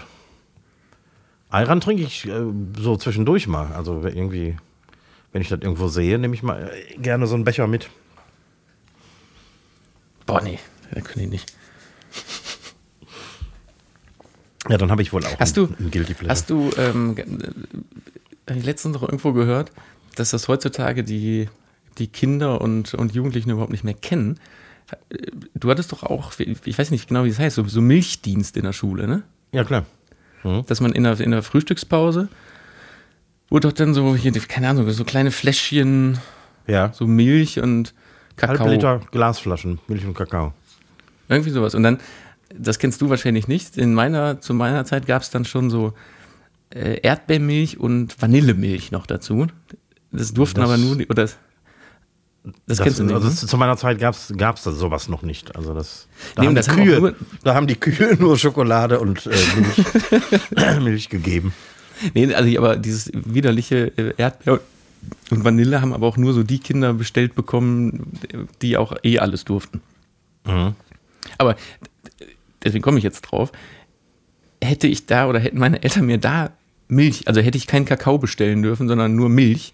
Ayran 1.50 1.82
trinke 1.82 2.04
ich 2.04 2.28
äh, 2.28 2.42
so 2.78 2.98
zwischendurch 2.98 3.48
mal. 3.48 3.72
Also 3.74 4.04
irgendwie, 4.04 4.58
wenn 5.32 5.42
ich 5.42 5.50
das 5.50 5.62
irgendwo 5.62 5.88
sehe, 5.88 6.18
nehme 6.18 6.34
ich 6.34 6.44
mal 6.44 6.72
äh, 6.72 6.98
gerne 6.98 7.28
so 7.28 7.36
einen 7.36 7.44
Becher 7.44 7.68
mit. 7.68 7.90
Boah, 10.26 10.42
nee, 10.42 10.60
da 10.92 11.02
kann 11.02 11.22
ich 11.22 11.30
nicht. 11.30 11.54
Ja, 14.70 14.78
dann 14.80 14.90
habe 14.90 15.02
ich 15.04 15.14
wohl 15.14 15.24
auch 15.24 15.40
Hast 15.40 15.58
einen, 15.60 15.68
du, 15.68 15.76
einen 15.78 15.92
Guilty 15.92 16.14
Pleasure. 16.16 16.32
hast 16.32 16.50
du 16.50 16.72
ähm, 16.78 17.16
äh, 18.48 18.56
ich 18.58 18.66
letztens 18.66 18.96
noch 18.96 19.04
irgendwo 19.04 19.32
gehört, 19.34 19.72
dass 20.16 20.32
das 20.32 20.48
heutzutage 20.48 21.04
die, 21.04 21.50
die 22.00 22.08
Kinder 22.08 22.62
und, 22.62 22.96
und 22.96 23.14
Jugendlichen 23.14 23.52
überhaupt 23.52 23.72
nicht 23.72 23.84
mehr 23.84 23.94
kennen? 23.94 24.40
Äh, 25.10 25.18
Du 25.54 25.70
hattest 25.70 25.92
doch 25.92 26.04
auch, 26.04 26.32
ich 26.40 26.78
weiß 26.80 26.90
nicht 26.92 27.08
genau, 27.08 27.26
wie 27.26 27.30
es 27.30 27.38
heißt, 27.40 27.56
so, 27.56 27.64
so 27.68 27.80
Milchdienst 27.82 28.58
in 28.58 28.64
der 28.64 28.74
Schule, 28.74 29.08
ne? 29.08 29.24
ja, 29.52 29.64
klar. 29.64 29.86
Dass 30.68 30.80
man 30.82 30.92
in 30.94 31.04
der, 31.04 31.20
in 31.20 31.32
der 31.32 31.42
Frühstückspause 31.42 32.28
wurde 33.50 33.68
doch 33.68 33.74
dann 33.74 33.94
so, 33.96 34.16
hier, 34.16 34.32
keine 34.34 34.70
Ahnung, 34.70 34.88
so 34.92 35.04
kleine 35.04 35.32
Fläschchen, 35.32 36.20
Ja. 36.68 36.92
so 36.94 37.06
Milch 37.08 37.60
und 37.60 37.94
Halb 38.42 38.52
Kakao. 38.58 38.68
Liter 38.68 39.02
Glasflaschen, 39.12 39.80
Milch 39.88 40.06
und 40.06 40.14
Kakao. 40.16 40.54
Irgendwie 41.30 41.50
sowas. 41.52 41.74
Und 41.76 41.84
dann, 41.84 42.00
das 42.58 42.80
kennst 42.80 43.02
du 43.02 43.10
wahrscheinlich 43.10 43.48
nicht, 43.48 43.78
in 43.78 43.94
meiner, 43.94 44.40
zu 44.42 44.54
meiner 44.54 44.86
Zeit 44.86 45.08
gab 45.08 45.22
es 45.22 45.30
dann 45.30 45.46
schon 45.46 45.70
so 45.70 45.94
äh, 46.70 47.00
Erdbeermilch 47.02 47.80
und 47.80 48.22
Vanillemilch 48.22 48.92
noch 48.92 49.06
dazu. 49.08 49.48
Das 50.12 50.34
durften 50.34 50.60
Das- 50.62 50.70
aber 50.70 50.78
nur, 50.78 50.96
die, 50.98 51.08
oder 51.08 51.24
das, 51.24 51.38
das, 52.68 52.80
kennst 52.82 53.00
du 53.00 53.04
nicht. 53.06 53.16
Also 53.16 53.28
ne? 53.28 53.34
zu 53.36 53.58
meiner 53.58 53.76
Zeit 53.78 53.98
gab 54.00 54.14
es 54.16 54.28
da 54.64 54.72
sowas 54.72 55.08
noch 55.10 55.24
nicht. 55.24 55.56
Also 55.56 55.74
das, 55.74 56.08
da, 56.36 56.42
Nee, 56.44 56.48
haben 56.50 56.56
das 56.56 56.70
haben 56.70 56.76
Kühe, 56.84 57.00
nur- 57.00 57.16
da 57.44 57.56
haben 57.56 57.66
die 57.68 57.76
Kühe 57.76 58.16
nur 58.20 58.38
Schokolade 58.38 59.00
und 59.00 59.26
äh, 59.26 59.30
Milch, 59.60 60.80
Milch 60.82 61.10
gegeben. 61.10 61.54
Nee, 62.14 62.34
also 62.36 62.58
aber 62.60 62.76
dieses 62.76 63.10
widerliche 63.14 63.88
äh, 63.98 64.14
Erdbeer 64.18 64.60
und 65.32 65.44
Vanille 65.44 65.82
haben 65.82 65.94
aber 65.94 66.08
auch 66.08 66.18
nur 66.18 66.34
so 66.34 66.44
die 66.44 66.60
Kinder 66.60 66.94
bestellt 66.94 67.36
bekommen, 67.36 68.12
die 68.62 68.78
auch 68.78 68.94
eh 69.04 69.20
alles 69.20 69.46
durften. 69.46 69.82
Mhm. 70.46 70.76
Aber 71.38 71.56
deswegen 72.64 72.82
komme 72.84 72.98
ich 72.98 73.04
jetzt 73.04 73.22
drauf. 73.22 73.52
Hätte 74.64 74.88
ich 74.88 75.06
da 75.06 75.28
oder 75.28 75.40
hätten 75.40 75.60
meine 75.60 75.84
Eltern 75.84 76.06
mir 76.06 76.18
da 76.18 76.52
Milch, 76.88 77.28
also 77.28 77.42
hätte 77.42 77.58
ich 77.58 77.68
keinen 77.68 77.86
Kakao 77.86 78.18
bestellen 78.18 78.62
dürfen, 78.62 78.88
sondern 78.88 79.16
nur 79.16 79.28
Milch, 79.30 79.74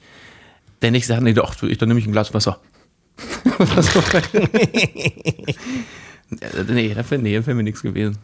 dann 0.80 0.96
ich 0.96 1.06
sagen, 1.08 1.24
nee, 1.26 1.34
doch, 1.34 1.62
ich, 1.64 1.78
dann 1.78 1.90
nehme 1.90 2.00
ich 2.00 2.08
ein 2.08 2.12
Glas 2.14 2.34
Wasser. 2.34 2.60
Was 3.58 3.94
so- 3.94 4.02
Äh, 6.40 6.64
nee, 6.70 6.94
dafür, 6.94 7.18
nee, 7.18 7.34
dafür 7.36 7.48
wäre 7.48 7.56
mir 7.58 7.64
nichts 7.64 7.82
gewesen. 7.82 8.18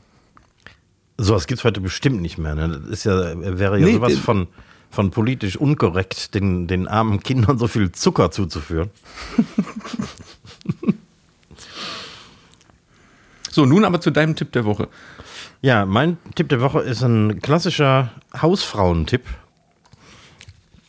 Sowas 1.18 1.48
gibt 1.48 1.60
es 1.60 1.64
heute 1.66 1.82
bestimmt 1.82 2.22
nicht 2.22 2.38
mehr. 2.38 2.56
Ne? 2.56 2.70
Das 2.70 2.90
ist 2.90 3.04
ja, 3.04 3.14
wäre 3.60 3.80
ja 3.80 3.86
Nee, 3.86 3.94
sowas 3.94 4.18
von, 4.18 4.48
von 4.90 5.12
politisch 5.12 5.58
unkorrekt, 5.58 6.34
den, 6.34 6.68
den 6.68 6.88
armen 6.88 7.22
Kindern 7.22 7.58
so 7.58 7.68
viel 7.68 7.92
Zucker 7.92 8.32
zuzuführen. 8.32 8.90
So, 13.58 13.66
nun 13.66 13.86
aber 13.86 14.00
zu 14.00 14.12
deinem 14.12 14.36
Tipp 14.36 14.52
der 14.52 14.66
Woche. 14.66 14.88
Ja, 15.64 15.88
mein 15.88 16.20
Tipp 16.36 16.48
der 16.50 16.62
Woche 16.62 16.82
ist 16.82 17.02
ein 17.02 17.42
klassischer 17.42 18.12
Hausfrauentipp, 18.40 19.24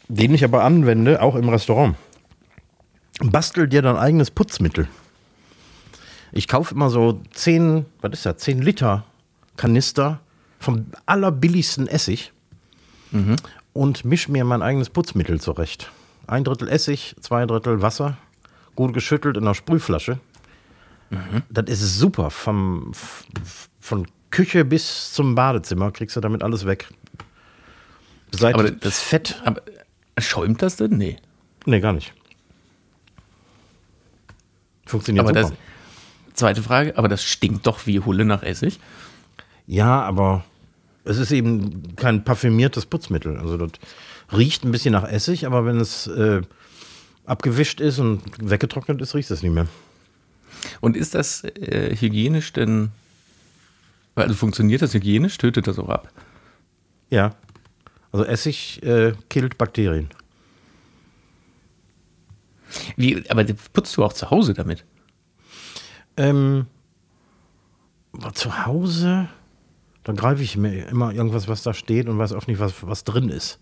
den 0.08 0.34
ich 0.34 0.44
aber 0.44 0.64
anwende, 0.64 1.22
auch 1.22 1.34
im 1.34 1.48
Restaurant. 1.48 1.96
Bastel 3.20 3.68
dir 3.68 3.80
dein 3.80 3.96
eigenes 3.96 4.30
Putzmittel. 4.30 4.86
Ich 6.30 6.46
kaufe 6.46 6.74
immer 6.74 6.90
so 6.90 7.22
10, 7.32 7.86
was 8.02 8.12
ist 8.12 8.26
das, 8.26 8.36
10 8.36 8.60
Liter 8.60 9.06
Kanister 9.56 10.20
vom 10.60 10.88
allerbilligsten 11.06 11.88
Essig 11.88 12.32
und 13.78 14.04
misch 14.04 14.28
mir 14.28 14.44
mein 14.44 14.60
eigenes 14.60 14.90
Putzmittel 14.90 15.40
zurecht. 15.40 15.92
Ein 16.26 16.42
Drittel 16.42 16.68
Essig, 16.68 17.14
zwei 17.20 17.46
Drittel 17.46 17.80
Wasser, 17.80 18.16
gut 18.74 18.92
geschüttelt 18.92 19.36
in 19.36 19.44
einer 19.44 19.54
Sprühflasche. 19.54 20.18
Das 21.48 21.70
ist 21.70 21.96
super. 21.96 22.30
Vom, 22.30 22.90
von 23.78 24.08
Küche 24.32 24.64
bis 24.64 25.12
zum 25.12 25.36
Badezimmer 25.36 25.92
kriegst 25.92 26.16
du 26.16 26.20
damit 26.20 26.42
alles 26.42 26.66
weg. 26.66 26.88
Seit 28.32 28.56
Aber 28.56 28.68
das 28.68 29.00
Fett. 29.00 29.40
Aber 29.44 29.62
schäumt 30.18 30.60
das 30.60 30.74
denn? 30.74 30.98
Nee. 30.98 31.16
Nee, 31.64 31.78
gar 31.78 31.92
nicht. 31.92 32.12
Funktioniert 34.86 35.24
Aber 35.24 35.40
super. 35.40 35.54
das, 35.54 36.36
zweite 36.36 36.64
Frage, 36.64 36.98
aber 36.98 37.06
das 37.06 37.22
stinkt 37.22 37.64
doch 37.64 37.86
wie 37.86 38.00
Hulle 38.00 38.24
nach 38.24 38.42
Essig. 38.42 38.80
ja, 39.68 40.02
aber 40.02 40.44
es 41.08 41.16
ist 41.18 41.30
eben 41.30 41.96
kein 41.96 42.24
parfümiertes 42.24 42.86
Putzmittel. 42.86 43.38
Also 43.38 43.56
das 43.56 43.70
riecht 44.32 44.64
ein 44.64 44.70
bisschen 44.70 44.92
nach 44.92 45.04
Essig, 45.04 45.46
aber 45.46 45.64
wenn 45.64 45.80
es 45.80 46.06
äh, 46.06 46.42
abgewischt 47.24 47.80
ist 47.80 47.98
und 47.98 48.22
weggetrocknet 48.38 49.00
ist, 49.00 49.14
riecht 49.14 49.30
es 49.30 49.42
nicht 49.42 49.54
mehr. 49.54 49.68
Und 50.80 50.96
ist 50.96 51.14
das 51.14 51.44
äh, 51.44 51.96
hygienisch 51.96 52.52
denn, 52.52 52.90
also 54.14 54.34
funktioniert 54.34 54.82
das 54.82 54.92
hygienisch? 54.94 55.38
Tötet 55.38 55.66
das 55.66 55.78
auch 55.78 55.88
ab? 55.88 56.12
Ja. 57.10 57.34
Also 58.12 58.24
Essig 58.24 58.82
äh, 58.82 59.12
killt 59.28 59.56
Bakterien. 59.58 60.08
Wie, 62.96 63.28
aber 63.30 63.44
putzt 63.72 63.96
du 63.96 64.04
auch 64.04 64.12
zu 64.12 64.30
Hause 64.30 64.52
damit? 64.52 64.84
Ähm, 66.16 66.66
zu 68.34 68.66
Hause, 68.66 69.28
da 70.08 70.14
greife 70.14 70.42
ich 70.42 70.56
mir 70.56 70.88
immer 70.88 71.12
irgendwas, 71.12 71.48
was 71.48 71.62
da 71.62 71.74
steht 71.74 72.08
und 72.08 72.16
weiß 72.16 72.32
auch 72.32 72.46
nicht, 72.46 72.60
was, 72.60 72.72
was 72.80 73.04
drin 73.04 73.28
ist. 73.28 73.58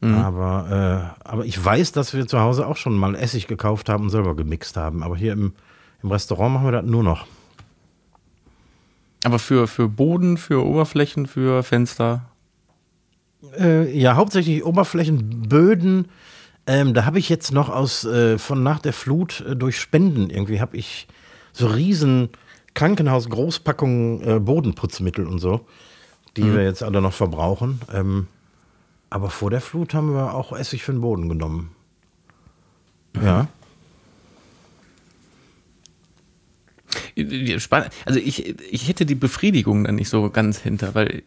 Aber, 0.00 1.14
äh, 1.22 1.28
aber 1.28 1.44
ich 1.44 1.62
weiß, 1.62 1.92
dass 1.92 2.14
wir 2.14 2.26
zu 2.26 2.40
Hause 2.40 2.66
auch 2.66 2.78
schon 2.78 2.96
mal 2.96 3.14
Essig 3.14 3.46
gekauft 3.46 3.90
haben 3.90 4.04
und 4.04 4.10
selber 4.10 4.34
gemixt 4.34 4.78
haben. 4.78 5.02
Aber 5.02 5.18
hier 5.18 5.34
im, 5.34 5.52
im 6.02 6.10
Restaurant 6.10 6.54
machen 6.54 6.66
wir 6.66 6.72
das 6.72 6.86
nur 6.86 7.02
noch. 7.02 7.26
Aber 9.22 9.38
für, 9.38 9.68
für 9.68 9.86
Boden, 9.86 10.38
für 10.38 10.64
Oberflächen, 10.64 11.26
für 11.26 11.62
Fenster? 11.62 12.22
Äh, 13.58 13.94
ja, 13.94 14.16
hauptsächlich 14.16 14.64
Oberflächenböden. 14.64 16.08
Ähm, 16.66 16.94
da 16.94 17.04
habe 17.04 17.18
ich 17.18 17.28
jetzt 17.28 17.52
noch 17.52 17.68
aus 17.68 18.06
äh, 18.06 18.38
von 18.38 18.62
nach 18.62 18.78
der 18.78 18.94
Flut 18.94 19.44
äh, 19.46 19.56
durch 19.56 19.78
Spenden 19.78 20.30
irgendwie 20.30 20.62
habe 20.62 20.78
ich 20.78 21.06
so 21.52 21.66
riesen 21.66 22.30
Krankenhaus-Großpackungen 22.74 24.36
äh, 24.36 24.40
Bodenputzmittel 24.40 25.26
und 25.26 25.38
so, 25.38 25.66
die 26.36 26.44
wir 26.44 26.62
jetzt 26.62 26.82
alle 26.82 27.00
noch 27.00 27.12
verbrauchen. 27.12 27.80
Ähm, 27.92 28.28
aber 29.10 29.30
vor 29.30 29.50
der 29.50 29.60
Flut 29.60 29.92
haben 29.92 30.14
wir 30.14 30.34
auch 30.34 30.52
Essig 30.52 30.84
für 30.84 30.92
den 30.92 31.00
Boden 31.00 31.28
genommen. 31.28 31.74
Ja. 33.20 33.48
Spannend. 37.58 37.90
Also 38.04 38.18
ich, 38.20 38.48
ich 38.72 38.88
hätte 38.88 39.04
die 39.04 39.14
Befriedigung 39.14 39.84
dann 39.84 39.96
nicht 39.96 40.08
so 40.08 40.30
ganz 40.30 40.58
hinter, 40.58 40.94
weil 40.94 41.22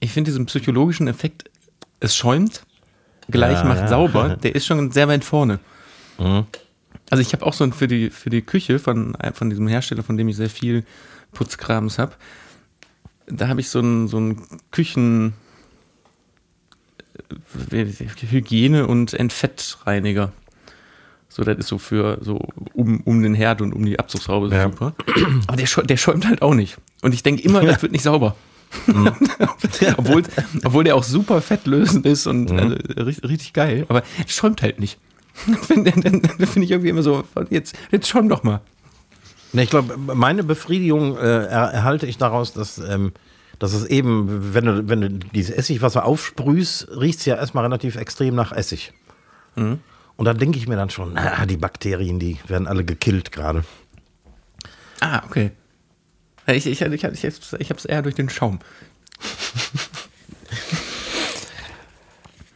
ich 0.00 0.12
finde 0.12 0.30
diesen 0.30 0.46
psychologischen 0.46 1.08
Effekt, 1.08 1.50
es 2.00 2.14
schäumt, 2.14 2.64
gleich 3.30 3.58
Ja, 3.58 3.64
macht 3.64 3.80
ja. 3.80 3.88
sauber, 3.88 4.36
der 4.42 4.54
ist 4.54 4.66
schon 4.66 4.90
sehr 4.90 5.08
weit 5.08 5.24
vorne. 5.24 5.58
Also 7.14 7.22
ich 7.22 7.32
habe 7.32 7.46
auch 7.46 7.52
so 7.52 7.62
ein 7.62 7.72
für 7.72 7.86
die, 7.86 8.10
für 8.10 8.28
die 8.28 8.42
Küche 8.42 8.80
von, 8.80 9.16
von 9.34 9.48
diesem 9.48 9.68
Hersteller, 9.68 10.02
von 10.02 10.16
dem 10.16 10.26
ich 10.26 10.34
sehr 10.34 10.50
viel 10.50 10.82
Putzkrams 11.30 12.00
habe, 12.00 12.14
da 13.28 13.46
habe 13.46 13.60
ich 13.60 13.68
so 13.68 13.78
einen 13.78 14.08
so 14.08 14.16
einen 14.16 14.42
Küchen 14.72 15.34
äh, 17.70 17.86
Hygiene 18.30 18.88
und 18.88 19.14
Entfettreiniger. 19.14 20.32
So, 21.28 21.44
das 21.44 21.56
ist 21.58 21.68
so 21.68 21.78
für 21.78 22.18
so 22.20 22.38
um, 22.72 23.00
um 23.02 23.22
den 23.22 23.34
Herd 23.34 23.62
und 23.62 23.72
um 23.72 23.84
die 23.84 23.96
Abzugshaube 24.00 24.48
Ja. 24.48 24.64
super. 24.64 24.92
Aber 25.46 25.56
der, 25.56 25.68
der 25.84 25.96
schäumt 25.96 26.26
halt 26.26 26.42
auch 26.42 26.54
nicht. 26.54 26.78
Und 27.00 27.14
ich 27.14 27.22
denke 27.22 27.42
immer, 27.42 27.62
das 27.62 27.80
wird 27.80 27.92
nicht 27.92 28.02
sauber. 28.02 28.34
obwohl, 29.96 30.24
obwohl 30.64 30.82
der 30.82 30.96
auch 30.96 31.04
super 31.04 31.40
fettlösend 31.40 32.06
ist 32.06 32.26
und 32.26 32.50
also, 32.50 32.74
richtig, 33.04 33.30
richtig 33.30 33.52
geil. 33.52 33.86
Aber 33.88 34.02
er 34.18 34.28
schäumt 34.28 34.62
halt 34.62 34.80
nicht. 34.80 34.98
finde 35.62 35.90
ich 35.90 36.70
irgendwie 36.70 36.88
immer 36.88 37.02
so, 37.02 37.24
jetzt, 37.50 37.76
jetzt 37.90 38.08
schäum 38.08 38.28
doch 38.28 38.42
mal. 38.42 38.60
Ich 39.52 39.70
glaube, 39.70 39.96
meine 39.96 40.42
Befriedigung 40.42 41.16
äh, 41.16 41.44
er, 41.46 41.70
erhalte 41.70 42.06
ich 42.06 42.18
daraus, 42.18 42.52
dass, 42.52 42.78
ähm, 42.78 43.12
dass 43.58 43.72
es 43.72 43.86
eben, 43.86 44.54
wenn 44.54 44.64
du, 44.64 44.88
wenn 44.88 45.00
du 45.00 45.08
dieses 45.10 45.54
Essigwasser 45.54 46.04
aufsprühst, 46.04 46.88
riecht 46.90 47.20
es 47.20 47.24
ja 47.24 47.36
erstmal 47.36 47.64
relativ 47.64 47.96
extrem 47.96 48.34
nach 48.34 48.52
Essig. 48.52 48.92
Und 49.54 50.24
da 50.24 50.34
denke 50.34 50.58
ich 50.58 50.66
mir 50.66 50.74
dann 50.74 50.90
schon, 50.90 51.16
ah, 51.16 51.46
die 51.46 51.56
Bakterien, 51.56 52.18
die 52.18 52.38
werden 52.48 52.66
alle 52.66 52.84
gekillt 52.84 53.30
gerade. 53.30 53.64
Ah, 55.00 55.22
okay. 55.24 55.52
Ich, 56.46 56.66
ich, 56.66 56.80
ich, 56.80 57.04
ich, 57.04 57.24
ich 57.24 57.70
habe 57.70 57.78
es 57.78 57.84
eher 57.84 58.02
durch 58.02 58.16
den 58.16 58.28
Schaum. 58.28 58.58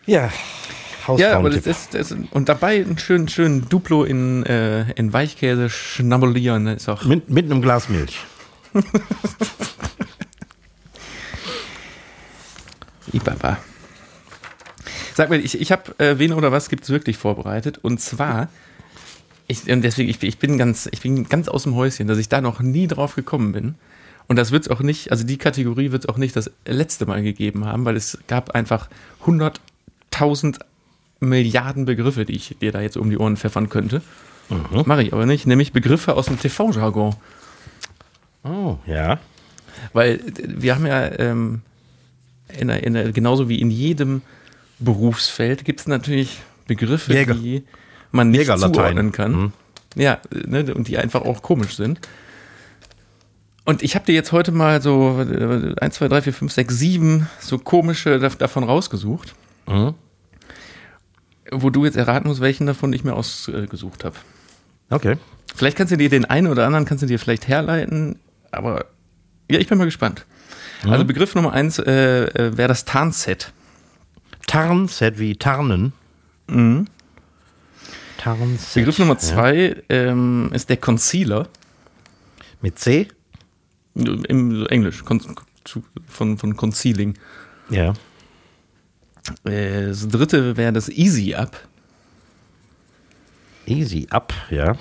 Ja, 0.09 0.33
Ja, 1.16 1.36
aber 1.38 1.50
das 1.50 1.66
ist, 1.66 1.94
das 1.94 2.11
ist, 2.11 2.18
und 2.32 2.48
dabei 2.48 2.76
einen 2.84 2.98
schönen, 2.98 3.28
schönen 3.28 3.68
Duplo 3.68 4.04
in, 4.04 4.44
äh, 4.44 4.90
in 4.92 5.12
Weichkäse 5.12 5.70
schnabulieren, 5.70 6.64
ne, 6.64 6.74
ist 6.74 6.88
auch. 6.88 7.04
mit, 7.04 7.30
mit 7.30 7.46
einem 7.46 7.62
Glas 7.62 7.88
Milch. 7.88 8.18
Ibaba. 13.12 13.59
Sag 15.14 15.30
mal, 15.30 15.40
ich, 15.40 15.61
ich 15.61 15.72
habe 15.72 15.98
äh, 15.98 16.18
wen 16.18 16.32
oder 16.32 16.52
was 16.52 16.68
gibt's 16.68 16.90
wirklich 16.90 17.16
vorbereitet 17.16 17.78
und 17.82 18.00
zwar 18.00 18.48
ich, 19.46 19.68
und 19.70 19.82
deswegen 19.82 20.11
ich, 20.11 20.18
bin- 20.18 20.28
ich 20.28 20.38
bin 20.38 20.59
ganz 20.59 20.88
ich 20.92 21.00
bin 21.00 21.28
ganz 21.28 21.48
aus 21.48 21.62
dem 21.64 21.74
Häuschen, 21.74 22.06
dass 22.06 22.18
ich 22.18 22.28
da 22.28 22.40
noch 22.40 22.61
nie 22.61 22.86
drauf 22.86 23.14
gekommen 23.16 23.52
bin 23.52 23.74
und 24.28 24.36
das 24.36 24.50
wird's 24.52 24.68
auch 24.68 24.80
nicht, 24.80 25.11
also 25.11 25.24
die 25.24 25.38
Kategorie 25.38 25.90
wird's 25.90 26.06
auch 26.06 26.18
nicht 26.18 26.36
das 26.36 26.50
letzte 26.66 27.06
Mal 27.06 27.22
gegeben 27.22 27.64
haben, 27.64 27.84
weil 27.86 27.96
es 27.96 28.18
gab 28.28 28.50
einfach 28.50 28.88
100.000 29.24 30.61
Milliarden 31.21 31.85
Begriffe, 31.85 32.25
die 32.25 32.37
ich 32.37 32.57
dir 32.61 32.73
da 32.73 32.81
jetzt 32.81 32.97
um 32.97 33.11
die 33.11 33.19
Ohren 33.19 33.37
pfeffern 33.37 33.69
könnte. 33.69 34.03
Mache 34.87 35.03
ich 35.03 35.12
aber 35.12 35.27
nicht, 35.27 35.47
nämlich 35.47 35.73
Begriffe 35.73 36.14
aus 36.14 36.27
dem 36.27 36.39
TV-Jargon. 36.41 37.14
Oh, 38.45 38.79
ja. 38.87 39.19
Weil 39.93 40.14
äh, 40.14 40.21
wir 40.47 40.75
haben 40.75 40.87
ja 40.87 41.07
ähm, 41.19 41.61
in 42.59 42.69
der, 42.69 42.83
in 42.85 42.95
der, 42.95 43.12
genauso 43.12 43.49
wie 43.49 43.61
in 43.61 43.71
jedem 43.71 44.23
Berufsfeld 44.79 45.64
gibt 45.64 45.81
es 45.81 45.87
natürlich 45.87 46.39
Begriffe, 46.66 47.12
Jäger. 47.12 47.35
die 47.35 47.64
man 48.12 48.31
nicht 48.31 48.47
zuordnen 48.47 49.12
kann. 49.12 49.33
Mhm. 49.33 49.53
Ja, 49.97 50.19
ne, 50.47 50.73
und 50.75 50.89
die 50.89 50.99
einfach 50.99 51.23
auch 51.23 51.43
komisch 51.43 51.77
sind. 51.77 52.01
Und 53.64 53.83
ich 53.83 53.95
habe 53.97 54.07
dir 54.07 54.14
jetzt 54.14 54.33
heute 54.33 54.51
mal 54.53 54.81
so 54.81 55.21
äh, 55.21 55.75
1, 55.79 55.95
2, 55.97 56.09
3, 56.09 56.23
4, 56.23 56.33
5, 56.33 56.53
6, 56.53 56.79
7 56.79 57.27
so 57.41 57.59
komische 57.59 58.19
da- 58.19 58.29
davon 58.31 58.64
rausgesucht, 58.64 59.35
Mhm. 59.66 59.95
Wo 61.51 61.70
du 61.70 61.84
jetzt 61.84 61.96
erraten 61.96 62.28
musst, 62.28 62.40
welchen 62.40 62.66
davon 62.66 62.92
ich 62.92 63.05
mir 63.05 63.14
ausgesucht 63.14 64.05
habe. 64.05 64.16
Okay. 64.90 65.16
Vielleicht 65.55 65.76
kannst 65.76 65.92
du 65.92 65.96
dir 65.96 66.09
den 66.09 66.24
einen 66.24 66.46
oder 66.46 66.66
anderen 66.66 66.84
kannst 66.84 67.03
du 67.03 67.07
dir 67.07 67.18
vielleicht 67.18 67.49
herleiten, 67.49 68.18
aber 68.51 68.86
ja, 69.51 69.59
ich 69.59 69.68
bin 69.68 69.78
mal 69.78 69.84
gespannt. 69.84 70.24
Also 70.84 71.05
Begriff 71.05 71.34
Nummer 71.34 71.53
eins 71.53 71.78
äh, 71.78 72.24
äh, 72.24 72.57
wäre 72.57 72.68
das 72.68 72.84
Tarnset. 72.84 73.53
Tarnset 74.46 75.18
wie 75.18 75.36
Tarnen. 75.36 75.92
Tarnset. 78.18 78.74
Begriff 78.74 78.99
Nummer 78.99 79.18
zwei 79.18 79.76
ähm, 79.88 80.51
ist 80.53 80.68
der 80.68 80.76
Concealer. 80.76 81.49
Mit 82.61 82.78
C? 82.78 83.09
Im 83.94 84.66
Englisch, 84.66 85.03
von, 86.07 86.38
von 86.38 86.57
Concealing. 86.57 87.14
Ja. 87.70 87.94
Äh, 89.45 89.89
das 89.89 90.09
dritte 90.09 90.57
wäre 90.57 90.72
das 90.72 90.89
Easy 90.89 91.35
Up. 91.35 91.68
Easy 93.66 94.07
up, 94.11 94.33
ja. 94.51 94.76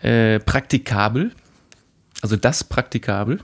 Äh, 0.00 0.38
praktikabel. 0.38 1.32
Also 2.22 2.36
das 2.36 2.62
Praktikabel. 2.62 3.40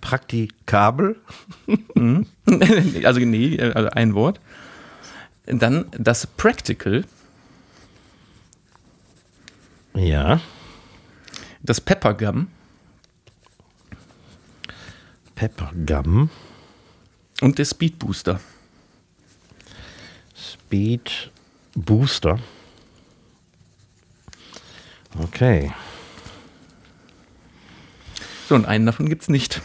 Praktikabel. 0.00 1.16
also 3.04 3.20
nee, 3.20 3.54
äh, 3.54 3.72
also 3.72 3.90
ein 3.90 4.14
Wort. 4.14 4.40
Dann 5.46 5.86
das 5.92 6.26
Practical, 6.26 7.04
Ja. 9.94 10.40
das 11.62 11.80
Peppergum 11.80 12.48
Peppergum. 15.34 16.28
Und 17.40 17.58
der 17.58 17.64
Speed 17.64 17.98
Booster. 17.98 18.40
Speed 20.36 21.30
Booster. 21.74 22.38
Okay. 25.18 25.72
So, 28.48 28.54
und 28.54 28.66
einen 28.66 28.86
davon 28.86 29.08
gibt 29.08 29.22
es 29.22 29.28
nicht. 29.28 29.60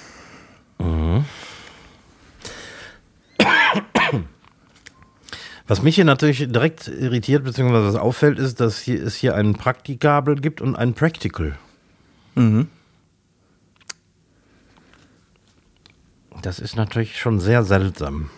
Was 5.68 5.82
mich 5.82 5.96
hier 5.96 6.06
natürlich 6.06 6.40
direkt 6.40 6.88
irritiert, 6.88 7.44
beziehungsweise 7.44 7.88
was 7.88 7.96
auffällt, 7.96 8.38
ist, 8.38 8.60
dass 8.60 8.80
hier, 8.80 9.02
es 9.02 9.16
hier 9.16 9.36
einen 9.36 9.54
Praktikabel 9.56 10.36
gibt 10.36 10.62
und 10.62 10.76
einen 10.76 10.94
Practical. 10.94 11.58
Das 16.44 16.60
ist 16.60 16.76
natürlich 16.76 17.18
schon 17.18 17.40
sehr 17.40 17.64
seltsam. 17.64 18.30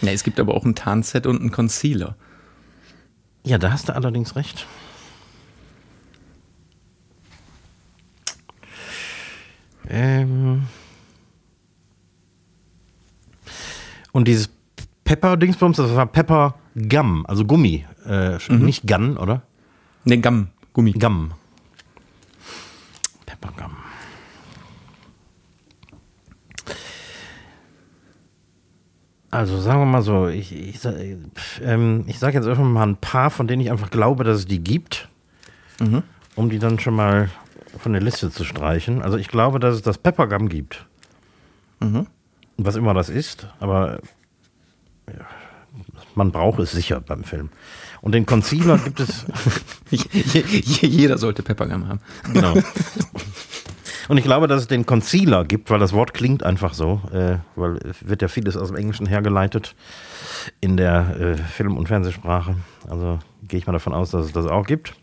Ja, 0.00 0.10
es 0.10 0.24
gibt 0.24 0.40
aber 0.40 0.54
auch 0.54 0.64
ein 0.64 0.74
Tarnset 0.74 1.24
und 1.28 1.40
einen 1.40 1.52
Concealer. 1.52 2.16
Ja, 3.44 3.58
da 3.58 3.70
hast 3.70 3.88
du 3.88 3.94
allerdings 3.94 4.34
recht. 4.34 4.66
Ähm. 9.88 10.66
Und 14.10 14.26
dieses 14.26 14.50
Pepper-Dingsbums, 15.04 15.76
das 15.76 15.94
war 15.94 16.06
Pepper 16.06 16.56
Gum, 16.74 17.24
also 17.26 17.44
Gummi. 17.44 17.86
Äh, 18.04 18.38
Nicht 18.52 18.88
Gun, 18.88 19.16
oder? 19.16 19.42
Ne, 20.04 20.20
Gum, 20.20 20.48
Gummi. 20.72 20.92
Gum. 20.92 21.34
Pepper 23.26 23.52
Also 29.32 29.58
sagen 29.58 29.80
wir 29.80 29.86
mal 29.86 30.02
so, 30.02 30.28
ich, 30.28 30.54
ich, 30.54 30.78
ähm, 31.64 32.04
ich 32.06 32.18
sage 32.18 32.36
jetzt 32.36 32.46
einfach 32.46 32.62
mal 32.62 32.86
ein 32.86 32.96
paar, 32.96 33.30
von 33.30 33.46
denen 33.48 33.62
ich 33.62 33.70
einfach 33.70 33.90
glaube, 33.90 34.24
dass 34.24 34.40
es 34.40 34.46
die 34.46 34.62
gibt, 34.62 35.08
um 36.36 36.50
die 36.50 36.58
dann 36.58 36.78
schon 36.78 36.94
mal 36.94 37.30
von 37.78 37.92
der 37.94 38.02
Liste 38.02 38.30
zu 38.30 38.44
streichen. 38.44 39.00
Also 39.00 39.16
ich 39.16 39.28
glaube, 39.28 39.58
dass 39.58 39.74
es 39.74 39.80
das 39.80 39.96
Peppergum 39.96 40.50
gibt. 40.50 40.84
Was 42.58 42.76
immer 42.76 42.92
das 42.92 43.08
ist, 43.08 43.48
aber 43.58 44.00
ja, 45.08 45.24
man 46.14 46.30
braucht 46.30 46.60
es 46.60 46.72
sicher 46.72 47.00
beim 47.00 47.24
Film. 47.24 47.48
Und 48.02 48.12
den 48.12 48.26
Concealer 48.26 48.76
gibt 48.76 49.00
es 49.00 49.24
Jeder 50.82 51.16
sollte 51.16 51.42
Peppergum 51.42 51.88
haben. 51.88 52.00
Genau. 52.34 52.54
Und 54.08 54.18
ich 54.18 54.24
glaube, 54.24 54.48
dass 54.48 54.62
es 54.62 54.68
den 54.68 54.86
Concealer 54.86 55.44
gibt, 55.44 55.70
weil 55.70 55.78
das 55.78 55.92
Wort 55.92 56.14
klingt 56.14 56.42
einfach 56.42 56.74
so, 56.74 57.00
äh, 57.12 57.36
weil 57.56 57.78
wird 58.00 58.22
ja 58.22 58.28
vieles 58.28 58.56
aus 58.56 58.68
dem 58.68 58.76
Englischen 58.76 59.06
hergeleitet 59.06 59.74
in 60.60 60.76
der 60.76 61.16
äh, 61.20 61.36
Film- 61.36 61.76
und 61.76 61.88
Fernsehsprache. 61.88 62.56
Also 62.88 63.18
gehe 63.46 63.58
ich 63.58 63.66
mal 63.66 63.72
davon 63.72 63.94
aus, 63.94 64.10
dass 64.10 64.26
es 64.26 64.32
das 64.32 64.46
auch 64.46 64.66
gibt. 64.66 64.94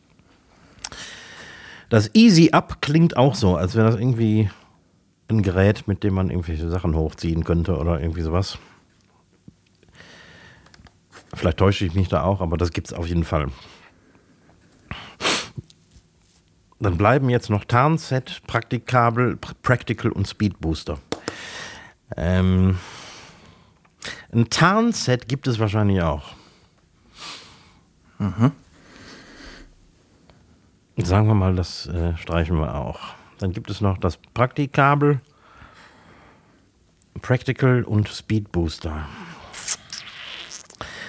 Das 1.89 2.13
Easy 2.13 2.51
Up 2.51 2.81
klingt 2.81 3.17
auch 3.17 3.35
so, 3.35 3.55
als 3.55 3.75
wäre 3.75 3.89
das 3.89 3.99
irgendwie 3.99 4.49
ein 5.27 5.41
Gerät, 5.41 5.87
mit 5.87 6.03
dem 6.03 6.13
man 6.13 6.29
irgendwelche 6.29 6.69
Sachen 6.69 6.95
hochziehen 6.95 7.43
könnte 7.43 7.77
oder 7.77 7.99
irgendwie 7.99 8.21
sowas. 8.21 8.59
Vielleicht 11.33 11.57
täusche 11.57 11.85
ich 11.85 11.93
mich 11.93 12.09
da 12.09 12.23
auch, 12.23 12.41
aber 12.41 12.57
das 12.57 12.71
gibt 12.71 12.87
es 12.87 12.93
auf 12.93 13.07
jeden 13.07 13.23
Fall. 13.23 13.47
Dann 16.79 16.97
bleiben 16.97 17.29
jetzt 17.29 17.49
noch 17.49 17.65
Tarnset, 17.65 18.41
Praktikabel, 18.47 19.33
Pr- 19.33 19.53
Practical 19.61 20.11
und 20.11 20.27
Speed 20.27 20.59
Booster. 20.61 20.97
Ähm, 22.15 22.77
ein 24.31 24.49
Tarnset 24.49 25.27
gibt 25.27 25.47
es 25.47 25.59
wahrscheinlich 25.59 26.01
auch. 26.01 26.31
Sagen 30.97 31.27
wir 31.27 31.35
mal, 31.35 31.55
das 31.55 31.87
äh, 31.87 32.15
streichen 32.17 32.57
wir 32.57 32.75
auch. 32.75 32.99
Dann 33.39 33.51
gibt 33.53 33.69
es 33.69 33.81
noch 33.81 33.97
das 33.97 34.17
Praktikabel, 34.33 35.21
Practical 37.21 37.83
und 37.83 38.07
Speed 38.09 38.51
Booster. 38.51 39.05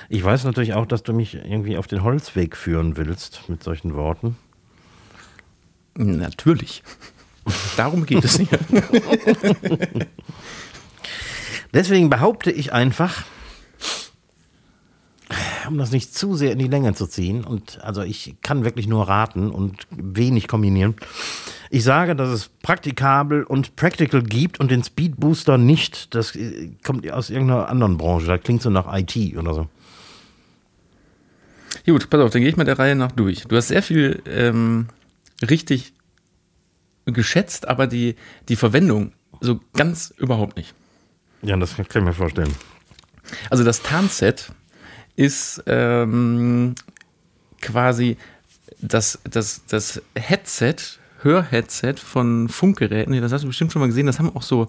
Ich 0.08 0.24
weiß 0.24 0.44
natürlich 0.44 0.74
auch, 0.74 0.86
dass 0.86 1.04
du 1.04 1.12
mich 1.12 1.34
irgendwie 1.34 1.78
auf 1.78 1.86
den 1.86 2.02
Holzweg 2.02 2.56
führen 2.56 2.96
willst 2.96 3.48
mit 3.48 3.62
solchen 3.62 3.94
Worten. 3.94 4.36
Natürlich. 6.00 6.82
Darum 7.76 8.06
geht 8.06 8.24
es 8.24 8.38
hier. 8.38 8.48
Deswegen 11.74 12.08
behaupte 12.10 12.50
ich 12.50 12.72
einfach, 12.72 13.24
um 15.68 15.76
das 15.78 15.92
nicht 15.92 16.14
zu 16.14 16.34
sehr 16.34 16.52
in 16.52 16.58
die 16.58 16.68
Länge 16.68 16.94
zu 16.94 17.06
ziehen, 17.06 17.44
und 17.44 17.82
also 17.82 18.02
ich 18.02 18.36
kann 18.42 18.64
wirklich 18.64 18.88
nur 18.88 19.08
raten 19.08 19.50
und 19.50 19.86
wenig 19.90 20.48
kombinieren. 20.48 20.96
Ich 21.68 21.84
sage, 21.84 22.16
dass 22.16 22.30
es 22.30 22.50
praktikabel 22.62 23.44
und 23.44 23.76
practical 23.76 24.22
gibt 24.22 24.58
und 24.58 24.70
den 24.70 24.82
Speed 24.82 25.20
Booster 25.20 25.58
nicht. 25.58 26.14
Das 26.14 26.34
äh, 26.34 26.70
kommt 26.82 27.08
aus 27.10 27.30
irgendeiner 27.30 27.68
anderen 27.68 27.96
Branche. 27.96 28.26
Das 28.26 28.40
klingt 28.40 28.62
so 28.62 28.70
nach 28.70 28.92
IT 28.92 29.36
oder 29.36 29.54
so. 29.54 29.68
Gut, 31.86 32.10
pass 32.10 32.20
auf, 32.20 32.30
dann 32.30 32.40
gehe 32.40 32.50
ich 32.50 32.56
mal 32.56 32.64
der 32.64 32.78
Reihe 32.78 32.96
nach 32.96 33.12
durch. 33.12 33.44
Du 33.44 33.56
hast 33.56 33.68
sehr 33.68 33.82
viel 33.82 34.22
ähm, 34.26 34.88
richtig 35.48 35.92
geschätzt, 37.06 37.66
aber 37.68 37.86
die, 37.86 38.16
die 38.48 38.56
Verwendung 38.56 39.12
so 39.40 39.60
ganz 39.74 40.12
überhaupt 40.18 40.56
nicht. 40.56 40.74
Ja, 41.42 41.56
das 41.56 41.76
kann 41.76 41.86
ich 41.88 41.94
mir 42.02 42.12
vorstellen. 42.12 42.54
Also 43.48 43.64
das 43.64 43.82
Tarnset 43.82 44.52
ist 45.16 45.62
ähm, 45.66 46.74
quasi 47.60 48.16
das, 48.80 49.18
das, 49.24 49.62
das 49.68 50.02
Headset, 50.14 50.76
Hörheadset 51.22 51.98
von 52.00 52.48
Funkgeräten. 52.48 53.18
Das 53.20 53.32
hast 53.32 53.42
du 53.42 53.48
bestimmt 53.48 53.72
schon 53.72 53.80
mal 53.80 53.86
gesehen. 53.88 54.06
Das 54.06 54.18
haben 54.18 54.34
auch 54.34 54.42
so, 54.42 54.68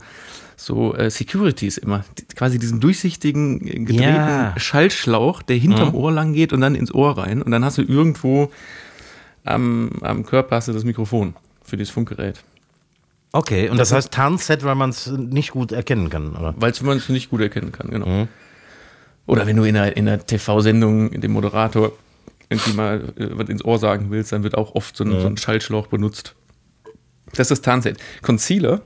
so 0.58 0.94
äh, 0.96 1.10
Securities 1.10 1.78
immer. 1.78 2.04
Die, 2.18 2.26
quasi 2.36 2.60
diesen 2.60 2.80
durchsichtigen, 2.80 3.66
äh, 3.68 3.80
gedrehten 3.80 4.02
Ja. 4.04 4.54
Schallschlauch, 4.58 5.42
der 5.42 5.58
hinterm 5.58 5.90
Mhm. 5.90 5.96
Ohr 5.96 6.12
lang 6.12 6.34
geht 6.34 6.52
und 6.54 6.62
dann 6.62 6.76
ins 6.76 6.94
Ohr 6.94 7.18
rein. 7.18 7.42
Und 7.42 7.52
dann 7.52 7.64
hast 7.64 7.78
du 7.78 7.82
irgendwo 7.84 8.52
am, 9.44 9.92
am 10.02 10.26
Körper 10.26 10.58
hast 10.58 10.68
du 10.68 10.74
das 10.74 10.84
Mikrofon 10.84 11.36
für 11.64 11.78
dieses 11.78 11.94
Funkgerät. 11.94 12.44
Okay, 13.34 13.70
und 13.70 13.78
das, 13.78 13.94
heißt 13.94 14.12
Tarnset, 14.12 14.64
weil 14.64 14.76
man 14.76 14.90
es 14.90 15.08
nicht 15.08 15.52
gut 15.52 15.72
erkennen 15.72 16.10
kann, 16.10 16.36
oder? 16.36 16.54
Weil 16.58 16.74
man 16.82 16.98
es 16.98 17.08
nicht 17.08 17.30
gut 17.30 17.40
erkennen 17.42 17.72
kann, 17.72 17.90
genau. 17.90 18.28
Oder 19.26 19.48
wenn 19.48 19.56
du 19.56 19.64
in 19.64 19.78
einer, 19.78 19.96
in 19.96 20.08
einer 20.08 20.26
TV-Sendung 20.26 21.12
dem 21.12 21.32
Moderator 21.32 21.94
irgendwie 22.50 22.74
mal 22.74 23.14
äh, 23.16 23.30
was 23.32 23.48
ins 23.48 23.64
Ohr 23.64 23.80
sagen 23.80 24.08
willst, 24.10 24.34
dann 24.34 24.44
wird 24.44 24.58
auch 24.58 24.76
oft 24.76 24.98
so 24.98 25.06
ein, 25.06 25.22
so 25.22 25.28
ein 25.28 25.38
Schallschlauch 25.38 25.88
benutzt. 25.88 26.36
Das 27.28 27.40
ist 27.40 27.52
das 27.52 27.62
Tarnset. 27.62 27.98
Concealer, 28.22 28.82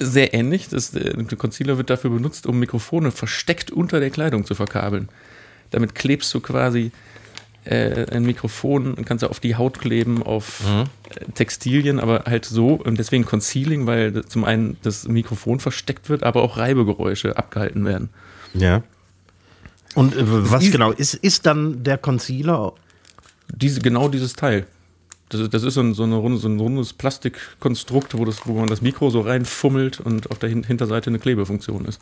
sehr 0.00 0.34
ähnlich. 0.34 0.68
Das, 0.68 0.92
äh, 0.94 1.22
der 1.22 1.38
Concealer 1.38 1.76
wird 1.76 1.90
dafür 1.90 2.10
benutzt, 2.10 2.46
um 2.46 2.58
Mikrofone 2.58 3.12
versteckt 3.12 3.70
unter 3.70 4.00
der 4.00 4.10
Kleidung 4.10 4.44
zu 4.44 4.56
verkabeln. 4.56 5.08
Damit 5.70 5.94
klebst 5.94 6.34
du 6.34 6.40
quasi 6.40 6.90
äh, 7.64 8.06
ein 8.10 8.22
Mikrofon 8.24 8.94
und 8.94 9.04
kannst 9.04 9.22
du 9.22 9.28
auf 9.28 9.40
die 9.40 9.56
Haut 9.56 9.78
kleben, 9.78 10.22
auf 10.22 10.62
äh, 10.66 10.84
Textilien, 11.34 12.00
aber 12.00 12.24
halt 12.26 12.44
so, 12.46 12.74
und 12.74 12.98
deswegen 12.98 13.24
Concealing, 13.24 13.86
weil 13.86 14.24
zum 14.24 14.44
einen 14.44 14.76
das 14.82 15.06
Mikrofon 15.08 15.60
versteckt 15.60 16.08
wird, 16.08 16.22
aber 16.22 16.42
auch 16.42 16.56
Reibegeräusche 16.56 17.36
abgehalten 17.36 17.84
werden. 17.84 18.10
Ja. 18.54 18.82
Und 19.94 20.16
äh, 20.16 20.22
was 20.24 20.62
ist- 20.64 20.72
genau 20.72 20.92
ist, 20.92 21.14
ist 21.14 21.46
dann 21.46 21.82
der 21.84 21.98
Concealer? 21.98 22.72
Diese, 23.52 23.80
genau 23.80 24.08
dieses 24.08 24.34
Teil. 24.34 24.66
Das 25.28 25.40
ist, 25.40 25.54
das 25.54 25.62
ist 25.62 25.74
so, 25.74 25.80
ein, 25.80 25.94
so, 25.94 26.04
runde, 26.04 26.38
so 26.38 26.48
ein 26.48 26.58
rundes 26.58 26.92
Plastikkonstrukt, 26.92 28.16
wo, 28.16 28.24
das, 28.24 28.46
wo 28.46 28.54
man 28.54 28.68
das 28.68 28.80
Mikro 28.80 29.10
so 29.10 29.20
reinfummelt 29.20 30.00
und 30.00 30.30
auf 30.30 30.38
der 30.38 30.48
Hin 30.48 30.64
Hinterseite 30.64 31.10
eine 31.10 31.18
Klebefunktion 31.20 31.84
ist. 31.84 32.00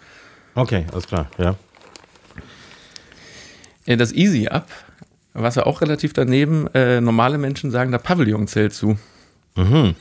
Okay, 0.55 0.87
alles 0.93 1.07
klar, 1.07 1.31
ja. 1.37 1.57
Ja, 3.87 3.97
das 3.97 4.13
Easy 4.13 4.49
Up, 4.49 4.69
was 5.43 5.55
ja 5.55 5.67
auch 5.67 5.81
relativ 5.81 6.13
daneben, 6.13 6.67
äh, 6.75 7.01
normale 7.01 7.39
Menschen 7.39 7.71
sagen 7.71 7.93
da 7.93 7.99
Pavillonzelt 7.99 8.73
zu. 8.73 8.99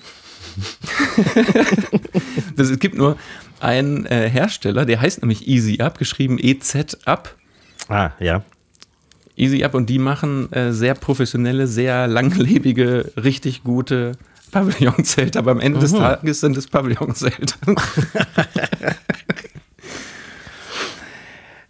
das, 2.56 2.70
es 2.70 2.80
gibt 2.80 2.96
nur 2.96 3.18
einen 3.60 4.06
äh, 4.06 4.30
Hersteller, 4.30 4.86
der 4.86 5.02
heißt 5.02 5.22
nämlich 5.22 5.48
Easy 5.48 5.82
Up, 5.82 5.98
geschrieben 5.98 6.38
EZ 6.40 6.98
Up. 7.06 7.36
Ah, 7.90 8.12
ja. 8.20 8.44
Easy 9.36 9.64
Up 9.64 9.74
und 9.76 9.88
die 9.90 10.00
machen 10.00 10.52
äh, 10.52 10.72
sehr 10.72 10.96
professionelle, 10.96 11.68
sehr 11.68 12.08
langlebige, 12.08 13.12
richtig 13.16 13.64
gute 13.64 14.14
Pavillonzelte, 14.52 15.38
aber 15.38 15.52
am 15.52 15.60
Ende 15.60 15.80
des 15.80 15.92
Tages 15.94 16.40
sind 16.40 16.58
es 16.58 16.68
Pavillonzelte. 16.68 17.54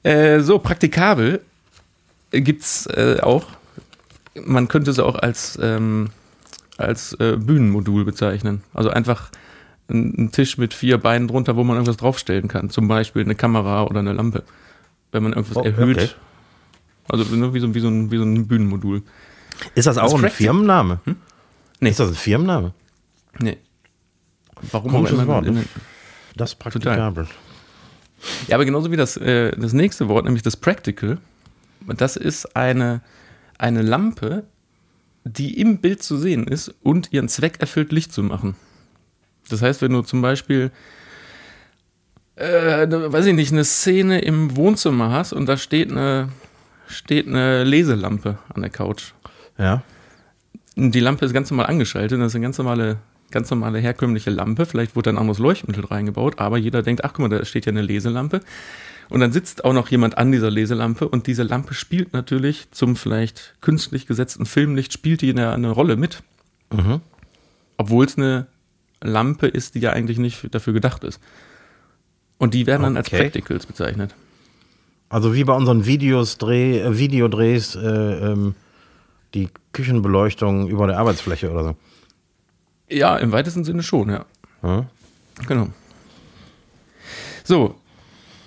äh, 0.03 0.39
so, 0.39 0.59
praktikabel 0.59 1.41
gibt 2.31 2.61
es 2.61 2.85
äh, 2.87 3.19
auch. 3.21 3.56
Man 4.45 4.67
könnte 4.67 4.91
es 4.91 4.99
auch 4.99 5.15
als, 5.15 5.57
ähm, 5.61 6.09
als 6.77 7.13
äh, 7.13 7.37
Bühnenmodul 7.37 8.05
bezeichnen. 8.05 8.63
Also 8.73 8.89
einfach 8.89 9.29
ein, 9.89 10.31
Tisch 10.31 10.57
mit 10.57 10.73
vier 10.73 10.97
Beinen 10.97 11.27
drunter, 11.27 11.55
wo 11.55 11.63
man 11.63 11.75
irgendwas 11.77 11.97
draufstellen 11.97 12.47
kann. 12.47 12.69
Zum 12.69 12.87
Beispiel 12.87 13.23
eine 13.23 13.35
Kamera 13.35 13.83
oder 13.83 13.99
eine 13.99 14.13
Lampe. 14.13 14.43
Wenn 15.11 15.23
man 15.23 15.33
irgendwas 15.33 15.57
Oh, 15.57 15.63
erhöht. 15.63 15.97
okay. 15.97 16.09
Also 17.09 17.35
nur 17.35 17.53
wie 17.53 17.59
so, 17.59 17.73
wie, 17.73 17.79
so 17.79 17.87
ein, 17.87 18.11
wie 18.11 18.17
so 18.17 18.23
ein 18.23 18.47
Bühnenmodul. 18.47 19.01
Ist 19.75 19.87
das 19.87 19.97
auch 19.97 20.11
Das 20.13 20.23
ein 20.23 20.29
Firmenname? 20.29 20.99
Nee. 21.79 21.89
Ist 21.89 21.99
das 21.99 22.09
ein 22.09 22.15
Firmenname? 22.15 22.73
Nee. 23.39 23.57
Warum 24.71 24.91
Komisches 24.91 25.19
auch. 25.19 25.27
Wort, 25.27 25.45
ne? 25.45 25.63
Das 26.35 26.51
ist 26.51 26.55
praktikabel. 26.59 27.27
Ja, 28.47 28.55
aber 28.55 28.65
genauso 28.65 28.91
wie 28.91 28.97
das, 28.97 29.15
äh, 29.17 29.51
das 29.57 29.73
nächste 29.73 30.07
Wort, 30.09 30.25
nämlich 30.25 30.43
das 30.43 30.57
Practical. 30.57 31.19
Das 31.87 32.15
ist 32.15 32.55
eine, 32.55 33.01
eine 33.57 33.81
Lampe, 33.81 34.43
die 35.23 35.59
im 35.59 35.79
Bild 35.79 36.03
zu 36.03 36.17
sehen 36.17 36.47
ist 36.47 36.73
und 36.83 37.11
ihren 37.11 37.29
Zweck 37.29 37.57
erfüllt, 37.59 37.91
Licht 37.91 38.13
zu 38.13 38.23
machen. 38.23 38.55
Das 39.49 39.61
heißt, 39.61 39.81
wenn 39.81 39.93
du 39.93 40.01
zum 40.01 40.21
Beispiel, 40.21 40.71
äh, 42.35 42.85
ne, 42.85 43.11
weiß 43.11 43.25
ich 43.25 43.33
nicht, 43.33 43.51
eine 43.51 43.63
Szene 43.63 44.19
im 44.19 44.55
Wohnzimmer 44.55 45.11
hast 45.11 45.33
und 45.33 45.47
da 45.47 45.57
steht 45.57 45.91
eine, 45.91 46.29
steht 46.87 47.27
eine 47.27 47.63
Leselampe 47.63 48.37
an 48.53 48.61
der 48.61 48.71
Couch. 48.71 49.13
Ja. 49.57 49.83
Und 50.75 50.93
Die 50.93 50.99
Lampe 50.99 51.25
ist 51.25 51.33
ganz 51.33 51.49
normal 51.49 51.67
angeschaltet, 51.67 52.19
das 52.19 52.27
ist 52.27 52.35
eine 52.35 52.43
ganz 52.43 52.57
normale, 52.57 52.97
ganz 53.31 53.49
normale 53.49 53.79
herkömmliche 53.79 54.29
Lampe. 54.29 54.65
Vielleicht 54.65 54.95
wurde 54.95 55.09
ein 55.09 55.17
anderes 55.17 55.39
Leuchtmittel 55.39 55.85
reingebaut, 55.85 56.39
aber 56.39 56.57
jeder 56.57 56.83
denkt, 56.83 57.03
ach 57.03 57.13
guck 57.13 57.29
mal, 57.29 57.37
da 57.37 57.43
steht 57.45 57.65
ja 57.65 57.71
eine 57.71 57.81
Leselampe. 57.81 58.41
Und 59.09 59.21
dann 59.21 59.31
sitzt 59.31 59.63
auch 59.63 59.73
noch 59.73 59.89
jemand 59.89 60.17
an 60.17 60.31
dieser 60.31 60.51
Leselampe 60.51 61.07
und 61.07 61.27
diese 61.27 61.43
Lampe 61.43 61.73
spielt 61.73 62.13
natürlich 62.13 62.69
zum 62.71 62.95
vielleicht 62.95 63.55
künstlich 63.61 64.05
gesetzten 64.05 64.45
Filmlicht, 64.45 64.91
spielt 64.91 65.21
die 65.21 65.29
eine, 65.29 65.51
eine 65.51 65.69
Rolle 65.69 65.95
mit. 65.95 66.23
Mhm. 66.71 67.01
Obwohl 67.77 68.05
es 68.05 68.17
eine 68.17 68.47
Lampe 69.01 69.47
ist, 69.47 69.75
die 69.75 69.79
ja 69.79 69.91
eigentlich 69.91 70.17
nicht 70.17 70.53
dafür 70.53 70.73
gedacht 70.73 71.03
ist. 71.03 71.21
Und 72.37 72.53
die 72.53 72.67
werden 72.67 72.83
dann 72.83 72.97
als. 72.97 73.09
Practicals 73.09 73.65
bezeichnet. 73.65 74.13
Also 75.09 75.33
wie 75.33 75.43
bei 75.43 75.53
unseren 75.53 75.85
Videos, 75.85 76.37
Dreh, 76.37 76.79
äh, 76.79 76.97
Videodrehs, 76.97 77.75
äh, 77.75 77.79
ähm, 77.79 78.55
die 79.33 79.49
Küchenbeleuchtung 79.71 80.67
über 80.67 80.87
der 80.87 80.97
Arbeitsfläche 80.97 81.49
oder 81.51 81.63
so. 81.63 81.75
Ja, 82.89 83.17
im 83.17 83.31
weitesten 83.31 83.63
Sinne 83.63 83.83
schon, 83.83 84.09
ja. 84.09 84.25
Ja. 84.63 84.85
Genau. 85.47 85.69
So, 87.43 87.75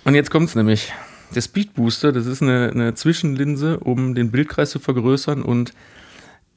und 0.04 0.14
jetzt 0.14 0.30
kommt's 0.30 0.54
nämlich. 0.54 0.92
Der 1.34 1.42
Speed 1.42 1.74
Booster, 1.74 2.10
das 2.10 2.26
ist 2.26 2.42
eine, 2.42 2.70
eine 2.70 2.94
Zwischenlinse, 2.94 3.78
um 3.78 4.16
den 4.16 4.32
Bildkreis 4.32 4.70
zu 4.70 4.80
vergrößern 4.80 5.42
und 5.42 5.72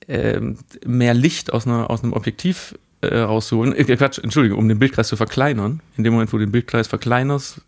ähm, 0.08 0.58
mehr 0.86 1.14
Licht 1.14 1.54
aus, 1.54 1.68
einer, 1.68 1.92
aus 1.92 2.04
einem 2.04 2.14
Objektiv 2.14 2.74
äh, 3.02 3.20
rauszuholen. 3.20 3.76
Äh, 3.76 3.84
Quatsch, 3.84 4.18
Entschuldigung, 4.18 4.58
um 4.58 4.68
den 4.68 4.80
Bildkreis 4.80 5.08
zu 5.10 5.16
verkleinern. 5.16 5.82
In 5.96 6.04
dem 6.04 6.14
Moment, 6.14 6.34
wo 6.34 6.38
du 6.38 6.46
den 6.46 6.52
Bildkreis 6.52 6.88
verkleinerst, 6.88 7.62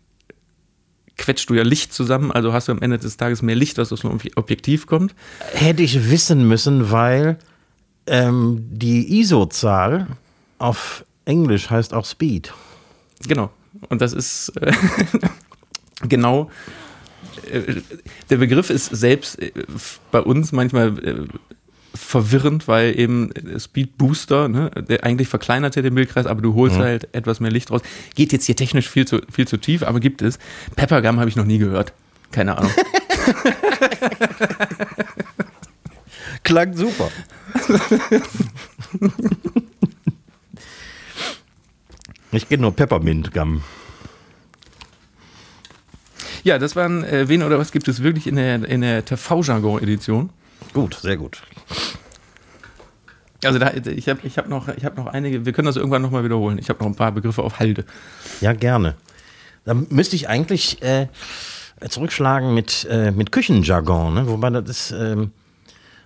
quetscht 1.16 1.48
du 1.48 1.54
ja 1.54 1.62
Licht 1.62 1.92
zusammen, 1.92 2.30
also 2.32 2.52
hast 2.52 2.68
du 2.68 2.72
am 2.72 2.82
Ende 2.82 2.98
des 2.98 3.16
Tages 3.16 3.40
mehr 3.40 3.54
Licht, 3.54 3.78
was 3.78 3.92
aus 3.92 4.04
einem 4.04 4.14
Ob- 4.14 4.36
Objektiv 4.36 4.86
kommt. 4.86 5.14
Hätte 5.52 5.82
ich 5.82 6.10
wissen 6.10 6.46
müssen, 6.46 6.90
weil 6.90 7.38
ähm, 8.06 8.66
die 8.70 9.20
ISO-Zahl 9.20 10.08
auf 10.58 11.04
Englisch 11.24 11.70
heißt 11.70 11.94
auch 11.94 12.04
Speed. 12.04 12.52
Genau. 13.26 13.50
Und 13.88 14.00
das 14.00 14.12
ist 14.12 14.50
äh, 14.60 14.72
genau. 16.02 16.50
Äh, 17.50 17.80
der 18.30 18.36
Begriff 18.36 18.70
ist 18.70 18.86
selbst 18.86 19.40
äh, 19.40 19.52
bei 20.10 20.20
uns 20.20 20.52
manchmal 20.52 20.98
äh, 20.98 21.26
verwirrend, 21.94 22.68
weil 22.68 22.98
eben 22.98 23.30
Speed 23.58 23.96
Booster, 23.98 24.48
ne, 24.48 24.70
der 24.88 25.04
eigentlich 25.04 25.28
verkleinert 25.28 25.76
ja 25.76 25.82
den 25.82 25.94
Bildkreis, 25.94 26.26
aber 26.26 26.42
du 26.42 26.54
holst 26.54 26.78
halt 26.78 27.08
etwas 27.14 27.40
mehr 27.40 27.50
Licht 27.50 27.70
raus. 27.70 27.80
Geht 28.14 28.32
jetzt 28.32 28.44
hier 28.44 28.56
technisch 28.56 28.88
viel 28.88 29.06
zu, 29.06 29.20
viel 29.30 29.48
zu 29.48 29.56
tief, 29.56 29.82
aber 29.82 29.98
gibt 30.00 30.20
es. 30.22 30.38
Peppergum 30.76 31.18
habe 31.18 31.30
ich 31.30 31.36
noch 31.36 31.46
nie 31.46 31.58
gehört. 31.58 31.92
Keine 32.32 32.58
Ahnung. 32.58 32.72
Klang 36.42 36.74
super. 36.74 37.10
ich 42.32 42.48
kenne 42.48 42.62
nur 42.62 42.72
Peppermint 42.72 43.32
Gum. 43.32 43.62
Ja, 46.46 46.58
das 46.58 46.76
waren, 46.76 47.02
äh, 47.02 47.28
wen 47.28 47.42
oder 47.42 47.58
was 47.58 47.72
gibt 47.72 47.88
es 47.88 48.04
wirklich 48.04 48.28
in 48.28 48.36
der, 48.36 48.64
in 48.64 48.80
der 48.80 49.04
TV-Jargon-Edition? 49.04 50.30
Gut, 50.72 50.94
sehr 50.94 51.16
gut. 51.16 51.42
Also 53.44 53.58
da, 53.58 53.72
ich 53.74 54.08
habe 54.08 54.20
ich 54.22 54.38
hab 54.38 54.48
noch, 54.48 54.68
ich 54.68 54.84
hab 54.84 54.96
noch 54.96 55.06
einige, 55.06 55.44
wir 55.44 55.52
können 55.52 55.66
das 55.66 55.76
irgendwann 55.76 56.02
nochmal 56.02 56.22
wiederholen. 56.24 56.58
Ich 56.58 56.68
habe 56.68 56.78
noch 56.78 56.86
ein 56.86 56.94
paar 56.94 57.10
Begriffe 57.10 57.42
auf 57.42 57.58
Halde. 57.58 57.84
Ja, 58.40 58.52
gerne. 58.52 58.94
Da 59.64 59.74
müsste 59.74 60.14
ich 60.14 60.28
eigentlich 60.28 60.80
äh, 60.82 61.08
zurückschlagen 61.88 62.54
mit, 62.54 62.86
äh, 62.88 63.10
mit 63.10 63.32
Küchenjargon, 63.32 64.14
ne? 64.14 64.28
wobei 64.28 64.50
das 64.50 64.70
ist 64.70 64.90
ähm, 64.92 65.32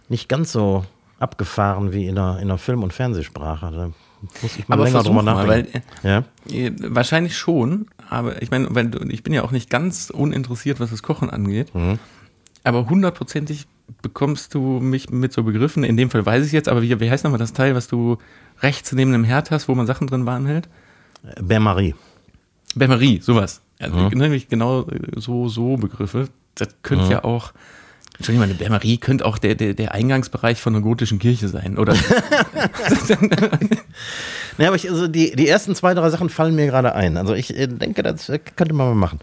nicht 0.09 0.29
ganz 0.31 0.53
so 0.53 0.87
abgefahren 1.19 1.93
wie 1.93 2.07
in 2.07 2.15
der, 2.15 2.39
in 2.41 2.49
der 2.49 2.57
Film- 2.57 2.83
und 2.83 2.95
Fernsehsprache. 2.95 3.71
Da 3.71 3.91
muss 4.43 4.57
ich 4.57 4.67
mal 4.69 4.77
Aber 4.77 4.85
länger 4.85 5.03
drüber 5.03 5.23
versuch 5.23 5.35
mal, 5.35 5.47
nachdenken. 5.47 5.83
ja? 6.03 6.25
Äh, 6.51 6.73
Wahrscheinlich 6.79 7.37
schon, 7.37 7.87
aber 8.11 8.43
ich 8.43 8.51
meine, 8.51 8.69
du- 8.69 9.09
ich 9.09 9.23
bin 9.23 9.33
ja 9.33 9.43
auch 9.45 9.51
nicht 9.53 9.71
ganz 9.71 10.11
uninteressiert, 10.11 10.81
was 10.81 10.91
das 10.91 11.03
Kochen 11.03 11.31
angeht. 11.31 11.75
Mhm. 11.75 11.99
Aber 12.65 12.89
hundertprozentig 12.91 13.67
bekommst 14.03 14.55
du 14.55 14.61
mich 14.81 15.11
mit 15.11 15.33
so 15.33 15.43
Begriffen, 15.45 15.83
in 15.85 15.97
dem 15.97 16.11
Fall 16.11 16.25
weiß 16.27 16.45
ich 16.47 16.53
jetzt, 16.53 16.69
aber 16.69 16.83
wie, 16.83 17.01
wie 17.01 17.11
heißt 17.11 17.25
nochmal 17.25 17.39
das 17.41 17.53
Teil, 17.53 17.75
was 17.75 17.89
du 17.89 18.19
rechts 18.61 18.93
neben 18.93 19.13
dem 19.13 19.25
Herd 19.25 19.51
hast, 19.51 19.69
wo 19.69 19.75
man 19.75 19.87
Sachen 19.87 20.07
drin 20.07 20.27
warm 20.27 20.47
hält? 20.47 20.69
Bain-Marie. 21.41 21.95
Bain-Marie, 22.75 23.21
sowas. 23.21 23.63
Also 23.79 23.97
Mhm. 23.97 24.19
nämlich 24.19 24.49
genau 24.49 24.87
so, 25.17 25.49
so 25.49 25.77
Begriffe. 25.77 26.29
Das 26.55 26.69
könnte 26.83 27.11
ja 27.11 27.25
auch, 27.25 27.53
Entschuldigung, 28.21 28.45
eine 28.45 28.55
Bain-Marie 28.55 28.99
könnte 28.99 29.25
auch 29.25 29.39
der, 29.39 29.55
der, 29.55 29.73
der 29.73 29.95
Eingangsbereich 29.95 30.61
von 30.61 30.75
einer 30.75 30.83
gotischen 30.85 31.19
Kirche 31.19 31.49
sein. 31.49 31.79
Oder 31.79 31.95
Ja, 34.59 34.67
aber 34.67 34.77
ich, 34.77 34.91
also 34.91 35.09
die, 35.09 35.35
die 35.35 35.49
ersten 35.49 35.75
zwei, 35.75 35.95
drei 35.95 36.11
Sachen 36.11 36.29
fallen 36.29 36.55
mir 36.55 36.67
gerade 36.67 36.95
ein. 36.95 37.17
Also 37.17 37.33
ich 37.33 37.57
äh, 37.57 37.67
denke, 37.67 38.03
das 38.03 38.29
äh, 38.29 38.39
könnte 38.39 38.75
man 38.75 38.89
mal 38.89 38.95
machen. 38.95 39.21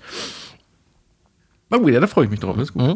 Na 1.69 1.77
gut, 1.77 1.91
ja, 1.91 1.99
da 1.99 2.07
freue 2.07 2.25
ich 2.25 2.31
mich 2.31 2.39
drauf. 2.39 2.57
Ist 2.57 2.73
gut. 2.73 2.81
Mhm. 2.81 2.95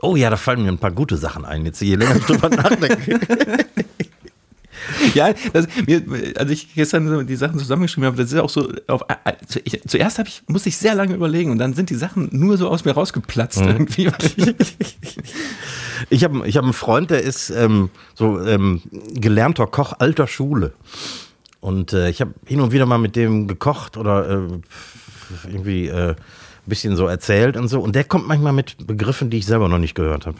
Oh 0.00 0.16
ja, 0.16 0.30
da 0.30 0.38
fallen 0.38 0.62
mir 0.62 0.70
ein 0.70 0.78
paar 0.78 0.92
gute 0.92 1.18
Sachen 1.18 1.44
ein. 1.44 1.66
Jetzt 1.66 1.82
je 1.82 1.96
länger 1.96 2.16
ich 2.16 2.24
drüber 2.24 2.48
nachdenke. 2.56 3.20
Ja, 5.14 5.32
das, 5.52 5.66
mir, 5.86 6.02
als 6.36 6.50
ich 6.50 6.74
gestern 6.74 7.26
die 7.26 7.36
Sachen 7.36 7.58
zusammengeschrieben 7.58 8.06
habe, 8.06 8.16
das 8.16 8.32
ist 8.32 8.38
auch 8.38 8.50
so, 8.50 8.72
auf, 8.88 9.02
ich, 9.64 9.82
zuerst 9.86 10.18
habe 10.18 10.28
ich, 10.28 10.42
musste 10.46 10.68
ich 10.68 10.76
sehr 10.76 10.94
lange 10.94 11.14
überlegen 11.14 11.50
und 11.50 11.58
dann 11.58 11.74
sind 11.74 11.90
die 11.90 11.94
Sachen 11.94 12.28
nur 12.32 12.56
so 12.56 12.68
aus 12.68 12.84
mir 12.84 12.92
rausgeplatzt 12.92 13.60
irgendwie. 13.60 14.10
Ich 16.10 16.24
habe 16.24 16.46
ich 16.46 16.56
hab 16.56 16.64
einen 16.64 16.72
Freund, 16.72 17.10
der 17.10 17.22
ist 17.22 17.50
ähm, 17.50 17.90
so 18.14 18.40
ähm, 18.44 18.82
gelernter 19.14 19.66
Koch 19.66 19.94
alter 19.98 20.26
Schule. 20.26 20.72
Und 21.60 21.92
äh, 21.92 22.10
ich 22.10 22.20
habe 22.20 22.34
hin 22.44 22.60
und 22.60 22.72
wieder 22.72 22.86
mal 22.86 22.98
mit 22.98 23.14
dem 23.14 23.46
gekocht 23.46 23.96
oder 23.96 24.28
äh, 24.28 24.48
irgendwie 25.46 25.86
äh, 25.86 26.10
ein 26.10 26.16
bisschen 26.66 26.96
so 26.96 27.06
erzählt 27.06 27.56
und 27.56 27.68
so. 27.68 27.80
Und 27.80 27.94
der 27.94 28.04
kommt 28.04 28.26
manchmal 28.26 28.52
mit 28.52 28.86
Begriffen, 28.86 29.30
die 29.30 29.38
ich 29.38 29.46
selber 29.46 29.68
noch 29.68 29.78
nicht 29.78 29.94
gehört 29.94 30.26
habe. 30.26 30.38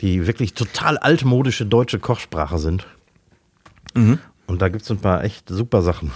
Die 0.00 0.26
wirklich 0.26 0.54
total 0.54 0.98
altmodische 0.98 1.66
deutsche 1.66 1.98
Kochsprache 1.98 2.58
sind. 2.58 2.86
Und 4.46 4.62
da 4.62 4.68
gibt 4.68 4.82
es 4.82 4.90
ein 4.90 4.98
paar 4.98 5.24
echt 5.24 5.48
super 5.48 5.82
Sachen. 5.82 6.10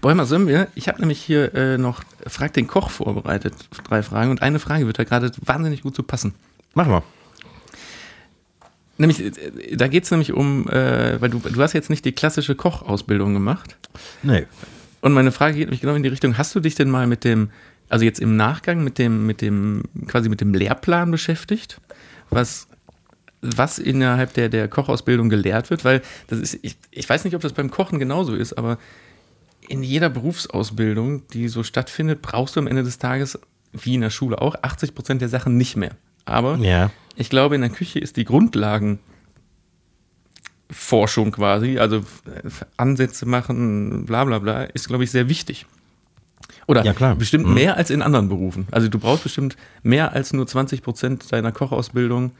Bäumer, 0.00 0.26
wir? 0.46 0.68
Ich 0.74 0.88
habe 0.88 1.00
nämlich 1.00 1.20
hier 1.20 1.54
äh, 1.54 1.78
noch 1.78 2.02
Frag 2.26 2.52
den 2.52 2.66
Koch 2.66 2.90
vorbereitet, 2.90 3.54
drei 3.84 4.02
Fragen 4.02 4.30
und 4.30 4.42
eine 4.42 4.58
Frage 4.58 4.86
wird 4.86 4.98
da 4.98 5.04
gerade 5.04 5.32
wahnsinnig 5.44 5.82
gut 5.82 5.96
zu 5.96 6.02
passen. 6.02 6.34
Mach 6.74 6.86
mal. 6.86 7.02
Nämlich, 8.98 9.20
äh, 9.20 9.76
da 9.76 9.88
geht 9.88 10.04
es 10.04 10.10
nämlich 10.10 10.32
um, 10.32 10.68
äh, 10.68 11.20
weil 11.20 11.30
du, 11.30 11.38
du 11.38 11.62
hast 11.62 11.72
jetzt 11.72 11.90
nicht 11.90 12.04
die 12.04 12.12
klassische 12.12 12.54
Kochausbildung 12.54 13.34
gemacht. 13.34 13.76
Nee. 14.22 14.46
Und 15.00 15.12
meine 15.12 15.32
Frage 15.32 15.54
geht 15.54 15.66
nämlich 15.66 15.80
genau 15.80 15.94
in 15.94 16.02
die 16.02 16.08
Richtung, 16.08 16.38
hast 16.38 16.54
du 16.54 16.60
dich 16.60 16.74
denn 16.74 16.90
mal 16.90 17.06
mit 17.06 17.24
dem, 17.24 17.50
also 17.88 18.04
jetzt 18.04 18.20
im 18.20 18.36
Nachgang 18.36 18.82
mit 18.82 18.98
dem, 18.98 19.26
mit 19.26 19.40
dem, 19.40 19.84
quasi 20.06 20.28
mit 20.28 20.40
dem 20.40 20.54
Lehrplan 20.54 21.10
beschäftigt? 21.10 21.80
Was, 22.30 22.68
was 23.56 23.78
innerhalb 23.78 24.34
der, 24.34 24.48
der 24.48 24.68
Kochausbildung 24.68 25.28
gelehrt 25.28 25.70
wird? 25.70 25.84
Weil 25.84 26.02
das 26.28 26.38
ist, 26.38 26.58
ich, 26.62 26.76
ich 26.90 27.08
weiß 27.08 27.24
nicht, 27.24 27.34
ob 27.34 27.42
das 27.42 27.52
beim 27.52 27.70
Kochen 27.70 27.98
genauso 27.98 28.34
ist, 28.34 28.54
aber 28.54 28.78
in 29.68 29.82
jeder 29.82 30.08
Berufsausbildung, 30.10 31.26
die 31.28 31.48
so 31.48 31.62
stattfindet, 31.62 32.22
brauchst 32.22 32.56
du 32.56 32.60
am 32.60 32.66
Ende 32.66 32.82
des 32.84 32.98
Tages, 32.98 33.38
wie 33.72 33.94
in 33.94 34.00
der 34.00 34.10
Schule 34.10 34.40
auch, 34.40 34.54
80 34.62 34.94
Prozent 34.94 35.20
der 35.22 35.28
Sachen 35.28 35.56
nicht 35.56 35.76
mehr. 35.76 35.92
Aber 36.24 36.56
Ja. 36.58 36.90
ich 37.16 37.30
glaube, 37.30 37.54
in 37.56 37.60
der 37.62 37.70
Küche 37.70 37.98
ist 37.98 38.16
die 38.16 38.24
Grundlagenforschung 38.24 39.00
quasi, 41.32 41.78
also 41.78 42.02
Ansätze 42.76 43.26
machen, 43.26 44.04
bla 44.06 44.24
bla 44.24 44.38
bla, 44.38 44.62
ist, 44.64 44.88
glaube 44.88 45.04
ich, 45.04 45.10
sehr 45.10 45.28
wichtig. 45.28 45.66
Oder 46.68 46.84
Ja, 46.84 46.92
klar. 46.94 47.14
bestimmt 47.14 47.46
Mhm. 47.46 47.54
mehr 47.54 47.76
als 47.76 47.90
in 47.90 48.02
anderen 48.02 48.28
Berufen. 48.28 48.66
Also 48.72 48.88
du 48.88 48.98
brauchst 48.98 49.22
bestimmt 49.22 49.56
mehr 49.82 50.12
als 50.12 50.32
nur 50.32 50.46
20 50.46 50.82
Prozent 50.82 51.30
deiner 51.32 51.52
Kochausbildung 51.52 52.32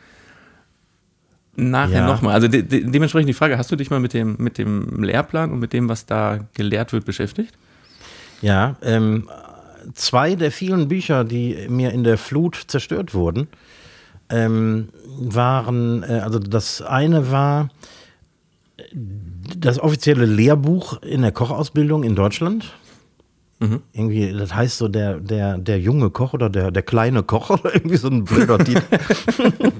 nachher 1.57 1.99
Ja. 2.01 2.07
nochmal. 2.07 2.35
Also 2.35 2.49
de 2.49 2.63
de 2.63 2.85
dementsprechend 2.91 3.29
die 3.29 3.35
Frage, 3.35 3.59
hast 3.59 3.71
du 3.73 3.77
dich 3.77 3.91
mal 3.91 4.01
mit 4.01 4.13
dem, 4.13 4.37
mit 4.39 4.59
dem 4.59 5.03
Lehrplan 5.03 5.51
und 5.53 5.59
mit 5.59 5.73
dem, 5.73 5.89
was 5.89 6.07
da 6.07 6.41
gelehrt 6.55 6.93
wird, 6.93 7.05
beschäftigt? 7.05 7.55
Ja, 8.43 8.77
ähm, 8.83 9.29
zwei 9.95 10.35
der 10.35 10.51
vielen 10.53 10.89
Bücher, 10.89 11.25
die 11.25 11.67
mir 11.69 11.93
in 11.93 12.05
der 12.05 12.19
Flut 12.19 12.65
zerstört 12.67 13.15
wurden, 13.15 13.49
ähm, 14.29 14.89
waren, 15.19 16.03
äh, 16.03 16.21
also 16.23 16.39
das 16.39 16.83
eine 16.83 17.31
war 17.31 17.69
das 19.57 19.79
offizielle 19.81 20.27
Lehrbuch 20.27 21.01
in 21.03 21.23
der 21.23 21.33
Kochausbildung 21.33 22.03
in 22.05 22.15
Deutschland. 22.15 22.73
Irgendwie, 23.95 24.35
das 24.37 24.55
heißt 24.55 24.77
so 24.77 24.87
der, 24.87 25.19
der, 25.19 25.57
der 25.57 25.81
junge 25.81 26.11
Koch 26.11 26.35
oder 26.35 26.51
der, 26.51 26.71
der 26.71 26.83
kleine 26.83 27.23
Koch 27.23 27.49
oder 27.59 27.75
irgendwie 27.75 27.97
so 27.97 28.09
ein 28.09 28.25
blöder 28.25 28.59
Titel. 28.59 28.83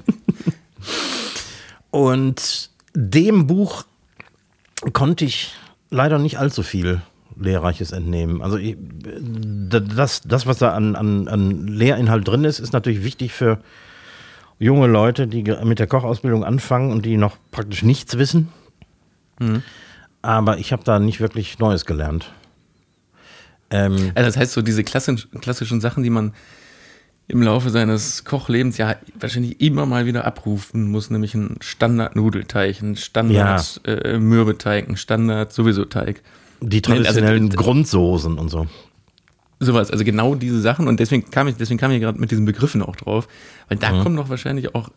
Und 1.97 2.69
dem 2.93 3.47
Buch 3.47 3.83
konnte 4.93 5.25
ich 5.25 5.55
leider 5.89 6.19
nicht 6.19 6.37
allzu 6.37 6.61
viel 6.61 7.01
Lehrreiches 7.39 7.91
entnehmen. 7.91 8.43
Also 8.43 8.57
ich, 8.57 8.77
das, 8.79 10.21
das, 10.21 10.45
was 10.45 10.59
da 10.59 10.73
an, 10.73 10.95
an, 10.95 11.27
an 11.27 11.65
Lehrinhalt 11.65 12.27
drin 12.27 12.43
ist, 12.43 12.59
ist 12.59 12.71
natürlich 12.71 13.03
wichtig 13.03 13.33
für 13.33 13.63
junge 14.59 14.85
Leute, 14.85 15.25
die 15.25 15.41
mit 15.63 15.79
der 15.79 15.87
Kochausbildung 15.87 16.43
anfangen 16.43 16.91
und 16.91 17.03
die 17.03 17.17
noch 17.17 17.37
praktisch 17.49 17.81
nichts 17.81 18.19
wissen. 18.19 18.49
Aber 20.21 20.59
ich 20.59 20.71
habe 20.73 20.83
da 20.83 20.99
nicht 20.99 21.19
wirklich 21.19 21.57
Neues 21.57 21.87
gelernt. 21.87 22.31
Ähm, 23.71 24.11
Also 24.13 24.29
das 24.29 24.37
heißt 24.37 24.53
so 24.53 24.61
diese 24.61 24.83
klassischen, 24.83 25.41
klassischen 25.41 25.81
Sachen, 25.81 26.03
die 26.03 26.11
man 26.11 26.35
im 27.29 27.41
Laufe 27.41 27.69
seines 27.69 28.23
Kochlebens 28.23 28.77
ja 28.77 28.95
wahrscheinlich 29.19 29.59
immer 29.59 29.85
mal 29.85 30.05
wieder 30.05 30.23
abrufen 30.25 30.89
muss, 30.89 31.09
nämlich 31.09 31.35
ein 31.35 31.57
Standard-Nudelteig, 31.59 32.81
ein 32.81 32.95
Standard-Mürbeteig, 32.95 34.87
ein 34.89 34.97
Standard-Sowieso-Teig. 34.97 36.21
die 36.61 36.77
also, 36.83 36.93
traditionellen 36.95 37.49
d- 37.49 37.55
Grundsoßen 37.57 38.37
und 38.37 38.49
so. 38.49 38.67
Sowas, 39.59 39.91
also 39.91 40.03
genau 40.03 40.35
diese 40.35 40.61
Sachen 40.61 40.87
und 40.87 40.99
deswegen 40.99 41.29
kam 41.31 41.47
ich, 41.47 41.55
deswegen 41.55 41.79
kam 41.79 41.91
ich 41.91 41.99
gerade 41.99 42.19
mit 42.19 42.31
diesen 42.31 42.45
Begriffen 42.45 42.81
auch 42.81 42.95
drauf, 42.95 43.27
weil 43.67 43.77
Mhm. 43.77 43.81
da 43.81 44.03
kommen 44.03 44.15
doch 44.15 44.29
wahrscheinlich 44.29 44.73
auch, 44.75 44.89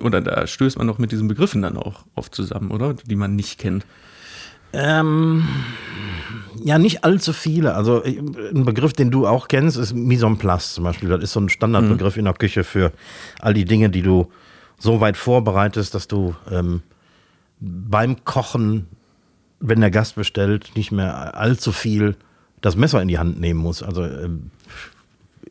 oder 0.00 0.20
da 0.22 0.46
stößt 0.46 0.78
man 0.78 0.86
doch 0.86 0.98
mit 0.98 1.12
diesen 1.12 1.28
Begriffen 1.28 1.62
dann 1.62 1.76
auch 1.76 2.04
oft 2.14 2.34
zusammen, 2.34 2.70
oder? 2.70 2.94
Die 2.94 3.14
man 3.16 3.36
nicht 3.36 3.58
kennt. 3.58 3.84
Ähm, 4.72 5.46
ja, 6.64 6.78
nicht 6.78 7.04
allzu 7.04 7.32
viele. 7.32 7.74
Also 7.74 8.02
ein 8.02 8.64
Begriff, 8.64 8.92
den 8.92 9.10
du 9.10 9.26
auch 9.26 9.48
kennst, 9.48 9.76
ist 9.76 9.94
Mise 9.94 10.26
en 10.26 10.38
place 10.38 10.74
zum 10.74 10.84
Beispiel. 10.84 11.08
Das 11.08 11.22
ist 11.22 11.32
so 11.32 11.40
ein 11.40 11.48
Standardbegriff 11.48 12.16
in 12.16 12.24
der 12.24 12.34
Küche 12.34 12.64
für 12.64 12.92
all 13.40 13.54
die 13.54 13.64
Dinge, 13.64 13.90
die 13.90 14.02
du 14.02 14.30
so 14.78 15.00
weit 15.00 15.16
vorbereitest, 15.16 15.94
dass 15.94 16.08
du 16.08 16.34
ähm, 16.50 16.82
beim 17.60 18.24
Kochen, 18.24 18.86
wenn 19.60 19.80
der 19.80 19.90
Gast 19.90 20.16
bestellt, 20.16 20.72
nicht 20.74 20.92
mehr 20.92 21.36
allzu 21.36 21.72
viel 21.72 22.16
das 22.60 22.76
Messer 22.76 23.02
in 23.02 23.08
die 23.08 23.18
Hand 23.18 23.40
nehmen 23.40 23.60
muss. 23.60 23.82
Also 23.82 24.04
ähm, 24.04 24.50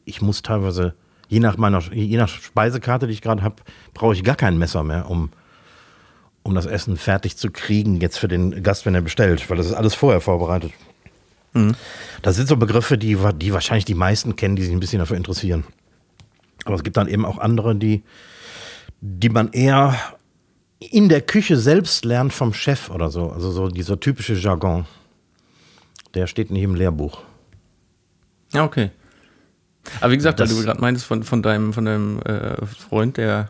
ich 0.05 0.21
muss 0.21 0.41
teilweise, 0.41 0.93
je 1.29 1.39
nach 1.39 1.57
meiner, 1.57 1.79
je 1.93 2.17
nach 2.17 2.29
Speisekarte, 2.29 3.07
die 3.07 3.13
ich 3.13 3.21
gerade 3.21 3.43
habe, 3.43 3.55
brauche 3.93 4.13
ich 4.13 4.23
gar 4.23 4.35
kein 4.35 4.57
Messer 4.57 4.83
mehr, 4.83 5.09
um 5.09 5.29
um 6.43 6.55
das 6.55 6.65
Essen 6.65 6.97
fertig 6.97 7.37
zu 7.37 7.51
kriegen, 7.51 7.99
jetzt 8.01 8.17
für 8.17 8.27
den 8.27 8.63
Gast, 8.63 8.85
wenn 8.85 8.95
er 8.95 9.01
bestellt, 9.01 9.49
weil 9.49 9.57
das 9.57 9.67
ist 9.67 9.73
alles 9.73 9.93
vorher 9.95 10.21
vorbereitet. 10.21 10.71
Das 12.21 12.35
sind 12.37 12.47
so 12.47 12.55
Begriffe, 12.55 12.97
die, 12.97 13.17
die 13.35 13.53
wahrscheinlich 13.53 13.85
die 13.85 13.93
meisten 13.93 14.35
kennen, 14.37 14.55
die 14.55 14.63
sich 14.63 14.71
ein 14.71 14.79
bisschen 14.79 14.99
dafür 14.99 15.17
interessieren. 15.17 15.65
Aber 16.63 16.75
es 16.75 16.83
gibt 16.83 16.95
dann 16.97 17.07
eben 17.09 17.25
auch 17.25 17.37
andere, 17.39 17.75
die, 17.75 18.03
die 19.01 19.29
man 19.29 19.51
eher 19.51 19.95
in 20.79 21.09
der 21.09 21.21
Küche 21.21 21.57
selbst 21.57 22.05
lernt 22.05 22.31
vom 22.33 22.53
Chef 22.53 22.89
oder 22.89 23.09
so. 23.11 23.29
Also 23.31 23.51
so 23.51 23.67
dieser 23.67 23.99
typische 23.99 24.33
Jargon. 24.33 24.85
Der 26.13 26.25
steht 26.27 26.51
nicht 26.51 26.63
im 26.63 26.75
Lehrbuch. 26.75 27.21
Ja, 28.53 28.63
okay. 28.63 28.91
Aber 29.99 30.11
wie 30.11 30.17
gesagt, 30.17 30.39
weil 30.39 30.47
Das- 30.47 30.55
du 30.57 30.63
gerade 30.63 30.79
meintest 30.81 31.05
von, 31.05 31.23
von 31.23 31.41
deinem, 31.43 31.73
von 31.73 31.85
deinem 31.85 32.19
äh, 32.21 32.65
Freund, 32.65 33.17
der 33.17 33.49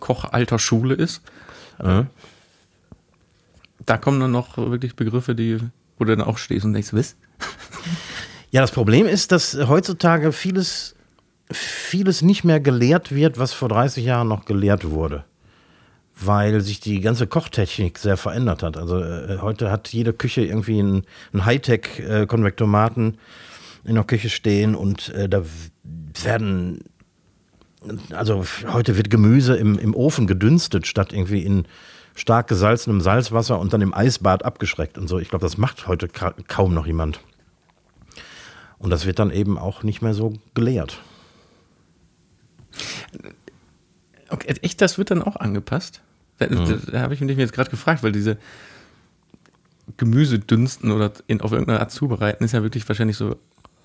Koch 0.00 0.24
alter 0.24 0.58
Schule 0.58 0.94
ist, 0.94 1.22
Äh? 1.82 2.04
da 3.86 3.96
kommen 3.96 4.20
dann 4.20 4.30
noch 4.30 4.56
wirklich 4.56 4.94
Begriffe, 4.94 5.34
die, 5.34 5.58
wo 5.98 6.04
du 6.04 6.16
dann 6.16 6.26
auch 6.26 6.38
stehst 6.38 6.64
und 6.64 6.72
denkst, 6.72 6.92
was? 6.92 7.16
Ja, 8.52 8.60
das 8.60 8.72
Problem 8.72 9.06
ist, 9.06 9.32
dass 9.32 9.56
heutzutage 9.68 10.32
vieles, 10.32 10.96
vieles 11.52 12.22
nicht 12.22 12.44
mehr 12.44 12.60
gelehrt 12.60 13.14
wird, 13.14 13.38
was 13.38 13.52
vor 13.52 13.68
30 13.68 14.04
Jahren 14.04 14.28
noch 14.28 14.44
gelehrt 14.44 14.90
wurde. 14.90 15.24
Weil 16.16 16.60
sich 16.60 16.80
die 16.80 17.00
ganze 17.00 17.26
Kochtechnik 17.26 17.98
sehr 17.98 18.16
verändert 18.16 18.62
hat. 18.62 18.76
Also 18.76 19.00
äh, 19.00 19.38
heute 19.40 19.70
hat 19.70 19.88
jede 19.88 20.12
Küche 20.12 20.44
irgendwie 20.44 20.80
einen, 20.80 21.02
einen 21.32 21.44
Hightech-Konvektomaten 21.46 23.18
in 23.84 23.94
der 23.94 24.04
Küche 24.04 24.28
stehen 24.28 24.74
und 24.74 25.10
äh, 25.10 25.28
da 25.28 25.42
werden, 26.22 26.84
also 28.10 28.44
heute 28.68 28.96
wird 28.96 29.10
Gemüse 29.10 29.56
im, 29.56 29.78
im 29.78 29.94
Ofen 29.94 30.26
gedünstet, 30.26 30.86
statt 30.86 31.12
irgendwie 31.12 31.42
in 31.42 31.66
stark 32.14 32.48
gesalzenem 32.48 33.00
Salzwasser 33.00 33.58
und 33.58 33.72
dann 33.72 33.80
im 33.80 33.94
Eisbad 33.94 34.44
abgeschreckt 34.44 34.98
und 34.98 35.08
so. 35.08 35.18
Ich 35.18 35.30
glaube, 35.30 35.44
das 35.44 35.56
macht 35.56 35.86
heute 35.86 36.08
ka 36.08 36.34
kaum 36.48 36.74
noch 36.74 36.86
jemand. 36.86 37.20
Und 38.78 38.90
das 38.90 39.06
wird 39.06 39.18
dann 39.18 39.30
eben 39.30 39.58
auch 39.58 39.82
nicht 39.82 40.02
mehr 40.02 40.14
so 40.14 40.34
gelehrt. 40.54 41.00
Okay, 44.28 44.54
echt, 44.62 44.80
das 44.80 44.96
wird 44.96 45.10
dann 45.10 45.22
auch 45.22 45.36
angepasst? 45.36 46.02
Da, 46.38 46.46
mhm. 46.46 46.66
da, 46.66 46.92
da 46.92 47.00
habe 47.00 47.14
ich 47.14 47.20
mich 47.20 47.36
jetzt 47.36 47.52
gerade 47.52 47.70
gefragt, 47.70 48.02
weil 48.02 48.12
diese 48.12 48.38
Gemüse 49.96 50.38
dünsten 50.38 50.92
oder 50.92 51.12
in, 51.26 51.40
auf 51.40 51.52
irgendeine 51.52 51.80
Art 51.80 51.90
zubereiten 51.90 52.44
ist 52.44 52.52
ja 52.52 52.62
wirklich 52.62 52.88
wahrscheinlich 52.88 53.16
so 53.16 53.36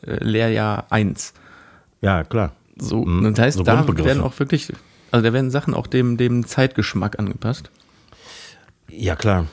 äh, 0.06 0.24
Lehrjahr 0.24 0.86
1. 0.92 1.34
Ja, 2.02 2.24
klar. 2.24 2.54
So, 2.78 3.06
mhm. 3.06 3.34
das 3.34 3.40
heißt, 3.40 3.58
so 3.58 3.64
da 3.64 3.88
werden 3.88 4.22
auch 4.22 4.38
wirklich, 4.40 4.72
also 5.12 5.24
da 5.24 5.34
werden 5.34 5.52
Sachen 5.52 5.74
auch 5.74 5.88
dem, 5.88 6.18
dem 6.18 6.46
Zeitgeschmack 6.46 7.20
angepasst. 7.20 7.72
Ja, 8.90 9.16
klar. 9.16 9.48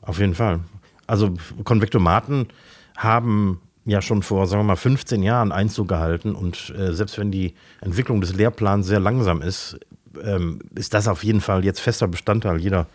Auf 0.00 0.18
jeden 0.18 0.34
Fall. 0.34 0.60
Also 1.06 1.34
Konvektomaten 1.64 2.48
haben 2.96 3.60
ja 3.84 4.02
schon 4.02 4.22
vor, 4.22 4.46
sagen 4.46 4.60
wir 4.62 4.66
mal, 4.66 4.76
15 4.76 5.22
Jahren 5.22 5.52
Einzug 5.52 5.88
gehalten 5.88 6.34
und 6.34 6.72
äh, 6.76 6.92
selbst 6.92 7.18
wenn 7.18 7.30
die 7.30 7.54
Entwicklung 7.80 8.20
des 8.20 8.34
Lehrplans 8.34 8.86
sehr 8.86 9.00
langsam 9.00 9.42
ist, 9.42 9.78
ähm, 10.22 10.60
ist 10.74 10.94
das 10.94 11.08
auf 11.08 11.24
jeden 11.24 11.40
Fall 11.40 11.64
jetzt 11.64 11.80
fester 11.80 12.08
Bestandteil 12.08 12.58
jeder 12.58 12.86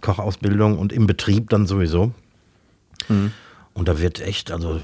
Kochausbildung 0.00 0.78
und 0.78 0.92
im 0.92 1.06
Betrieb 1.06 1.50
dann 1.50 1.66
sowieso. 1.66 2.12
Mhm. 3.08 3.32
Und 3.74 3.88
da 3.88 3.98
wird 3.98 4.20
echt, 4.20 4.50
also 4.50 4.80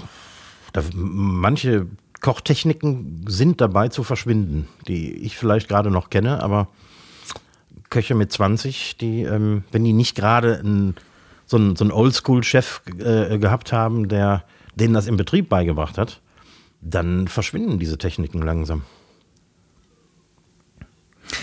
da, 0.73 0.83
manche 0.93 1.87
Kochtechniken 2.21 3.25
sind 3.29 3.61
dabei 3.61 3.89
zu 3.89 4.03
verschwinden, 4.03 4.69
die 4.89 5.13
ich 5.13 5.37
vielleicht 5.37 5.69
gerade 5.69 5.91
noch 5.91 6.11
kenne, 6.11 6.43
aber 6.43 6.69
Köche 7.91 8.15
mit 8.15 8.33
20, 8.33 8.97
die, 8.97 9.23
ähm, 9.23 9.65
wenn 9.71 9.85
die 9.85 9.93
nicht 9.93 10.17
gerade 10.17 10.61
so 11.47 11.57
einen, 11.57 11.77
so 11.77 11.85
Oldschool-Chef 11.85 12.83
äh, 12.99 13.39
gehabt 13.39 13.73
haben, 13.73 14.09
der 14.09 14.45
denen 14.75 14.95
das 14.95 15.07
im 15.07 15.17
Betrieb 15.17 15.49
beigebracht 15.49 15.99
hat, 15.99 16.21
dann 16.81 17.29
verschwinden 17.29 17.79
diese 17.79 17.99
Techniken 17.99 18.43
langsam. 18.43 18.83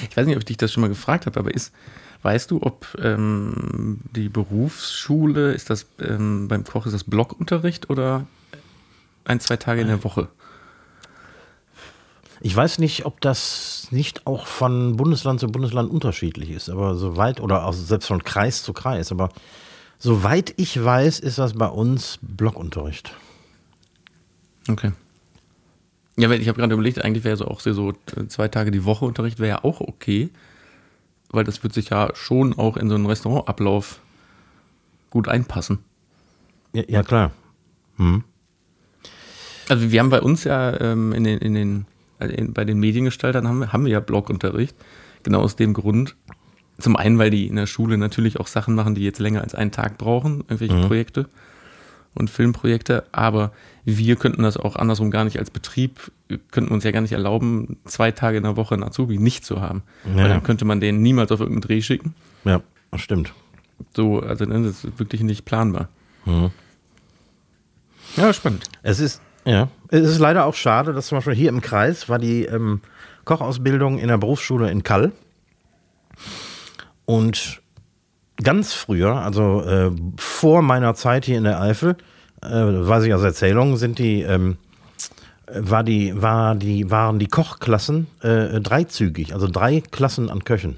Ich 0.09 0.15
weiß 0.15 0.26
nicht, 0.26 0.36
ob 0.36 0.41
ich 0.41 0.45
dich 0.45 0.57
das 0.57 0.71
schon 0.71 0.82
mal 0.82 0.88
gefragt 0.88 1.26
habe, 1.26 1.39
aber 1.39 1.53
ist, 1.53 1.74
weißt 2.21 2.51
du, 2.51 2.61
ob 2.61 2.88
ähm, 3.01 3.99
die 4.15 4.30
Berufsschule, 4.30 5.53
ist 5.53 5.69
das 5.69 5.88
ähm, 5.99 6.47
beim 6.47 6.63
Koch, 6.63 6.86
ist 6.86 6.93
das 6.93 7.03
Blockunterricht 7.03 7.89
oder 7.89 8.28
ein, 9.26 9.39
zwei 9.39 9.57
Tage 9.57 9.82
in 9.82 9.88
der 9.88 10.03
Woche? 10.03 10.30
Ich 12.46 12.54
weiß 12.54 12.80
nicht, 12.80 13.06
ob 13.06 13.22
das 13.22 13.88
nicht 13.91 14.28
auch 14.28 14.48
von 14.48 14.98
Bundesland 14.98 15.39
zu 15.39 15.48
Bundesland 15.48 15.89
unterschiedlich 15.89 16.50
ist, 16.50 16.70
aber 16.70 16.96
soweit, 16.96 17.39
oder 17.39 17.66
auch 17.66 17.72
selbst 17.72 18.08
von 18.08 18.22
Kreis 18.22 18.64
zu 18.64 18.74
Kreis, 18.74 19.14
aber 19.14 19.30
soweit 19.98 20.54
ich 20.58 20.84
weiß, 20.84 21.22
ist 21.22 21.38
das 21.38 21.54
bei 21.54 21.68
uns 21.68 22.20
Blockunterricht. 22.22 23.16
Okay. 24.68 24.91
Ja, 26.18 26.30
ich 26.32 26.50
habe 26.50 26.60
gerade 26.60 26.74
überlegt, 26.74 27.02
eigentlich 27.02 27.24
wäre 27.24 27.38
so 27.38 27.48
auch 27.48 27.62
so 27.62 27.94
zwei 28.28 28.50
Tage 28.50 28.72
die 28.72 28.84
Woche 28.84 29.06
Unterricht 29.06 29.39
wäre 29.39 29.50
ja 29.50 29.64
auch 29.64 29.80
okay, 29.80 30.30
weil 31.30 31.46
das 31.46 31.64
wird 31.64 31.74
sich 31.74 31.91
ja 31.91 32.14
schon 32.14 32.60
auch 32.60 32.76
in 32.76 32.89
so 32.89 32.96
einen 32.96 33.06
Restaurantablauf 33.06 34.02
gut 35.12 35.30
einpassen. 35.30 35.80
Ja, 36.74 36.84
ja 36.89 37.04
klar. 37.04 37.32
Hm. 37.96 38.26
Also 39.70 39.91
wir 39.91 40.00
haben 40.02 40.10
bei 40.10 40.22
uns 40.22 40.44
ja 40.44 40.78
ähm, 40.82 41.14
in 41.14 41.24
den, 41.24 41.39
in 41.39 41.54
den 41.54 41.86
bei 42.49 42.65
den 42.65 42.80
Mediengestaltern 42.80 43.47
haben 43.47 43.59
wir, 43.59 43.74
haben 43.74 43.86
wir 43.86 43.91
ja 43.91 43.99
Blogunterricht. 43.99 44.76
Genau 45.24 45.41
aus 45.41 45.55
dem 45.55 45.74
Grund. 45.74 46.15
Zum 46.80 46.95
einen, 46.95 47.19
weil 47.19 47.30
die 47.30 47.47
in 47.47 47.55
der 47.55 47.67
Schule 47.67 47.97
natürlich 47.97 48.39
auch 48.39 48.47
Sachen 48.47 48.76
machen, 48.76 48.95
die 48.95 49.03
jetzt 49.03 49.19
länger 49.19 49.41
als 49.41 49.55
einen 49.55 49.71
Tag 49.71 49.97
brauchen, 49.97 50.39
irgendwelche 50.41 50.76
mhm. 50.76 50.88
Projekte 50.88 51.30
und 52.15 52.30
Filmprojekte, 52.30 53.05
aber 53.11 53.51
wir 53.86 54.15
könnten 54.15 54.43
das 54.43 54.57
auch 54.57 54.76
andersrum 54.76 55.11
gar 55.11 55.24
nicht 55.24 55.39
als 55.39 55.49
Betrieb, 55.49 56.11
könnten 56.51 56.74
uns 56.74 56.84
ja 56.84 56.91
gar 56.91 57.01
nicht 57.01 57.11
erlauben, 57.11 57.78
zwei 57.86 58.11
Tage 58.11 58.38
in 58.38 58.43
der 58.43 58.55
Woche 58.55 58.76
einen 58.76 58.84
Azubi 58.84 59.17
nicht 59.17 59.45
zu 59.45 59.61
haben. 59.61 59.84
Ja. 60.05 60.24
Weil 60.24 60.30
dann 60.30 60.43
könnte 60.43 60.65
man 60.65 60.80
den 60.80 61.01
niemals 61.01 61.32
auf 61.32 61.39
irgendeinen 61.39 61.61
Dreh 61.61 61.82
schicken. 61.82 62.13
Ja, 62.43 62.61
das 62.91 63.01
stimmt. 63.01 63.34
So, 63.95 64.19
also 64.19 64.45
das 64.45 64.84
ist 64.84 64.99
wirklich 64.99 65.21
nicht 65.21 65.45
planbar. 65.45 65.89
Mhm. 66.26 66.51
Ja, 68.15 68.32
spannend. 68.32 68.65
Es 68.84 68.99
ist, 68.99 69.21
ja, 69.46 69.68
es 69.89 70.10
ist 70.10 70.20
leider 70.20 70.46
auch 70.46 70.56
schade, 70.56 70.94
dass 70.94 71.08
zum 71.08 71.18
Beispiel 71.18 71.36
hier 71.36 71.50
im 71.50 71.62
Kreis 71.62 72.10
war 72.10 72.20
die 72.20 72.46
ähm, 72.46 72.82
Kochausbildung 73.26 74.00
in 74.00 74.08
der 74.08 74.18
Berufsschule 74.18 74.70
in 74.70 74.84
Kall. 74.84 75.12
Und 77.06 77.62
ganz 78.41 78.74
früher, 78.74 79.16
also 79.16 79.62
äh, 79.62 79.91
vor 80.18 80.62
meiner 80.62 80.96
Zeit 80.96 81.26
hier 81.26 81.38
in 81.38 81.44
der 81.44 81.62
Eifel, 81.62 81.98
äh, 82.41 82.50
weiß 82.50 83.04
ich 83.04 83.14
aus 83.14 83.24
Erzählungen, 83.24 83.78
sind 83.78 84.00
die, 84.00 84.22
ähm, 84.22 84.58
war 85.48 85.84
die, 85.84 86.22
war 86.22 86.56
die, 86.56 86.89
waren 86.89 87.20
die 87.20 87.28
Kochklassen 87.28 88.08
äh, 88.22 88.60
dreizügig, 88.60 89.34
also 89.34 89.48
drei 89.48 89.82
Klassen 89.82 90.30
an 90.30 90.44
Köchen. 90.44 90.78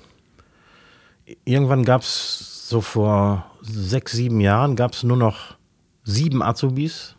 Irgendwann 1.43 1.85
gab 1.85 2.01
es 2.01 2.67
so 2.67 2.81
vor 2.81 3.45
sechs, 3.61 4.11
sieben 4.11 4.41
Jahren 4.41 4.75
gab 4.75 4.93
es 4.93 5.03
nur 5.03 5.17
noch 5.17 5.55
sieben 6.03 6.41
Azubis. 6.41 7.14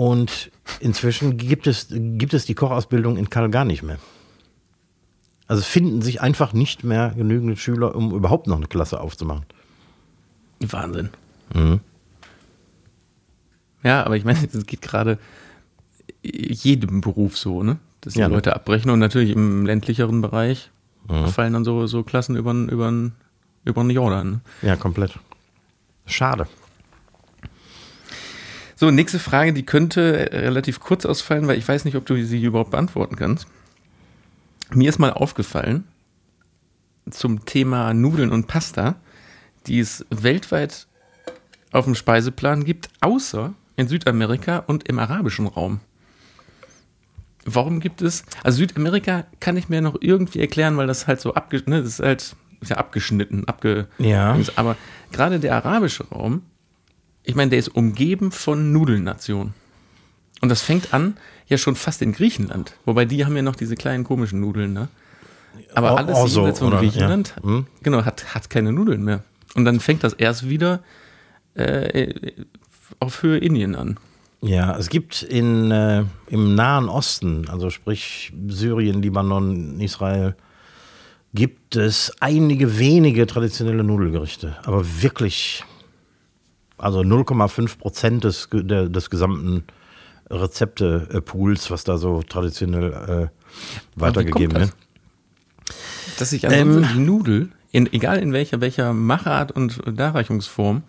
Und 0.00 0.50
inzwischen 0.80 1.36
gibt 1.36 1.66
es, 1.66 1.88
gibt 1.90 2.32
es 2.32 2.46
die 2.46 2.54
Kochausbildung 2.54 3.18
in 3.18 3.28
Kall 3.28 3.50
gar 3.50 3.66
nicht 3.66 3.82
mehr. 3.82 3.98
Also 5.46 5.60
finden 5.60 6.00
sich 6.00 6.22
einfach 6.22 6.54
nicht 6.54 6.84
mehr 6.84 7.12
genügend 7.14 7.58
Schüler, 7.58 7.94
um 7.94 8.14
überhaupt 8.14 8.46
noch 8.46 8.56
eine 8.56 8.66
Klasse 8.66 8.98
aufzumachen. 8.98 9.44
Wahnsinn. 10.60 11.10
Mhm. 11.52 11.80
Ja, 13.82 14.02
aber 14.06 14.16
ich 14.16 14.24
meine, 14.24 14.38
es 14.54 14.64
geht 14.64 14.80
gerade 14.80 15.18
jedem 16.22 17.02
Beruf 17.02 17.36
so, 17.36 17.62
ne? 17.62 17.76
Dass 18.00 18.14
die 18.14 18.20
ja, 18.20 18.28
ne? 18.28 18.36
Leute 18.36 18.56
abbrechen 18.56 18.90
und 18.90 19.00
natürlich 19.00 19.32
im 19.32 19.66
ländlicheren 19.66 20.22
Bereich 20.22 20.70
mhm. 21.10 21.26
fallen 21.26 21.52
dann 21.52 21.64
so, 21.66 21.86
so 21.86 22.04
Klassen 22.04 22.36
über 22.36 22.54
den 22.54 23.12
Jordan. 23.66 24.30
Ne? 24.30 24.40
Ja, 24.62 24.76
komplett. 24.76 25.18
Schade. 26.06 26.46
So, 28.80 28.90
nächste 28.90 29.18
Frage, 29.18 29.52
die 29.52 29.66
könnte 29.66 30.30
relativ 30.32 30.80
kurz 30.80 31.04
ausfallen, 31.04 31.46
weil 31.46 31.58
ich 31.58 31.68
weiß 31.68 31.84
nicht, 31.84 31.96
ob 31.96 32.06
du 32.06 32.24
sie 32.24 32.42
überhaupt 32.42 32.70
beantworten 32.70 33.14
kannst. 33.14 33.46
Mir 34.72 34.88
ist 34.88 34.98
mal 34.98 35.12
aufgefallen 35.12 35.84
zum 37.10 37.44
Thema 37.44 37.92
Nudeln 37.92 38.32
und 38.32 38.46
Pasta, 38.46 38.94
die 39.66 39.80
es 39.80 40.06
weltweit 40.08 40.86
auf 41.72 41.84
dem 41.84 41.94
Speiseplan 41.94 42.64
gibt, 42.64 42.88
außer 43.02 43.52
in 43.76 43.86
Südamerika 43.86 44.60
und 44.60 44.88
im 44.88 44.98
arabischen 44.98 45.46
Raum. 45.46 45.80
Warum 47.44 47.80
gibt 47.80 48.00
es, 48.00 48.24
also 48.42 48.60
Südamerika 48.60 49.26
kann 49.40 49.58
ich 49.58 49.68
mir 49.68 49.82
noch 49.82 49.98
irgendwie 50.00 50.40
erklären, 50.40 50.78
weil 50.78 50.86
das 50.86 51.06
halt 51.06 51.20
so 51.20 51.34
abgeschnitten, 51.34 51.72
ne, 51.72 51.82
das 51.82 51.98
ist 51.98 52.00
halt 52.00 52.34
ist 52.62 52.70
ja 52.70 52.78
abgeschnitten, 52.78 53.46
abge, 53.46 53.88
ja. 53.98 54.38
aber 54.56 54.76
gerade 55.12 55.38
der 55.38 55.54
arabische 55.54 56.08
Raum, 56.08 56.44
ich 57.24 57.34
meine, 57.34 57.50
der 57.50 57.58
ist 57.58 57.68
umgeben 57.68 58.32
von 58.32 58.72
Nudelnationen. 58.72 59.54
Und 60.40 60.48
das 60.48 60.62
fängt 60.62 60.94
an 60.94 61.16
ja 61.46 61.58
schon 61.58 61.76
fast 61.76 62.00
in 62.00 62.12
Griechenland. 62.12 62.74
Wobei 62.84 63.04
die 63.04 63.24
haben 63.24 63.36
ja 63.36 63.42
noch 63.42 63.56
diese 63.56 63.74
kleinen 63.74 64.04
komischen 64.04 64.40
Nudeln, 64.40 64.72
ne? 64.72 64.88
Aber 65.74 65.98
alles 65.98 66.16
Orso, 66.16 66.40
jenseits 66.40 66.60
von 66.60 66.70
Griechenland, 66.70 67.34
ja. 67.36 67.42
hm? 67.42 67.66
genau, 67.82 68.04
hat, 68.04 68.34
hat 68.34 68.48
keine 68.50 68.72
Nudeln 68.72 69.02
mehr. 69.02 69.24
Und 69.54 69.64
dann 69.64 69.80
fängt 69.80 70.04
das 70.04 70.12
erst 70.12 70.48
wieder 70.48 70.80
äh, 71.54 72.32
auf 73.00 73.22
Höhe 73.22 73.38
Indien 73.38 73.74
an. 73.74 73.98
Ja, 74.42 74.76
es 74.78 74.88
gibt 74.88 75.22
in, 75.22 75.70
äh, 75.70 76.04
im 76.28 76.54
Nahen 76.54 76.88
Osten, 76.88 77.48
also 77.48 77.68
sprich 77.68 78.32
Syrien, 78.48 79.02
Libanon, 79.02 79.78
Israel, 79.80 80.34
gibt 81.34 81.76
es 81.76 82.12
einige 82.20 82.78
wenige 82.78 83.26
traditionelle 83.26 83.84
Nudelgerichte. 83.84 84.56
Aber 84.64 84.84
wirklich, 85.02 85.64
also 86.80 87.00
0,5 87.00 87.78
Prozent 87.78 88.24
des, 88.24 88.48
des 88.50 89.10
gesamten 89.10 89.64
Rezepte-Pools, 90.30 91.70
was 91.70 91.84
da 91.84 91.98
so 91.98 92.22
traditionell 92.22 93.30
äh, 93.30 94.00
weitergegeben 94.00 94.58
wird. 94.58 94.72
Dass 96.18 96.30
sich 96.30 96.46
ansonsten 96.46 96.84
ähm, 96.84 96.88
die 96.94 97.00
Nudel, 97.00 97.48
in, 97.72 97.92
egal 97.92 98.18
in 98.18 98.32
welcher, 98.32 98.60
welcher 98.60 98.92
Machart 98.92 99.52
und 99.52 99.80
Darreichungsform, 99.86 100.82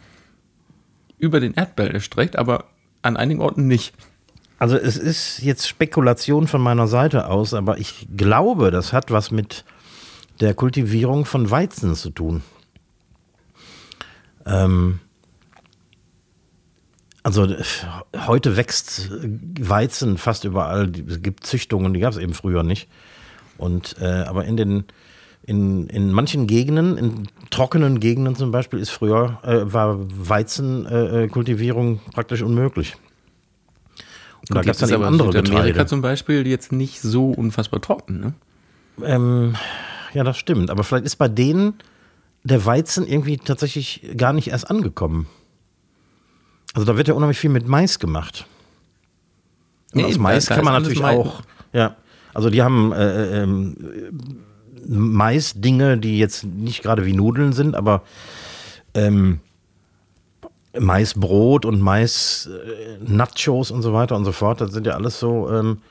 über 1.18 1.40
den 1.40 1.54
Erdball 1.54 1.92
erstreckt, 1.92 2.36
aber 2.36 2.66
an 3.02 3.18
einigen 3.18 3.42
Orten 3.42 3.68
nicht. 3.68 3.94
Also 4.58 4.76
es 4.78 4.98
ist 4.98 5.40
jetzt 5.42 5.68
Spekulation 5.68 6.48
von 6.48 6.62
meiner 6.62 6.88
Seite 6.88 7.28
aus, 7.28 7.54
aber 7.54 7.80
ich 7.80 8.08
glaube, 8.16 8.70
das 8.72 8.94
hat 8.94 9.12
was 9.12 9.32
mit 9.32 9.66
der 10.40 10.54
Kultivierung 10.54 11.26
von 11.26 11.50
Weizen 11.50 11.96
zu 11.96 12.10
tun. 12.10 12.44
Ähm, 14.46 15.00
Also 17.24 17.46
äh, 17.46 17.64
heute 18.26 18.58
wächst 18.58 19.12
Weizen 19.60 20.18
fast 20.18 20.44
überall. 20.44 20.92
Es 21.08 21.22
gibt 21.22 21.46
Züchtungen, 21.46 21.94
die 21.94 22.00
gab 22.00 22.14
es 22.14 22.20
eben 22.20 22.34
früher 22.34 22.64
nicht. 22.64 22.88
Und 23.58 23.96
äh, 24.02 24.06
aber 24.06 24.46
in 24.46 24.58
den 24.58 24.86
in, 25.44 25.88
in 25.88 26.12
manchen 26.12 26.46
Gegenden, 26.46 26.98
in 26.98 27.28
trockenen 27.50 28.00
Gegenden 28.00 28.36
zum 28.36 28.52
Beispiel, 28.52 28.80
ist 28.80 28.90
früher 28.90 29.40
äh, 29.44 29.74
war 29.74 29.98
Weizenkultivierung 30.00 31.96
äh, 31.96 32.12
praktisch 32.12 32.42
unmöglich. 32.44 32.96
Und 34.42 34.56
da 34.56 34.62
gab 34.62 34.74
es 34.74 34.80
dann 34.80 34.90
eben 34.90 35.04
andere 35.04 35.32
Südamerika 35.32 35.68
Getreide. 35.68 35.86
zum 35.88 36.02
Beispiel 36.02 36.48
jetzt 36.48 36.72
nicht 36.72 37.02
so 37.02 37.30
unfassbar 37.32 37.82
trocken, 37.82 38.20
ne? 38.20 38.34
Ähm, 39.04 39.56
ja, 40.14 40.24
das 40.24 40.38
stimmt. 40.38 40.70
Aber 40.70 40.84
vielleicht 40.84 41.06
ist 41.06 41.16
bei 41.16 41.28
denen 41.28 41.76
der 42.44 42.66
Weizen 42.66 43.08
irgendwie 43.08 43.38
tatsächlich 43.38 44.06
gar 44.18 44.34
nicht 44.34 44.50
erst 44.50 44.70
angekommen. 44.70 45.28
Also 46.74 46.86
da 46.86 46.98
wird 46.98 47.08
ja 47.08 47.14
unheimlich 47.14 47.40
viel 47.40 47.50
mit 47.50 47.68
Mais 47.68 48.00
gemacht. 48.00 48.46
Und 49.94 50.02
nee, 50.02 50.06
aus 50.06 50.18
Mais 50.18 50.48
kann 50.48 50.64
man 50.64 50.82
natürlich 50.82 51.04
auch. 51.04 51.42
Ja, 51.74 51.96
also 52.34 52.50
die 52.50 52.62
haben 52.62 52.94
äh, 52.94 53.44
äh, 53.44 53.48
Mais-Dinge, 54.88 55.98
die 55.98 56.18
jetzt 56.18 56.44
nicht 56.44 56.82
gerade 56.82 57.06
wie 57.06 57.14
Nudeln 57.14 57.54
sind, 57.54 57.76
aber 57.76 58.04
ähm, 58.94 59.40
Maisbrot 60.78 61.66
und 61.66 61.82
Mais-Nachos 61.82 63.72
und 63.72 63.82
so 63.82 63.94
weiter 63.94 64.16
und 64.16 64.26
so 64.26 64.32
fort, 64.32 64.62
das 64.62 64.72
sind 64.72 64.88
ja 64.88 64.94
alles 64.94 65.20
so 65.20 65.50
ähm, 65.52 65.82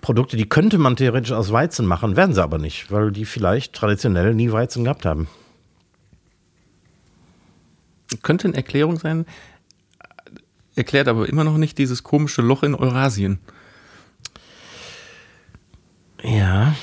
Produkte, 0.00 0.36
die 0.36 0.48
könnte 0.48 0.78
man 0.78 0.96
theoretisch 0.96 1.32
aus 1.32 1.52
Weizen 1.52 1.86
machen, 1.86 2.16
werden 2.16 2.34
sie 2.34 2.42
aber 2.42 2.58
nicht, 2.58 2.90
weil 2.90 3.10
die 3.10 3.24
vielleicht 3.24 3.74
traditionell 3.74 4.34
nie 4.34 4.52
Weizen 4.52 4.84
gehabt 4.84 5.04
haben. 5.04 5.28
Könnte 8.22 8.48
eine 8.48 8.56
Erklärung 8.56 8.98
sein, 8.98 9.26
erklärt 10.76 11.08
aber 11.08 11.28
immer 11.28 11.44
noch 11.44 11.56
nicht 11.56 11.78
dieses 11.78 12.02
komische 12.02 12.42
Loch 12.42 12.62
in 12.62 12.74
Eurasien. 12.74 13.40
Ja. 16.22 16.74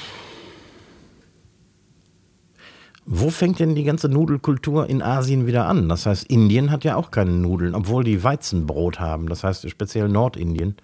Wo 3.06 3.30
fängt 3.30 3.60
denn 3.60 3.76
die 3.76 3.84
ganze 3.84 4.08
Nudelkultur 4.08 4.90
in 4.90 5.02
Asien 5.02 5.46
wieder 5.46 5.68
an? 5.68 5.90
Das 5.90 6.06
heißt, 6.06 6.26
Indien 6.26 6.72
hat 6.72 6.84
ja 6.84 6.96
auch 6.96 7.12
keine 7.12 7.32
Nudeln, 7.32 7.76
obwohl 7.76 8.04
die 8.04 8.24
Weizenbrot 8.24 9.00
haben. 9.00 9.28
Das 9.28 9.44
heißt, 9.44 9.70
speziell 9.70 10.08
Nordindien. 10.08 10.76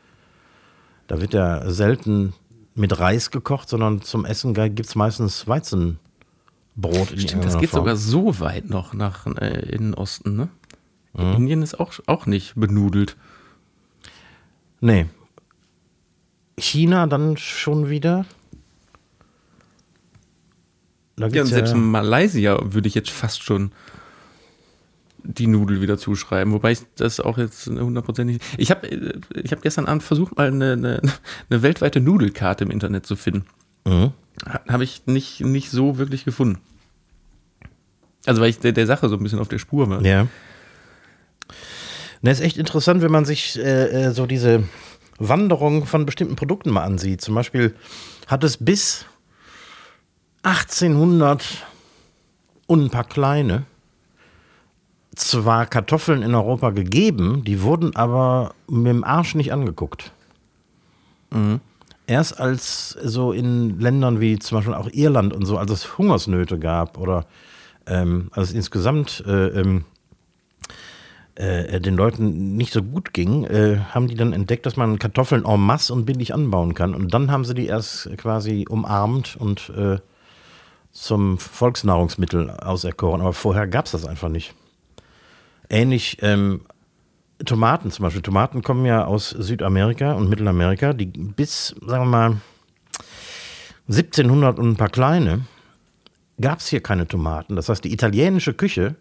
Da 1.08 1.22
wird 1.22 1.34
ja 1.34 1.70
selten 1.72 2.34
mit 2.76 3.00
Reis 3.00 3.32
gekocht, 3.32 3.70
sondern 3.70 4.02
zum 4.02 4.26
Essen 4.26 4.54
gibt 4.54 4.86
es 4.86 4.96
meistens 4.96 5.48
Weizenbrot. 5.48 5.98
In 7.12 7.20
Stimmt, 7.20 7.46
das 7.46 7.58
geht 7.58 7.70
Form. 7.70 7.82
sogar 7.82 7.96
so 7.96 8.40
weit 8.40 8.70
noch 8.70 8.94
nach 8.94 9.26
äh, 9.26 9.70
in 9.70 9.92
den 9.92 9.94
Osten, 9.94 10.36
ne? 10.36 10.50
Mhm. 11.14 11.34
Indien 11.34 11.62
ist 11.62 11.80
auch, 11.80 11.94
auch 12.06 12.26
nicht 12.26 12.54
benudelt. 12.56 13.16
Nee. 14.82 15.08
China 16.58 17.08
dann 17.08 17.38
schon 17.38 17.90
wieder. 17.90 18.26
Ja, 21.18 21.26
und 21.26 21.48
selbst 21.48 21.74
in 21.74 21.92
Malaysia 21.92 22.58
würde 22.62 22.88
ich 22.88 22.96
jetzt 22.96 23.10
fast 23.10 23.44
schon 23.44 23.72
die 25.24 25.48
Nudel 25.48 25.82
wieder 25.82 25.98
zuschreiben, 25.98 26.54
wobei 26.54 26.72
ich 26.72 26.80
das 26.96 27.20
auch 27.20 27.38
jetzt 27.38 27.68
hundertprozentig. 27.68 28.42
Ich 28.58 28.72
habe 28.72 28.90
äh, 28.90 29.20
ich 29.44 29.52
hab 29.52 29.62
gestern 29.62 29.86
Abend 29.86 30.04
versucht, 30.04 30.38
mal 30.38 30.48
eine, 30.48 30.74
eine, 30.74 31.02
eine 31.50 31.62
weltweite 31.62 32.00
Nudelkarte 32.00 32.64
im 32.64 32.72
Internet 32.72 33.06
zu 33.06 33.18
finden. 33.18 33.46
Mhm. 33.86 34.12
Habe 34.70 34.84
ich 34.84 35.04
nicht, 35.06 35.42
nicht 35.42 35.70
so 35.70 35.98
wirklich 35.98 36.24
gefunden. 36.24 36.60
Also, 38.26 38.42
weil 38.42 38.50
ich 38.50 38.60
der, 38.60 38.72
der 38.72 38.88
Sache 38.88 39.10
so 39.10 39.18
ein 39.18 39.24
bisschen 39.24 39.40
auf 39.40 39.50
der 39.50 39.60
Spur 39.60 39.90
war. 39.90 40.02
Ja. 40.02 40.28
Das 42.22 42.40
ist 42.40 42.46
echt 42.46 42.58
interessant, 42.58 43.02
wenn 43.02 43.12
man 43.12 43.26
sich 43.26 43.58
äh, 43.58 44.08
äh, 44.08 44.12
so 44.12 44.26
diese 44.26 44.64
Wanderung 45.20 45.86
von 45.86 46.06
bestimmten 46.06 46.36
Produkten 46.36 46.70
mal 46.70 46.84
ansieht. 46.84 47.22
Zum 47.22 47.36
Beispiel 47.36 47.76
hat 48.28 48.44
es 48.44 48.58
bis 48.58 49.06
1800 50.44 51.66
und 52.68 52.86
ein 52.86 52.90
paar 52.90 53.04
kleine 53.04 53.66
zwar 55.16 55.66
Kartoffeln 55.66 56.22
in 56.22 56.34
Europa 56.34 56.70
gegeben, 56.70 57.44
die 57.44 57.62
wurden 57.62 57.96
aber 57.96 58.54
mit 58.68 58.88
dem 58.88 59.04
Arsch 59.04 59.36
nicht 59.36 59.52
angeguckt. 59.52 60.12
Mhm. 61.32 61.60
Erst 62.08 62.40
als 62.40 62.90
so 63.04 63.34
in 63.34 63.80
Ländern 63.80 64.20
wie 64.20 64.40
zum 64.40 64.58
Beispiel 64.58 64.74
auch 64.74 64.90
Irland 64.92 65.34
und 65.34 65.46
so, 65.46 65.58
als 65.58 65.72
es 65.72 65.98
Hungersnöte 65.98 66.58
gab 66.58 66.98
oder 66.98 67.26
ähm, 67.86 68.30
als 68.32 68.52
insgesamt 68.52 69.24
äh, 69.28 69.48
ähm, 69.48 69.86
äh, 71.40 71.80
den 71.80 71.96
Leuten 71.96 72.58
nicht 72.58 72.74
so 72.74 72.84
gut 72.84 73.14
ging, 73.14 73.46
äh, 73.46 73.80
haben 73.92 74.08
die 74.08 74.16
dann 74.16 74.34
entdeckt, 74.34 74.66
dass 74.66 74.76
man 74.76 75.00
Kartoffeln 75.00 75.46
en 75.46 75.62
masse 75.62 75.94
und 75.94 76.06
billig 76.06 76.34
anbauen 76.34 76.74
kann. 76.74 76.94
Und 76.94 77.14
dann 77.14 77.32
haben 77.32 77.46
sie 77.46 77.54
die 77.54 77.68
erst 77.68 78.10
quasi 78.18 78.66
umarmt 78.70 79.38
und 79.38 79.70
äh, 79.70 80.00
zum 80.92 81.38
Volksnahrungsmittel 81.38 82.50
auserkoren. 82.52 83.22
Aber 83.22 83.32
vorher 83.32 83.68
gab 83.68 83.86
es 83.86 83.92
das 83.92 84.06
einfach 84.06 84.28
nicht. 84.28 84.54
Ähnlich 85.70 86.18
ähm, 86.22 86.62
Tomaten 87.46 87.90
zum 87.90 88.04
Beispiel. 88.04 88.22
Tomaten 88.22 88.62
kommen 88.62 88.86
ja 88.86 89.06
aus 89.06 89.30
Südamerika 89.30 90.14
und 90.14 90.30
Mittelamerika, 90.30 90.92
die 90.92 91.06
bis, 91.06 91.76
sagen 91.86 92.04
wir 92.04 92.10
mal, 92.10 92.42
1700 93.88 94.60
und 94.60 94.72
ein 94.72 94.76
paar 94.76 94.90
kleine 94.90 95.46
gab 96.42 96.60
es 96.60 96.68
hier 96.68 96.82
keine 96.82 97.08
Tomaten. 97.08 97.56
Das 97.56 97.70
heißt, 97.70 97.84
die 97.84 97.94
italienische 97.94 98.54
Küche 98.54 98.96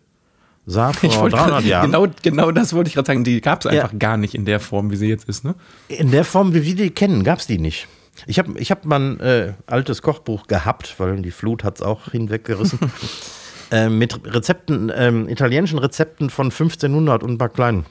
sah 0.68 0.92
vor 0.92 1.30
300 1.30 1.64
Jahren. 1.64 1.90
Genau, 1.90 2.06
genau 2.22 2.52
das 2.52 2.74
wollte 2.74 2.88
ich 2.88 2.94
gerade 2.94 3.06
sagen. 3.06 3.24
Die 3.24 3.40
gab 3.40 3.60
es 3.60 3.66
einfach 3.66 3.92
ja. 3.92 3.98
gar 3.98 4.16
nicht 4.16 4.34
in 4.34 4.44
der 4.44 4.60
Form, 4.60 4.90
wie 4.90 4.96
sie 4.96 5.08
jetzt 5.08 5.28
ist. 5.28 5.44
Ne? 5.44 5.54
In 5.88 6.10
der 6.10 6.24
Form, 6.24 6.54
wie 6.54 6.64
wir 6.64 6.74
die 6.74 6.90
kennen, 6.90 7.24
gab 7.24 7.38
es 7.38 7.46
die 7.46 7.58
nicht. 7.58 7.88
Ich 8.26 8.38
habe 8.38 8.58
ich 8.58 8.70
hab 8.70 8.84
mal 8.84 9.00
ein 9.00 9.20
äh, 9.20 9.52
altes 9.66 10.02
Kochbuch 10.02 10.46
gehabt, 10.46 10.94
weil 10.98 11.22
die 11.22 11.30
Flut 11.30 11.64
hat 11.64 11.76
es 11.76 11.82
auch 11.82 12.10
hinweggerissen. 12.10 12.78
äh, 13.70 13.88
mit 13.88 14.20
Rezepten, 14.24 14.90
äh, 14.90 15.10
italienischen 15.30 15.78
Rezepten 15.78 16.28
von 16.28 16.46
1500 16.46 17.22
und 17.22 17.32
ein 17.32 17.38
paar 17.38 17.48
kleinen. 17.48 17.86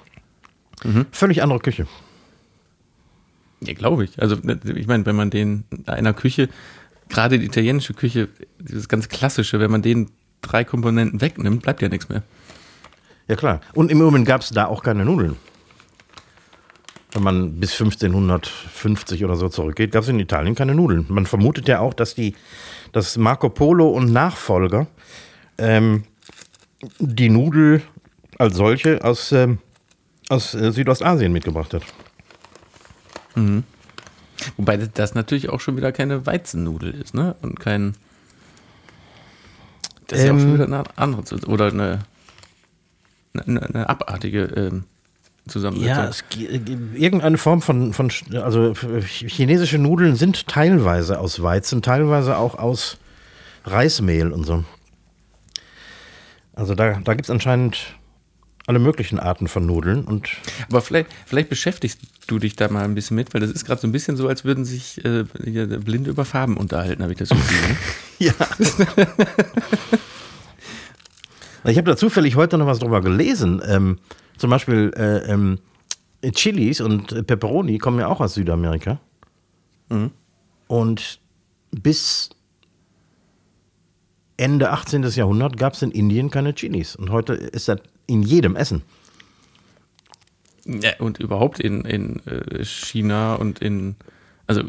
Mhm. 0.83 1.07
Völlig 1.11 1.41
andere 1.41 1.59
Küche. 1.59 1.87
Ja, 3.61 3.73
glaube 3.73 4.03
ich. 4.03 4.21
Also, 4.21 4.35
ne, 4.43 4.59
ich 4.75 4.85
meine, 4.85 5.05
wenn 5.07 5.15
man 5.15 5.31
den 5.31 5.63
einer 5.87 6.13
Küche, 6.13 6.49
gerade 7.09 7.39
die 7.39 7.45
italienische 7.45 7.95
Küche, 7.95 8.27
dieses 8.59 8.87
ganz 8.87 9.09
klassische, 9.09 9.59
wenn 9.59 9.71
man 9.71 9.81
den 9.81 10.11
drei 10.41 10.63
Komponenten 10.63 11.21
wegnimmt, 11.21 11.63
bleibt 11.63 11.81
ja 11.81 11.89
nichts 11.89 12.09
mehr. 12.09 12.21
Ja, 13.27 13.35
klar. 13.35 13.61
Und 13.73 13.91
im 13.91 13.97
Moment 13.97 14.25
gab 14.25 14.41
es 14.41 14.49
da 14.49 14.67
auch 14.67 14.83
keine 14.83 15.05
Nudeln. 15.05 15.35
Wenn 17.11 17.23
man 17.23 17.59
bis 17.59 17.71
1550 17.71 19.23
oder 19.23 19.35
so 19.35 19.49
zurückgeht, 19.49 19.91
gab 19.91 20.03
es 20.03 20.09
in 20.09 20.19
Italien 20.19 20.55
keine 20.55 20.75
Nudeln. 20.75 21.05
Man 21.09 21.25
vermutet 21.25 21.67
ja 21.67 21.79
auch, 21.79 21.93
dass 21.93 22.15
die, 22.15 22.35
dass 22.91 23.17
Marco 23.17 23.49
Polo 23.49 23.89
und 23.89 24.11
Nachfolger 24.11 24.87
ähm, 25.57 26.03
die 26.99 27.29
Nudel 27.29 27.81
als 28.37 28.55
solche 28.55 29.03
aus, 29.03 29.31
ähm, 29.31 29.59
aus 30.29 30.53
äh, 30.53 30.71
Südostasien 30.71 31.31
mitgebracht 31.31 31.73
hat. 31.73 31.83
Mhm. 33.35 33.63
Wobei 34.57 34.77
das 34.77 35.15
natürlich 35.15 35.49
auch 35.49 35.59
schon 35.59 35.77
wieder 35.77 35.91
keine 35.91 36.25
Weizennudel 36.25 36.93
ist, 36.93 37.13
ne? 37.13 37.35
Und 37.41 37.59
kein. 37.59 37.95
Das 40.07 40.19
ist 40.19 40.25
ähm, 40.25 40.27
ja 40.27 40.33
auch 40.33 40.39
schon 40.39 40.49
ähm, 40.49 40.53
wieder 40.53 40.65
eine 40.65 40.83
andere. 40.97 41.47
Oder 41.47 41.67
eine 41.67 41.99
eine, 43.39 43.61
eine 43.61 43.89
abartige 43.89 44.43
ähm, 44.43 44.83
Zusammensetzung. 45.47 45.87
Ja, 45.87 46.09
es, 46.09 46.23
irgendeine 46.95 47.37
Form 47.37 47.61
von, 47.61 47.93
von, 47.93 48.11
also 48.33 48.73
chinesische 48.73 49.77
Nudeln 49.77 50.15
sind 50.15 50.47
teilweise 50.47 51.19
aus 51.19 51.41
Weizen, 51.41 51.81
teilweise 51.81 52.37
auch 52.37 52.55
aus 52.55 52.97
Reismehl 53.65 54.31
und 54.31 54.45
so. 54.45 54.63
Also 56.53 56.73
da, 56.75 56.99
da 57.03 57.13
gibt 57.13 57.25
es 57.25 57.29
anscheinend 57.29 57.95
alle 58.65 58.79
möglichen 58.79 59.19
Arten 59.19 59.47
von 59.47 59.65
Nudeln. 59.65 60.03
Und 60.03 60.29
Aber 60.69 60.81
vielleicht, 60.81 61.07
vielleicht 61.25 61.49
beschäftigst 61.49 61.99
du 62.27 62.37
dich 62.37 62.55
da 62.55 62.67
mal 62.67 62.83
ein 62.83 62.95
bisschen 62.95 63.15
mit, 63.15 63.33
weil 63.33 63.41
das 63.41 63.51
ist 63.51 63.65
gerade 63.65 63.79
so 63.79 63.87
ein 63.87 63.93
bisschen 63.93 64.17
so, 64.17 64.27
als 64.27 64.43
würden 64.43 64.65
sich 64.65 65.03
äh, 65.05 65.23
Blinde 65.23 66.09
über 66.09 66.25
Farben 66.25 66.57
unterhalten, 66.57 67.01
habe 67.01 67.13
ich 67.13 67.19
das 67.19 67.29
Gefühl. 67.29 67.69
Ne? 67.69 67.77
ja. 68.19 68.33
Ich 71.67 71.77
habe 71.77 71.91
da 71.91 71.97
zufällig 71.97 72.35
heute 72.37 72.57
noch 72.57 72.65
was 72.65 72.79
drüber 72.79 73.01
gelesen. 73.01 73.61
Ähm, 73.67 73.99
zum 74.37 74.49
Beispiel 74.49 74.93
äh, 74.95 75.31
ähm, 75.31 75.59
Chilis 76.31 76.79
und 76.79 77.27
Pepperoni 77.27 77.77
kommen 77.77 77.99
ja 77.99 78.07
auch 78.07 78.21
aus 78.21 78.35
Südamerika. 78.35 78.99
Mhm. 79.89 80.11
Und 80.67 81.19
bis 81.71 82.29
Ende 84.37 84.71
18. 84.71 85.03
Jahrhundert 85.03 85.57
gab 85.57 85.73
es 85.73 85.81
in 85.81 85.91
Indien 85.91 86.29
keine 86.29 86.53
Chilis. 86.53 86.95
Und 86.95 87.09
heute 87.11 87.33
ist 87.33 87.67
das 87.67 87.79
in 88.05 88.23
jedem 88.23 88.55
Essen. 88.55 88.83
Ja, 90.65 90.91
und 90.99 91.19
überhaupt 91.19 91.59
in, 91.59 91.81
in 91.81 92.25
äh, 92.27 92.63
China 92.63 93.35
und 93.35 93.59
in, 93.59 93.95
also 94.47 94.61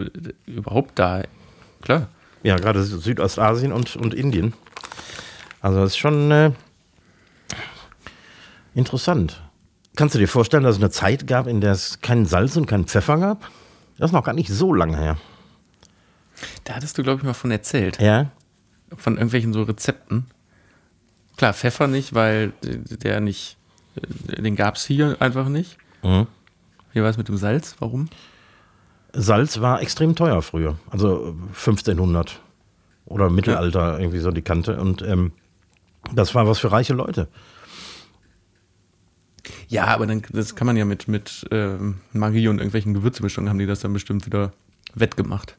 überhaupt 0.46 0.99
da, 0.99 1.22
klar. 1.80 2.09
Ja, 2.42 2.57
gerade 2.57 2.82
Südostasien 2.82 3.72
und, 3.72 3.96
und 3.96 4.14
Indien. 4.14 4.53
Also 5.61 5.80
das 5.80 5.90
ist 5.90 5.99
schon, 5.99 6.30
äh, 6.30 6.53
Interessant. 8.79 9.43
Kannst 9.97 10.14
du 10.14 10.20
dir 10.20 10.29
vorstellen, 10.29 10.62
dass 10.62 10.76
es 10.76 10.81
eine 10.81 10.91
Zeit 10.91 11.26
gab, 11.26 11.49
in 11.49 11.61
der 11.61 11.72
es 11.72 12.01
keinen 12.01 12.26
Salz 12.26 12.57
und 12.57 12.66
keinen 12.66 12.85
Pfeffer 12.85 13.18
gab? 13.18 13.41
Das 13.99 14.11
ist 14.11 14.12
noch 14.12 14.22
gar 14.22 14.35
nicht 14.35 14.51
so 14.51 14.72
lange 14.72 14.97
her. 14.97 15.16
Da 16.62 16.76
hattest 16.76 16.97
du, 16.97 17.03
glaube 17.03 17.18
ich, 17.18 17.24
mal 17.24 17.35
von 17.35 17.51
erzählt. 17.51 18.01
Ja? 18.01 18.31
Von 18.97 19.14
irgendwelchen 19.14 19.53
so 19.53 19.64
Rezepten. 19.64 20.26
Klar, 21.37 21.55
Pfeffer 21.55 21.89
nicht, 21.89 22.14
weil 22.14 22.53
der 22.62 23.18
nicht, 23.18 23.57
den 24.26 24.55
gab 24.55 24.76
es 24.76 24.85
hier 24.85 25.16
einfach 25.18 25.49
nicht. 25.49 25.76
Mhm. 26.05 26.29
Wie 26.93 27.03
war 27.03 27.11
es 27.11 27.16
mit 27.16 27.26
dem 27.26 27.37
Salz? 27.37 27.74
Warum? 27.81 28.09
Salz 29.12 29.61
war 29.61 29.83
extrem 29.83 30.14
teuer 30.14 30.41
früher. 30.41 30.79
Also 30.89 31.35
1500 31.49 32.39
oder 33.07 33.29
Mittelalter, 33.29 33.99
irgendwie 33.99 34.20
so 34.20 34.31
die 34.31 34.43
Kante. 34.43 34.79
Und 34.79 35.03
ähm, 35.03 35.33
das 36.14 36.37
war 36.37 36.47
was 36.47 36.61
für 36.61 36.70
reiche 36.70 36.95
Leute. 36.95 37.26
Ja, 39.69 39.87
aber 39.87 40.07
dann, 40.07 40.23
das 40.33 40.57
kann 40.57 40.66
man 40.66 40.77
ja 40.77 40.85
mit, 40.85 41.09
mit 41.09 41.47
ähm, 41.51 41.97
Magie 42.12 42.49
und 42.49 42.59
irgendwelchen 42.59 42.95
Gewürzmischungen 42.95 43.51
haben 43.51 43.59
die 43.59 43.66
das 43.66 43.81
dann 43.81 43.93
bestimmt 43.93 44.25
wieder 44.27 44.53
wettgemacht. 44.95 45.57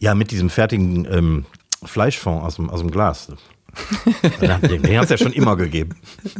Ja, 0.00 0.14
mit 0.14 0.32
diesem 0.32 0.50
fertigen 0.50 1.06
ähm, 1.10 1.46
Fleischfond 1.84 2.42
aus 2.42 2.56
dem, 2.56 2.70
aus 2.70 2.80
dem 2.80 2.90
Glas. 2.90 3.28
den 4.40 4.82
den 4.82 4.98
hat 4.98 5.04
es 5.04 5.10
ja 5.10 5.18
schon 5.18 5.32
immer 5.32 5.56
gegeben. 5.56 5.96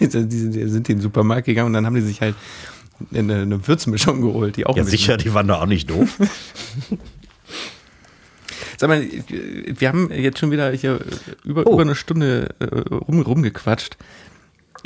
die, 0.00 0.06
sind 0.06 0.54
in 0.54 0.82
den 0.82 1.00
Supermarkt 1.00 1.46
gegangen 1.46 1.66
und 1.66 1.72
dann 1.72 1.84
haben 1.84 1.96
die 1.96 2.00
sich 2.00 2.20
halt 2.20 2.36
eine, 3.12 3.42
eine 3.42 3.66
Würzmischung 3.66 4.20
geholt, 4.20 4.56
die 4.56 4.66
auch 4.66 4.76
Ja, 4.76 4.84
sicher, 4.84 5.16
die 5.16 5.34
waren 5.34 5.48
da 5.48 5.60
auch 5.60 5.66
nicht 5.66 5.90
doof. 5.90 6.16
Sag 8.76 8.88
mal, 8.88 9.02
wir 9.02 9.88
haben 9.88 10.10
jetzt 10.12 10.38
schon 10.38 10.50
wieder 10.50 10.70
hier 10.72 11.00
über, 11.44 11.66
Oh. 11.66 11.74
über 11.74 11.82
eine 11.82 11.94
Stunde 11.94 12.54
äh, 12.58 12.64
rum, 12.64 13.20
rumgequatscht. 13.20 13.96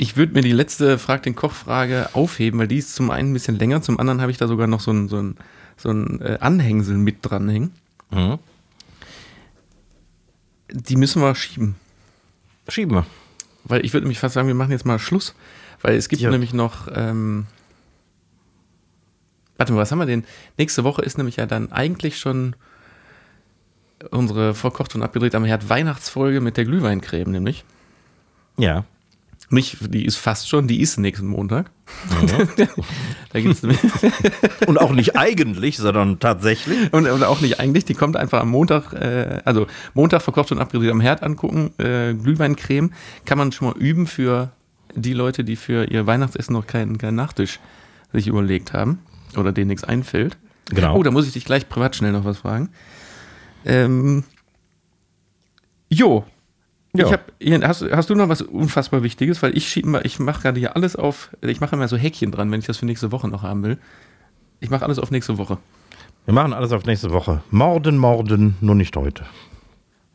Ich 0.01 0.15
würde 0.15 0.31
mir 0.33 0.41
die 0.41 0.53
letzte 0.53 0.97
Frag 0.97 1.23
den 1.23 1.35
Koch-Frage 1.35 2.11
aufheben, 2.13 2.57
weil 2.57 2.69
die 2.69 2.77
ist 2.77 2.95
zum 2.95 3.11
einen 3.11 3.31
ein 3.31 3.33
bisschen 3.33 3.59
länger, 3.59 3.81
zum 3.81 3.99
anderen 3.99 4.21
habe 4.21 4.31
ich 4.31 4.37
da 4.37 4.47
sogar 4.47 4.65
noch 4.65 4.79
so 4.79 4.91
ein, 4.91 5.09
so 5.09 5.17
ein, 5.21 5.35
so 5.75 5.89
ein 5.89 6.21
äh, 6.21 6.37
Anhängsel 6.39 6.95
mit 6.97 7.17
dranhängen. 7.21 7.73
Mhm. 8.09 8.39
Die 10.71 10.95
müssen 10.95 11.21
wir 11.21 11.35
schieben. 11.35 11.75
Schieben 12.69 12.95
wir. 12.95 13.05
Weil 13.65 13.83
ich 13.83 13.91
würde 13.91 14.05
nämlich 14.05 14.19
fast 14.19 14.35
sagen, 14.35 14.47
wir 14.47 14.55
machen 14.55 14.71
jetzt 14.71 14.85
mal 14.85 14.99
Schluss. 14.99 15.35
Weil 15.81 15.97
es 15.97 16.07
gibt 16.07 16.21
Ja. 16.21 16.29
nämlich 16.29 16.53
noch. 16.53 16.87
Ähm, 16.95 17.45
warte 19.57 19.73
mal, 19.73 19.79
was 19.79 19.91
haben 19.91 19.99
wir 19.99 20.05
denn? 20.05 20.23
Nächste 20.57 20.85
Woche 20.85 21.01
ist 21.01 21.17
nämlich 21.17 21.35
ja 21.35 21.45
dann 21.45 21.73
eigentlich 21.73 22.19
schon 22.19 22.55
unsere 24.11 24.53
verkocht 24.55 24.95
und 24.95 25.03
abgedreht 25.03 25.35
am 25.35 25.43
Herd 25.43 25.67
Weihnachtsfolge 25.67 26.39
mit 26.39 26.55
der 26.55 26.63
Glühweincreme, 26.63 27.31
nämlich. 27.31 27.65
Ja. 28.57 28.85
Nicht, 29.51 29.93
die 29.93 30.05
ist 30.05 30.17
fast 30.17 30.47
schon, 30.47 30.67
die 30.67 30.79
ist 30.79 30.97
nächsten 30.97 31.25
Montag. 31.25 31.71
da 33.33 33.39
gibt's 33.39 33.63
Und 34.67 34.79
auch 34.79 34.91
nicht 34.91 35.17
eigentlich, 35.17 35.77
sondern 35.77 36.19
tatsächlich. 36.19 36.93
und, 36.93 37.07
und 37.07 37.23
auch 37.23 37.41
nicht 37.41 37.59
eigentlich, 37.59 37.85
die 37.85 37.95
kommt 37.95 38.15
einfach 38.15 38.41
am 38.41 38.49
Montag, 38.49 38.93
äh, 38.93 39.41
also 39.45 39.65
Montag 39.95 40.21
verkocht 40.21 40.51
und 40.51 40.59
abgedreht 40.59 40.91
am 40.91 41.01
Herd 41.01 41.23
angucken. 41.23 41.73
Äh, 41.79 42.13
Glühweincreme 42.13 42.91
kann 43.25 43.39
man 43.39 43.51
schon 43.51 43.69
mal 43.69 43.77
üben 43.77 44.05
für 44.05 44.51
die 44.95 45.13
Leute, 45.13 45.43
die 45.43 45.55
für 45.55 45.85
ihr 45.85 46.05
Weihnachtsessen 46.05 46.53
noch 46.53 46.67
keinen, 46.67 46.97
keinen 46.97 47.15
Nachtisch 47.15 47.59
sich 48.13 48.27
überlegt 48.27 48.73
haben 48.73 48.99
oder 49.35 49.51
denen 49.51 49.67
nichts 49.69 49.83
einfällt. 49.83 50.37
Genau. 50.69 50.95
Oh, 50.95 51.03
da 51.03 51.11
muss 51.11 51.25
ich 51.27 51.33
dich 51.33 51.45
gleich 51.45 51.67
privat 51.67 51.95
schnell 51.95 52.11
noch 52.11 52.25
was 52.25 52.39
fragen. 52.39 52.69
Ähm, 53.65 54.23
jo. 55.89 56.25
Ja. 56.93 57.05
Ich 57.05 57.53
hab, 57.53 57.67
hast, 57.69 57.83
hast 57.91 58.09
du 58.09 58.15
noch 58.15 58.29
was 58.29 58.41
unfassbar 58.41 59.03
Wichtiges? 59.03 59.43
Weil 59.43 59.55
ich 59.55 59.69
schiebe 59.69 59.87
mal, 59.87 60.05
ich 60.05 60.19
mache 60.19 60.41
gerade 60.41 60.59
hier 60.59 60.75
alles 60.75 60.95
auf, 60.95 61.29
ich 61.41 61.61
mache 61.61 61.75
immer 61.75 61.87
so 61.87 61.97
Häkchen 61.97 62.31
dran, 62.31 62.51
wenn 62.51 62.59
ich 62.59 62.65
das 62.65 62.77
für 62.77 62.85
nächste 62.85 63.11
Woche 63.11 63.27
noch 63.27 63.43
haben 63.43 63.63
will. 63.63 63.77
Ich 64.59 64.69
mache 64.69 64.83
alles 64.83 64.99
auf 64.99 65.11
nächste 65.11 65.37
Woche. 65.37 65.57
Wir 66.25 66.33
machen 66.33 66.53
alles 66.53 66.71
auf 66.71 66.85
nächste 66.85 67.11
Woche. 67.11 67.41
Morden, 67.51 67.97
morden, 67.97 68.55
nur 68.61 68.75
nicht 68.75 68.95
heute. 68.95 69.23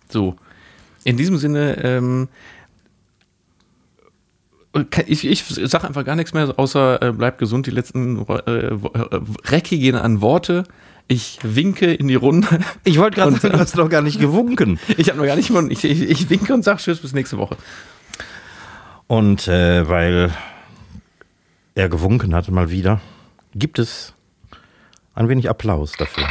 So. 0.09 0.37
In 1.05 1.17
diesem 1.17 1.37
Sinne, 1.37 1.83
ähm, 1.83 2.29
ich, 5.07 5.27
ich 5.27 5.45
sage 5.45 5.87
einfach 5.87 6.05
gar 6.05 6.17
nichts 6.17 6.35
mehr, 6.35 6.53
außer 6.57 7.03
äh, 7.03 7.13
bleib 7.13 7.39
gesund, 7.39 7.67
die 7.67 7.71
letzten 7.71 8.27
äh, 8.27 8.33
äh, 8.33 8.79
Reckigehen 9.47 9.97
an 9.97 10.21
Worte. 10.21 10.65
Ich 11.07 11.39
winke 11.43 11.93
in 11.93 12.09
die 12.09 12.15
Runde. 12.15 12.61
Ich 12.83 12.99
wollte 12.99 13.17
gerade 13.21 13.33
sagen, 13.37 13.53
du 13.55 13.59
hast 13.61 13.77
doch 13.77 13.89
gar 13.91 14.01
nicht 14.03 14.19
gewunken. 14.21 14.79
Ich 14.97 15.09
habe 15.09 15.19
noch 15.19 15.27
gar 15.27 15.37
nicht 15.37 15.51
mal, 15.51 15.71
ich, 15.71 15.85
ich, 15.85 16.03
ich 16.03 16.31
winke 16.31 16.55
und 16.55 16.63
sage 16.65 16.79
Tschüss 16.79 17.01
bis 17.01 17.13
nächste 17.13 17.37
Woche. 17.37 17.57
Und 19.07 19.47
äh, 19.49 19.87
weil 19.89 20.33
er 21.75 21.89
gewunken 21.91 22.35
hatte 22.35 22.53
mal 22.53 22.71
wieder, 22.71 23.01
gibt 23.55 23.79
es 23.79 24.15
ein 25.15 25.29
wenig 25.29 25.51
Applaus 25.51 25.93
dafür. 25.93 26.27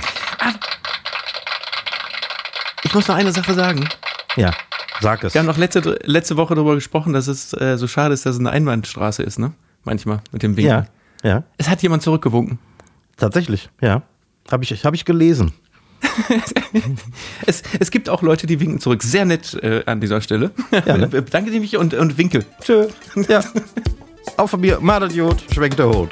Ich 2.83 2.93
muss 2.93 3.07
noch 3.07 3.15
eine 3.15 3.31
Sache 3.31 3.53
sagen. 3.53 3.87
Ja, 4.35 4.51
sag 5.01 5.23
es. 5.23 5.33
Wir 5.33 5.39
haben 5.39 5.45
noch 5.45 5.57
letzte, 5.57 5.99
letzte 6.03 6.35
Woche 6.37 6.55
darüber 6.55 6.75
gesprochen, 6.75 7.13
dass 7.13 7.27
es 7.27 7.53
äh, 7.53 7.77
so 7.77 7.87
schade 7.87 8.13
ist, 8.13 8.25
dass 8.25 8.35
es 8.35 8.39
eine 8.39 8.49
Einbahnstraße 8.51 9.23
ist, 9.23 9.39
ne? 9.39 9.53
Manchmal 9.83 10.21
mit 10.31 10.43
dem 10.43 10.55
Winken. 10.57 10.71
ja, 10.71 10.85
ja, 11.23 11.43
Es 11.57 11.69
hat 11.69 11.81
jemand 11.83 12.03
zurückgewunken. 12.03 12.59
tatsächlich, 13.17 13.69
ja. 13.81 14.01
Habe 14.51 14.63
ich, 14.63 14.85
hab 14.85 14.93
ich 14.93 15.05
gelesen. 15.05 15.53
Es, 17.45 17.63
es 17.79 17.91
gibt 17.91 18.09
auch 18.09 18.21
Leute, 18.21 18.47
die 18.47 18.59
winken 18.59 18.79
zurück. 18.79 19.03
Sehr 19.03 19.25
nett 19.25 19.53
äh, 19.61 19.83
an 19.85 20.01
dieser 20.01 20.21
Stelle. 20.21 20.51
Ja, 20.85 20.97
ne? 20.97 21.07
Danke 21.31 21.51
dich 21.51 21.77
und, 21.77 21.93
und 21.93 22.17
winke. 22.17 22.45
Tschö. 22.61 22.87
Ja. 23.27 23.43
Auf 24.37 24.51
von 24.51 24.61
mir, 24.61 24.79
Madeliot, 24.79 25.43
schwenkt 25.53 25.79
der 25.79 25.89
Hut. 25.89 26.09